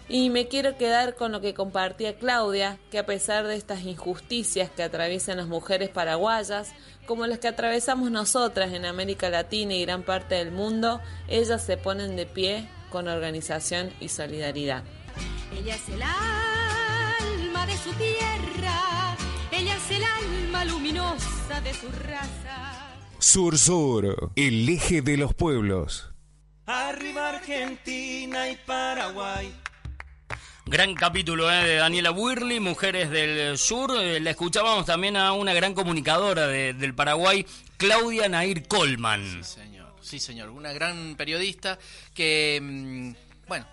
Y 0.09 0.29
me 0.29 0.47
quiero 0.47 0.77
quedar 0.77 1.15
con 1.15 1.31
lo 1.31 1.39
que 1.39 1.53
compartía 1.53 2.17
Claudia, 2.17 2.77
que 2.91 2.99
a 2.99 3.05
pesar 3.05 3.47
de 3.47 3.55
estas 3.55 3.83
injusticias 3.83 4.69
que 4.69 4.83
atraviesan 4.83 5.37
las 5.37 5.47
mujeres 5.47 5.89
paraguayas, 5.89 6.73
como 7.05 7.25
las 7.25 7.39
que 7.39 7.47
atravesamos 7.47 8.11
nosotras 8.11 8.73
en 8.73 8.85
América 8.85 9.29
Latina 9.29 9.73
y 9.73 9.85
gran 9.85 10.03
parte 10.03 10.35
del 10.35 10.51
mundo, 10.51 11.01
ellas 11.27 11.63
se 11.65 11.77
ponen 11.77 12.15
de 12.15 12.25
pie 12.25 12.67
con 12.89 13.07
organización 13.07 13.93
y 13.99 14.09
solidaridad. 14.09 14.83
Ella 15.57 15.75
es 15.75 15.89
el 15.89 16.01
alma 16.01 17.65
de 17.65 17.77
su 17.77 17.91
tierra, 17.93 19.15
ella 19.51 19.75
es 19.75 19.91
el 19.91 20.03
alma 20.03 20.65
luminosa 20.65 21.61
de 21.63 21.73
su 21.73 21.87
raza. 21.89 22.93
Sur 23.19 23.57
Sur, 23.57 24.31
el 24.35 24.67
eje 24.67 25.01
de 25.01 25.15
los 25.15 25.33
pueblos. 25.33 26.09
Arriba 26.65 27.29
Argentina 27.29 28.49
y 28.49 28.55
Paraguay 28.65 29.62
Gran 30.73 30.95
capítulo 30.95 31.51
eh, 31.51 31.67
de 31.67 31.75
Daniela 31.75 32.09
Wirley, 32.09 32.59
Mujeres 32.59 33.11
del 33.11 33.59
Sur. 33.59 33.91
Eh, 33.95 34.19
la 34.19 34.31
escuchábamos 34.31 34.87
también 34.87 35.15
a 35.15 35.31
una 35.33 35.53
gran 35.53 35.75
comunicadora 35.75 36.47
del 36.47 36.95
Paraguay, 36.95 37.45
Claudia 37.77 38.27
Nair 38.27 38.67
Colman. 38.67 39.43
Sí, 39.43 39.53
señor. 39.53 39.95
Sí, 40.01 40.19
señor. 40.19 40.49
Una 40.49 40.73
gran 40.73 41.13
periodista 41.15 41.77
que, 42.15 42.59
mm, 42.59 43.11
bueno, 43.47 43.67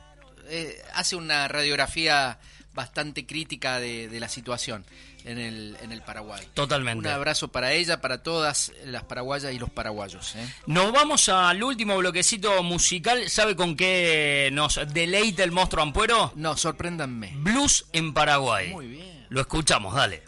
eh, 0.51 0.76
hace 0.92 1.16
una 1.16 1.48
radiografía 1.48 2.38
bastante 2.74 3.24
crítica 3.24 3.80
de 3.80 4.20
la 4.20 4.28
situación 4.28 4.84
en 5.24 5.38
el, 5.38 5.76
en 5.82 5.92
el 5.92 6.02
Paraguay. 6.02 6.46
Totalmente. 6.54 7.08
Un 7.08 7.14
abrazo 7.14 7.48
para 7.48 7.72
ella, 7.72 8.00
para 8.00 8.22
todas 8.22 8.72
las 8.84 9.04
paraguayas 9.04 9.52
y 9.52 9.58
los 9.58 9.70
paraguayos. 9.70 10.34
¿eh? 10.36 10.54
Nos 10.66 10.92
vamos 10.92 11.28
al 11.28 11.62
último 11.62 11.96
bloquecito 11.98 12.62
musical. 12.62 13.28
¿Sabe 13.28 13.56
con 13.56 13.76
qué 13.76 14.50
nos 14.52 14.80
deleita 14.92 15.44
el 15.44 15.52
monstruo 15.52 15.82
Ampuero? 15.82 16.32
No, 16.36 16.56
sorpréndanme. 16.56 17.32
Blues 17.36 17.86
en 17.92 18.12
Paraguay. 18.14 18.70
Muy 18.72 18.86
bien. 18.88 19.26
Lo 19.30 19.40
escuchamos, 19.40 19.94
dale. 19.94 20.22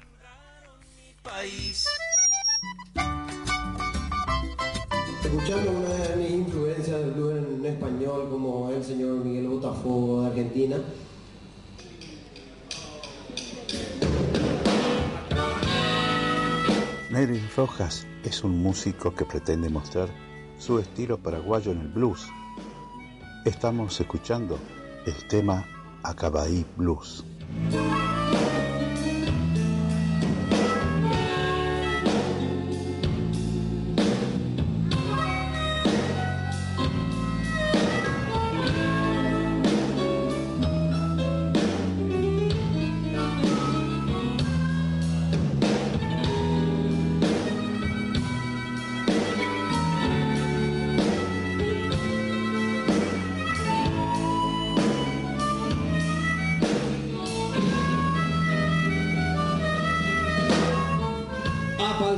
Escuchando 5.25 5.71
una 5.71 5.95
de 5.95 6.17
mis 6.17 6.31
influencias 6.31 6.99
del 6.99 7.11
blues 7.13 7.39
en 7.39 7.65
español, 7.65 8.29
como 8.29 8.71
el 8.71 8.85
señor 8.85 9.25
Miguel 9.25 9.49
Botafogo 9.49 10.23
de 10.23 10.29
Argentina, 10.29 10.77
Nery 17.13 17.47
Rojas 17.55 18.07
es 18.25 18.43
un 18.43 18.63
músico 18.63 19.15
que 19.15 19.27
pretende 19.27 19.69
mostrar 19.69 20.09
su 20.59 20.79
estilo 20.79 21.19
paraguayo 21.19 21.71
en 21.71 21.81
el 21.83 21.89
blues. 21.89 22.27
Estamos 23.45 24.01
escuchando 24.01 24.59
el 25.05 25.29
tema 25.29 25.63
Acabaí 26.03 26.65
Blues. 26.75 27.23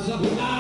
já. 0.07 0.54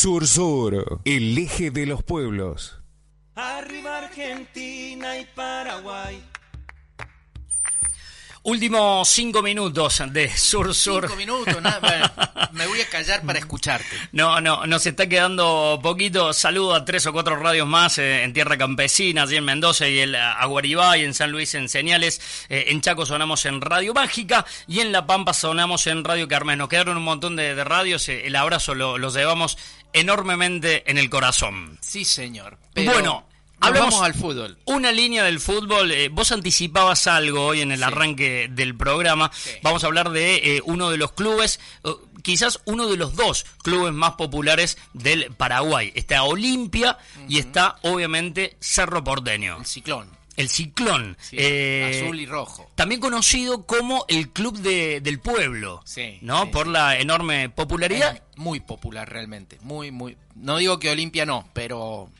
Sur 0.00 0.26
Sur, 0.26 1.02
el 1.04 1.36
eje 1.36 1.70
de 1.70 1.84
los 1.84 2.02
pueblos. 2.02 2.78
Arriba 3.34 3.98
Argentina 3.98 5.18
y 5.18 5.26
Paraguay. 5.26 6.24
Últimos 8.42 9.06
cinco 9.06 9.42
minutos 9.42 10.02
de 10.08 10.34
Sur 10.34 10.74
Sur. 10.74 11.02
Cinco 11.02 11.16
minutos, 11.16 11.60
nada, 11.60 11.78
bueno, 11.82 12.10
me 12.52 12.66
voy 12.66 12.80
a 12.80 12.88
callar 12.88 13.20
para 13.20 13.38
escucharte. 13.38 13.94
No, 14.12 14.40
no, 14.40 14.66
nos 14.66 14.86
está 14.86 15.06
quedando 15.06 15.78
poquito. 15.82 16.32
Saludo 16.32 16.74
a 16.74 16.86
tres 16.86 17.04
o 17.04 17.12
cuatro 17.12 17.36
radios 17.36 17.68
más 17.68 17.98
eh, 17.98 18.22
en 18.24 18.32
Tierra 18.32 18.56
Campesina, 18.56 19.24
allí 19.24 19.36
en 19.36 19.44
Mendoza 19.44 19.86
y 19.86 19.98
el 19.98 20.14
Aguaribay, 20.14 21.04
en 21.04 21.12
San 21.12 21.30
Luis 21.30 21.54
en 21.54 21.68
Señales. 21.68 22.46
Eh, 22.48 22.64
en 22.68 22.80
Chaco 22.80 23.04
sonamos 23.04 23.44
en 23.44 23.60
Radio 23.60 23.92
Mágica 23.92 24.46
y 24.66 24.80
en 24.80 24.92
La 24.92 25.06
Pampa 25.06 25.34
sonamos 25.34 25.86
en 25.86 26.02
Radio 26.02 26.26
Carmen. 26.26 26.56
Nos 26.56 26.70
quedaron 26.70 26.96
un 26.96 27.04
montón 27.04 27.36
de, 27.36 27.54
de 27.54 27.64
radios. 27.64 28.08
eh, 28.08 28.26
el 28.26 28.36
abrazo 28.36 28.74
lo, 28.74 28.96
lo 28.96 29.10
llevamos 29.10 29.58
enormemente 29.92 30.90
en 30.90 30.98
el 30.98 31.10
corazón. 31.10 31.78
Sí, 31.80 32.04
señor. 32.04 32.58
Pero 32.74 32.92
bueno, 32.92 33.26
hablamos 33.60 33.94
vamos 33.94 34.06
al 34.06 34.14
fútbol. 34.14 34.58
Una 34.66 34.92
línea 34.92 35.24
del 35.24 35.40
fútbol. 35.40 35.92
eh, 35.92 36.08
vos 36.08 36.32
anticipabas 36.32 37.06
algo 37.06 37.46
hoy 37.46 37.60
en 37.60 37.72
el 37.72 37.82
arranque 37.82 38.48
del 38.50 38.76
programa. 38.76 39.30
Vamos 39.62 39.84
a 39.84 39.86
hablar 39.88 40.10
de 40.10 40.56
eh, 40.56 40.62
uno 40.64 40.90
de 40.90 40.96
los 40.96 41.12
clubes, 41.12 41.60
eh, 41.84 41.90
quizás 42.22 42.60
uno 42.64 42.86
de 42.88 42.96
los 42.96 43.16
dos 43.16 43.46
clubes 43.62 43.92
más 43.92 44.12
populares 44.12 44.78
del 44.92 45.32
Paraguay. 45.34 45.92
Está 45.94 46.22
Olimpia 46.22 46.98
y 47.28 47.38
está, 47.38 47.76
obviamente, 47.82 48.56
Cerro 48.60 49.02
Porteño. 49.04 49.58
El 49.58 49.66
ciclón. 49.66 50.19
El 50.40 50.48
ciclón. 50.48 51.16
Sí, 51.20 51.36
Eh, 51.38 52.02
azul 52.02 52.18
y 52.20 52.26
rojo. 52.26 52.70
También 52.74 53.00
conocido 53.00 53.64
como 53.66 54.04
el 54.08 54.30
Club 54.30 54.58
de- 54.58 55.00
del 55.00 55.18
Pueblo. 55.20 55.82
Sí, 55.84 56.18
¿No? 56.22 56.44
sí, 56.44 56.50
Por 56.50 56.66
la 56.66 56.98
enorme 56.98 57.48
popularidad. 57.50 58.22
Muy 58.36 58.60
popular 58.60 59.08
realmente. 59.08 59.58
Muy, 59.62 59.90
muy. 59.90 60.16
No 60.34 60.56
digo 60.58 60.78
que 60.78 60.90
Olimpia 60.90 61.26
no, 61.26 61.46
pero. 61.52 62.10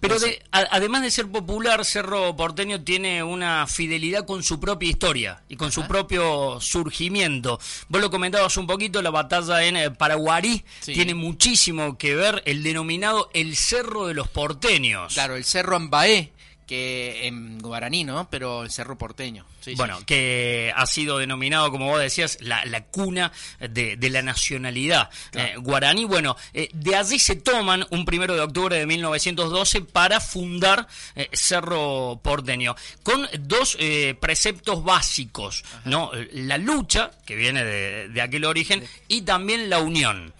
Pero 0.00 0.14
no 0.14 0.20
sé. 0.20 0.26
de- 0.26 0.42
a- 0.50 0.66
además 0.72 1.02
de 1.02 1.10
ser 1.12 1.28
popular, 1.28 1.84
Cerro 1.84 2.34
Porteño 2.34 2.82
tiene 2.82 3.22
una 3.22 3.66
fidelidad 3.68 4.26
con 4.26 4.42
su 4.42 4.58
propia 4.58 4.88
historia 4.90 5.42
y 5.48 5.54
con 5.56 5.70
su 5.70 5.86
propio 5.86 6.60
surgimiento. 6.60 7.60
Vos 7.88 8.00
lo 8.00 8.10
comentabas 8.10 8.56
un 8.56 8.66
poquito, 8.66 9.00
la 9.00 9.10
batalla 9.10 9.62
en 9.64 9.76
eh, 9.76 9.90
Paraguarí 9.92 10.64
Sí. 10.80 10.92
tiene 10.92 11.14
muchísimo 11.14 11.96
que 11.98 12.16
ver 12.16 12.42
el 12.46 12.64
denominado 12.64 13.30
el 13.32 13.54
Cerro 13.56 14.06
de 14.08 14.14
los 14.14 14.26
Porteños. 14.28 15.14
Claro, 15.14 15.36
el 15.36 15.44
Cerro 15.44 15.76
Ambaé, 15.76 16.32
que 16.72 17.26
en 17.26 17.58
guaraní, 17.58 18.02
¿no? 18.02 18.30
Pero 18.30 18.62
el 18.62 18.70
Cerro 18.70 18.96
Porteño. 18.96 19.44
Sí, 19.60 19.74
bueno, 19.74 19.98
sí. 19.98 20.04
que 20.06 20.72
ha 20.74 20.86
sido 20.86 21.18
denominado, 21.18 21.70
como 21.70 21.86
vos 21.86 22.00
decías, 22.00 22.38
la, 22.40 22.64
la 22.64 22.84
cuna 22.84 23.30
de, 23.60 23.96
de 23.98 24.08
la 24.08 24.22
nacionalidad 24.22 25.10
eh, 25.34 25.56
guaraní. 25.58 26.06
Bueno, 26.06 26.34
eh, 26.54 26.70
de 26.72 26.96
allí 26.96 27.18
se 27.18 27.36
toman 27.36 27.84
un 27.90 28.06
primero 28.06 28.34
de 28.34 28.40
octubre 28.40 28.78
de 28.78 28.86
1912 28.86 29.82
para 29.82 30.18
fundar 30.18 30.88
eh, 31.14 31.28
Cerro 31.34 32.18
Porteño, 32.22 32.74
con 33.02 33.28
dos 33.40 33.76
preceptos 34.18 34.82
básicos, 34.82 35.64
¿no? 35.84 36.10
La 36.32 36.56
lucha, 36.56 37.10
que 37.26 37.36
viene 37.36 37.66
de, 37.66 38.08
de 38.08 38.22
aquel 38.22 38.46
origen, 38.46 38.82
y 39.08 39.22
también 39.22 39.68
la 39.68 39.80
unión. 39.80 40.32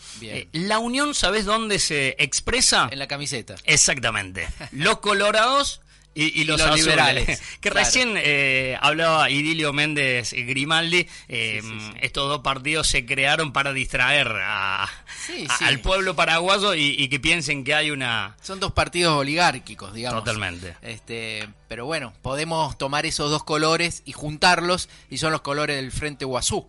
La 0.52 0.78
unión, 0.78 1.14
¿sabés 1.14 1.44
dónde 1.44 1.78
se 1.78 2.16
expresa? 2.18 2.88
En 2.90 2.98
la 3.00 3.06
camiseta. 3.06 3.56
Exactamente. 3.64 4.48
Los 4.70 5.00
colorados 5.00 5.81
Y, 6.14 6.24
y 6.40 6.42
Y 6.42 6.44
los, 6.44 6.60
liberales, 6.76 7.40
Que 7.60 7.70
claro. 7.70 7.86
recién 7.86 8.14
eh, 8.18 8.76
hablaba 8.82 9.30
Idilio 9.30 9.72
Méndez 9.72 10.32
Grimaldi. 10.34 11.06
eh, 11.28 11.62
Estos 12.02 12.28
dos 12.28 12.40
partidos 12.42 12.86
se 12.86 13.06
crearon 13.06 13.52
para 13.52 13.72
distraer 13.72 14.28
a- 14.28 14.84
a- 14.84 14.88
al 15.66 15.80
pueblo 15.80 16.14
paraguayo 16.14 16.74
y, 16.74 16.96
y 16.98 17.08
que 17.08 17.18
piensen 17.18 17.64
que 17.64 17.74
hay 17.74 17.90
una. 17.90 18.36
Son 18.42 18.60
dos 18.60 18.72
partidos 18.72 19.14
oligárquicos, 19.16 19.94
digamos. 19.94 20.22
Totalmente. 20.22 20.76
Este, 20.82 21.48
pero 21.68 21.86
bueno, 21.86 22.12
podemos 22.20 22.76
tomar 22.76 23.06
esos 23.06 23.30
dos 23.30 23.42
colores 23.44 24.02
y 24.04 24.12
juntarlos 24.12 24.90
y 25.08 25.16
son 25.16 25.32
los 25.32 25.40
colores 25.40 25.76
del 25.76 25.92
Frente 25.92 26.26
Guazú, 26.26 26.68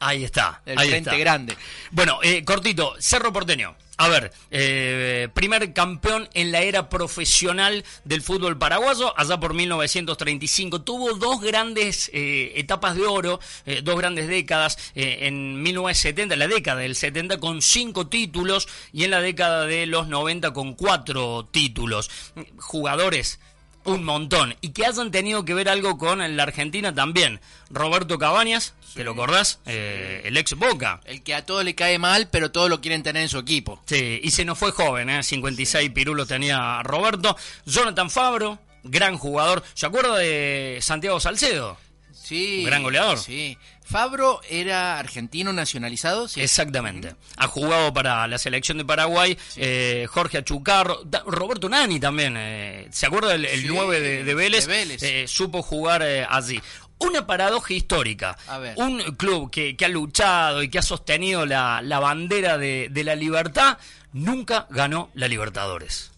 Ahí 0.00 0.24
está. 0.24 0.60
del 0.66 0.78
ahí 0.78 0.88
Frente 0.90 1.08
está. 1.10 1.18
Grande. 1.18 1.56
Bueno, 1.90 2.18
eh, 2.22 2.44
cortito, 2.44 2.94
Cerro 3.00 3.32
Porteño. 3.32 3.74
A 3.96 4.08
ver, 4.08 4.32
eh, 4.50 5.28
primer 5.34 5.72
campeón 5.72 6.28
en 6.34 6.50
la 6.50 6.62
era 6.62 6.88
profesional 6.88 7.84
del 8.04 8.22
fútbol 8.22 8.58
paraguayo, 8.58 9.16
allá 9.16 9.38
por 9.38 9.54
1935. 9.54 10.82
Tuvo 10.82 11.14
dos 11.14 11.40
grandes 11.40 12.10
eh, 12.12 12.54
etapas 12.56 12.96
de 12.96 13.06
oro, 13.06 13.38
eh, 13.66 13.82
dos 13.84 13.96
grandes 13.96 14.26
décadas. 14.26 14.78
eh, 14.96 15.18
en 15.22 15.62
1970, 15.62 16.34
la 16.34 16.48
década 16.48 16.80
del 16.80 16.96
70, 16.96 17.38
con 17.38 17.62
cinco 17.62 18.08
títulos, 18.08 18.66
y 18.92 19.04
en 19.04 19.12
la 19.12 19.20
década 19.20 19.64
de 19.64 19.86
los 19.86 20.08
90, 20.08 20.52
con 20.52 20.74
cuatro 20.74 21.48
títulos. 21.52 22.10
Jugadores 22.58 23.38
un 23.84 24.04
montón. 24.04 24.56
Y 24.60 24.70
que 24.70 24.86
hayan 24.86 25.10
tenido 25.10 25.44
que 25.44 25.54
ver 25.54 25.68
algo 25.68 25.98
con 25.98 26.36
la 26.36 26.42
Argentina 26.42 26.94
también. 26.94 27.40
Roberto 27.70 28.18
Cabañas, 28.18 28.74
¿te 28.94 29.04
lo 29.04 29.12
acordás? 29.12 29.60
Eh, 29.66 30.22
el 30.24 30.36
ex 30.36 30.54
Boca. 30.54 31.00
El 31.04 31.22
que 31.22 31.34
a 31.34 31.44
todos 31.44 31.64
le 31.64 31.74
cae 31.74 31.98
mal, 31.98 32.28
pero 32.30 32.50
todos 32.50 32.70
lo 32.70 32.80
quieren 32.80 33.02
tener 33.02 33.22
en 33.22 33.28
su 33.28 33.38
equipo. 33.38 33.82
Sí, 33.86 34.20
y 34.22 34.30
se 34.30 34.44
nos 34.44 34.58
fue 34.58 34.72
joven, 34.72 35.10
¿eh? 35.10 35.22
56 35.22 35.90
pirulos 35.90 36.28
tenía 36.28 36.82
Roberto. 36.82 37.36
Jonathan 37.66 38.10
Fabro, 38.10 38.58
gran 38.82 39.18
jugador. 39.18 39.62
¿Se 39.74 39.86
acuerda 39.86 40.16
de 40.16 40.78
Santiago 40.80 41.20
Salcedo? 41.20 41.76
Sí. 42.12 42.64
Gran 42.64 42.82
goleador. 42.82 43.18
Sí. 43.18 43.58
Fabro 43.84 44.40
era 44.48 44.98
argentino 44.98 45.52
nacionalizado. 45.52 46.26
Sí. 46.26 46.40
Exactamente. 46.40 47.14
Ha 47.36 47.46
jugado 47.46 47.92
para 47.92 48.26
la 48.26 48.38
selección 48.38 48.78
de 48.78 48.84
Paraguay, 48.84 49.36
eh, 49.56 50.06
Jorge 50.10 50.38
Achucarro, 50.38 51.02
Roberto 51.26 51.68
Nani 51.68 52.00
también. 52.00 52.34
eh, 52.36 52.88
¿Se 52.90 53.06
acuerda 53.06 53.34
el, 53.34 53.44
el 53.44 53.60
Sí, 53.60 53.68
9 53.68 54.00
de, 54.00 54.24
de 54.24 54.34
Vélez? 54.34 54.66
de 54.66 54.72
Vélez. 54.72 55.02
Eh, 55.02 55.26
supo 55.28 55.62
jugar 55.62 56.02
allí. 56.02 56.60
Una 56.98 57.26
paradoja 57.26 57.74
histórica. 57.74 58.36
A 58.48 58.58
ver. 58.58 58.74
Un 58.78 59.00
club 59.16 59.50
que, 59.50 59.76
que 59.76 59.84
ha 59.84 59.88
luchado 59.88 60.62
y 60.62 60.70
que 60.70 60.78
ha 60.78 60.82
sostenido 60.82 61.44
la, 61.44 61.82
la 61.82 61.98
bandera 62.00 62.56
de, 62.56 62.88
de 62.90 63.04
la 63.04 63.14
libertad, 63.16 63.76
nunca 64.12 64.66
ganó 64.70 65.10
la 65.14 65.28
Libertadores. 65.28 66.10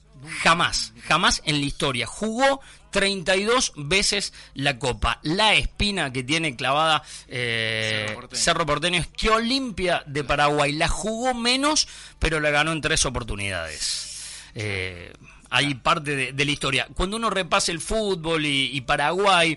Jamás, 0.43 0.93
jamás 1.09 1.43
en 1.45 1.61
la 1.61 1.67
historia. 1.67 2.07
Jugó 2.07 2.61
32 2.91 3.73
veces 3.77 4.33
la 4.55 4.79
Copa. 4.79 5.21
La 5.23 5.55
espina 5.55 6.13
que 6.13 6.23
tiene 6.23 6.57
clavada 6.57 7.03
eh, 7.29 8.05
Cerro 8.07 8.21
Porteño. 8.21 8.43
Cerro 8.43 8.67
Porteño 8.67 9.01
es 9.01 9.07
que 9.09 9.31
Olimpia 9.31 10.03
de 10.07 10.25
Paraguay 10.25 10.73
la 10.73 10.89
jugó 10.89 11.35
menos, 11.35 11.89
pero 12.19 12.41
la 12.41 12.51
ganó 12.51 12.73
en 12.73 12.81
tres 12.81 13.05
oportunidades. 13.05 14.51
Eh, 14.55 15.13
hay 15.51 15.75
parte 15.75 16.17
de, 16.17 16.33
de 16.33 16.45
la 16.45 16.51
historia. 16.51 16.89
Cuando 16.95 17.17
uno 17.17 17.31
repasa 17.31 17.73
el 17.73 17.81
fútbol 17.81 18.45
y, 18.45 18.71
y 18.73 18.81
Paraguay 18.83 19.57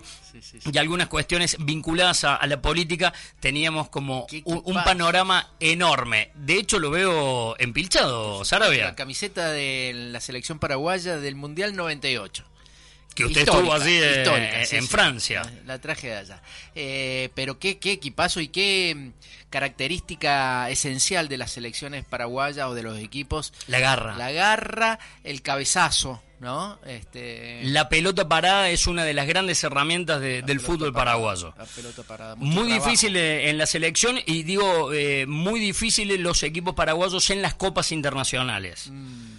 y 0.72 0.78
algunas 0.78 1.08
cuestiones 1.08 1.56
vinculadas 1.60 2.24
a, 2.24 2.36
a 2.36 2.46
la 2.46 2.60
política, 2.62 3.12
teníamos 3.40 3.88
como 3.88 4.26
un, 4.44 4.74
panorama 4.84 5.50
enorme. 5.58 6.30
De 6.34 6.54
hecho, 6.54 6.78
lo 6.78 6.90
veo 6.90 7.56
empilchado, 7.58 8.44
Sarabia. 8.44 8.86
La 8.86 8.94
camiseta 8.94 9.50
de 9.50 9.92
la 9.94 10.20
selección 10.20 10.58
paraguaya 10.58 11.16
del 11.18 11.34
Mundial 11.34 11.74
98. 11.74 12.44
Que 13.14 13.24
usted 13.24 13.40
estuvo 13.42 13.72
allí 13.72 13.92
eh, 13.96 14.18
histórica, 14.22 14.64
sí, 14.66 14.76
en 14.76 14.82
sí. 14.82 14.88
Francia. 14.88 15.42
La, 15.42 15.74
la 15.74 15.78
traje 15.80 16.08
de 16.08 16.16
allá. 16.16 16.42
Eh, 16.74 17.28
pero 17.34 17.58
qué, 17.58 17.78
qué 17.78 17.92
equipazo 17.92 18.40
y 18.40 18.48
qué 18.48 18.94
mm, 18.96 19.10
característica 19.50 20.68
esencial 20.70 21.28
de 21.28 21.38
las 21.38 21.50
selecciones 21.52 22.04
paraguayas 22.04 22.66
o 22.66 22.74
de 22.74 22.82
los 22.82 22.98
equipos. 22.98 23.52
La 23.66 23.78
garra. 23.80 24.16
La 24.16 24.30
garra, 24.32 24.98
el 25.24 25.42
cabezazo, 25.42 26.22
¿no? 26.40 26.78
Este, 26.86 27.60
La 27.64 27.88
pelota 27.88 28.28
parada 28.28 28.68
es 28.70 28.86
una 28.86 29.04
de 29.04 29.14
las 29.14 29.26
grandes 29.26 29.62
herramientas 29.64 30.20
de- 30.20 30.42
del 30.42 30.60
fútbol 30.60 30.92
paraguayo. 30.92 31.54
la 31.58 31.64
pelota 31.66 32.02
parada. 32.02 32.36
mucho 32.36 32.52
Muy 32.60 32.68
trabajo. 32.68 32.86
difícil 32.90 33.16
eh, 33.16 33.50
en 33.50 33.58
la 33.58 33.66
selección 33.66 34.18
y 34.26 34.42
digo, 34.44 34.92
eh, 34.92 35.26
muy 35.26 35.60
difícil 35.60 36.10
en 36.10 36.22
los 36.22 36.42
equipos 36.42 36.74
paraguayos 36.74 37.28
en 37.30 37.42
las 37.42 37.54
copas 37.54 37.92
internacionales. 37.92 38.88
Mm. 38.90 39.38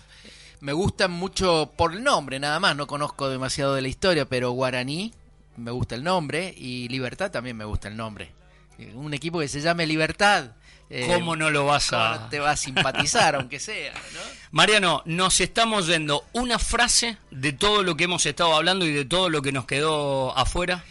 Me 0.61 0.73
gustan 0.73 1.11
mucho 1.11 1.71
por 1.75 1.93
el 1.93 2.03
nombre, 2.03 2.39
nada 2.39 2.59
más. 2.59 2.75
No 2.75 2.87
conozco 2.87 3.29
demasiado 3.29 3.73
de 3.75 3.81
la 3.81 3.87
historia, 3.87 4.25
pero 4.25 4.51
Guaraní 4.51 5.13
me 5.57 5.71
gusta 5.71 5.95
el 5.95 6.03
nombre 6.03 6.53
y 6.55 6.87
Libertad 6.89 7.31
también 7.31 7.57
me 7.57 7.65
gusta 7.65 7.87
el 7.87 7.97
nombre. 7.97 8.31
Eh, 8.77 8.93
Un 8.95 9.13
equipo 9.13 9.39
que 9.39 9.47
se 9.47 9.61
llame 9.61 9.85
Libertad. 9.87 10.51
eh, 10.89 11.05
¿Cómo 11.07 11.35
no 11.35 11.49
lo 11.49 11.65
vas 11.65 11.89
¿cómo 11.89 12.01
a...? 12.03 12.29
te 12.29 12.39
va 12.39 12.51
a 12.51 12.57
simpatizar, 12.57 13.35
aunque 13.37 13.59
sea? 13.59 13.91
¿no? 13.93 14.19
Mariano, 14.51 15.01
nos 15.05 15.39
estamos 15.41 15.87
yendo 15.87 16.25
una 16.33 16.59
frase 16.59 17.17
de 17.31 17.53
todo 17.53 17.81
lo 17.83 17.95
que 17.97 18.03
hemos 18.05 18.25
estado 18.25 18.53
hablando 18.55 18.85
y 18.85 18.91
de 18.91 19.05
todo 19.05 19.29
lo 19.29 19.41
que 19.41 19.51
nos 19.51 19.65
quedó 19.65 20.37
afuera. 20.37 20.83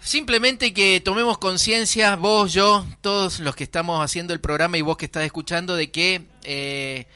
Simplemente 0.00 0.72
que 0.72 1.00
tomemos 1.00 1.38
conciencia, 1.38 2.16
vos, 2.16 2.52
yo, 2.52 2.86
todos 3.00 3.40
los 3.40 3.54
que 3.56 3.64
estamos 3.64 4.02
haciendo 4.02 4.32
el 4.32 4.40
programa 4.40 4.78
y 4.78 4.82
vos 4.82 4.96
que 4.96 5.04
estás 5.06 5.24
escuchando, 5.24 5.74
de 5.76 5.90
que 5.90 6.22
eh, 6.44 7.06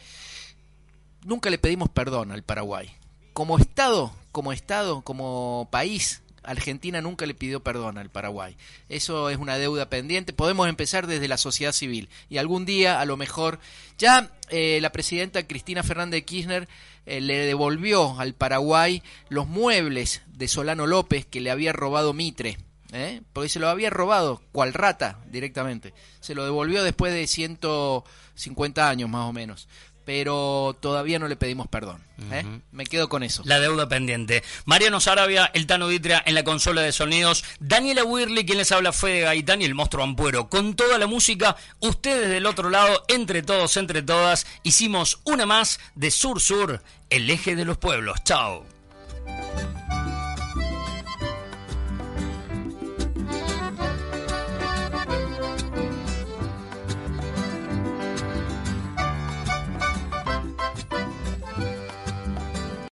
nunca 1.24 1.50
le 1.50 1.58
pedimos 1.58 1.88
perdón 1.88 2.32
al 2.32 2.42
Paraguay. 2.42 2.90
Como 3.32 3.58
Estado, 3.58 4.12
como 4.30 4.52
Estado, 4.52 5.02
como 5.02 5.68
país, 5.70 6.22
Argentina 6.42 7.00
nunca 7.00 7.26
le 7.26 7.34
pidió 7.34 7.62
perdón 7.62 7.98
al 7.98 8.10
Paraguay. 8.10 8.56
Eso 8.88 9.30
es 9.30 9.38
una 9.38 9.58
deuda 9.58 9.88
pendiente. 9.88 10.32
Podemos 10.32 10.68
empezar 10.68 11.06
desde 11.06 11.28
la 11.28 11.36
sociedad 11.36 11.72
civil 11.72 12.08
y 12.28 12.38
algún 12.38 12.64
día, 12.64 13.00
a 13.00 13.04
lo 13.04 13.16
mejor, 13.16 13.58
ya 13.98 14.30
eh, 14.50 14.78
la 14.80 14.92
presidenta 14.92 15.46
Cristina 15.46 15.82
Fernández 15.82 16.20
de 16.20 16.24
Kirchner 16.24 16.68
eh, 17.06 17.20
le 17.20 17.38
devolvió 17.46 18.18
al 18.20 18.34
Paraguay 18.34 19.02
los 19.28 19.46
muebles 19.46 20.22
de 20.26 20.48
Solano 20.48 20.86
López 20.86 21.26
que 21.26 21.40
le 21.40 21.50
había 21.50 21.72
robado 21.72 22.12
Mitre. 22.12 22.58
¿eh? 22.92 23.22
Porque 23.32 23.48
se 23.48 23.58
lo 23.58 23.68
había 23.68 23.90
robado, 23.90 24.42
cual 24.52 24.74
rata, 24.74 25.18
directamente. 25.30 25.94
Se 26.20 26.34
lo 26.34 26.44
devolvió 26.44 26.82
después 26.82 27.12
de 27.12 27.26
150 27.26 28.88
años 28.88 29.08
más 29.08 29.28
o 29.28 29.32
menos. 29.32 29.68
Pero 30.04 30.76
todavía 30.80 31.18
no 31.18 31.28
le 31.28 31.36
pedimos 31.36 31.68
perdón. 31.68 32.02
¿eh? 32.30 32.44
Me 32.70 32.84
quedo 32.84 33.08
con 33.08 33.22
eso. 33.22 33.42
La 33.44 33.60
deuda 33.60 33.88
pendiente. 33.88 34.42
Mariano 34.64 35.00
Sarabia, 35.00 35.50
el 35.54 35.66
Tano 35.66 35.88
Ditria 35.88 36.22
en 36.24 36.34
la 36.34 36.44
consola 36.44 36.82
de 36.82 36.92
sonidos. 36.92 37.44
Daniela 37.60 38.04
Wirley, 38.04 38.44
quien 38.44 38.58
les 38.58 38.72
habla, 38.72 38.92
Fede 38.92 39.22
Gaitán 39.22 39.62
y 39.62 39.64
el 39.64 39.74
monstruo 39.74 40.04
Ampuero. 40.04 40.48
Con 40.48 40.74
toda 40.74 40.98
la 40.98 41.06
música, 41.06 41.56
ustedes 41.80 42.28
del 42.28 42.46
otro 42.46 42.70
lado, 42.70 43.04
entre 43.08 43.42
todos, 43.42 43.76
entre 43.76 44.02
todas, 44.02 44.46
hicimos 44.62 45.20
una 45.24 45.46
más 45.46 45.80
de 45.94 46.10
Sur 46.10 46.40
Sur, 46.40 46.82
el 47.10 47.30
eje 47.30 47.56
de 47.56 47.64
los 47.64 47.78
pueblos. 47.78 48.22
Chao. 48.24 48.66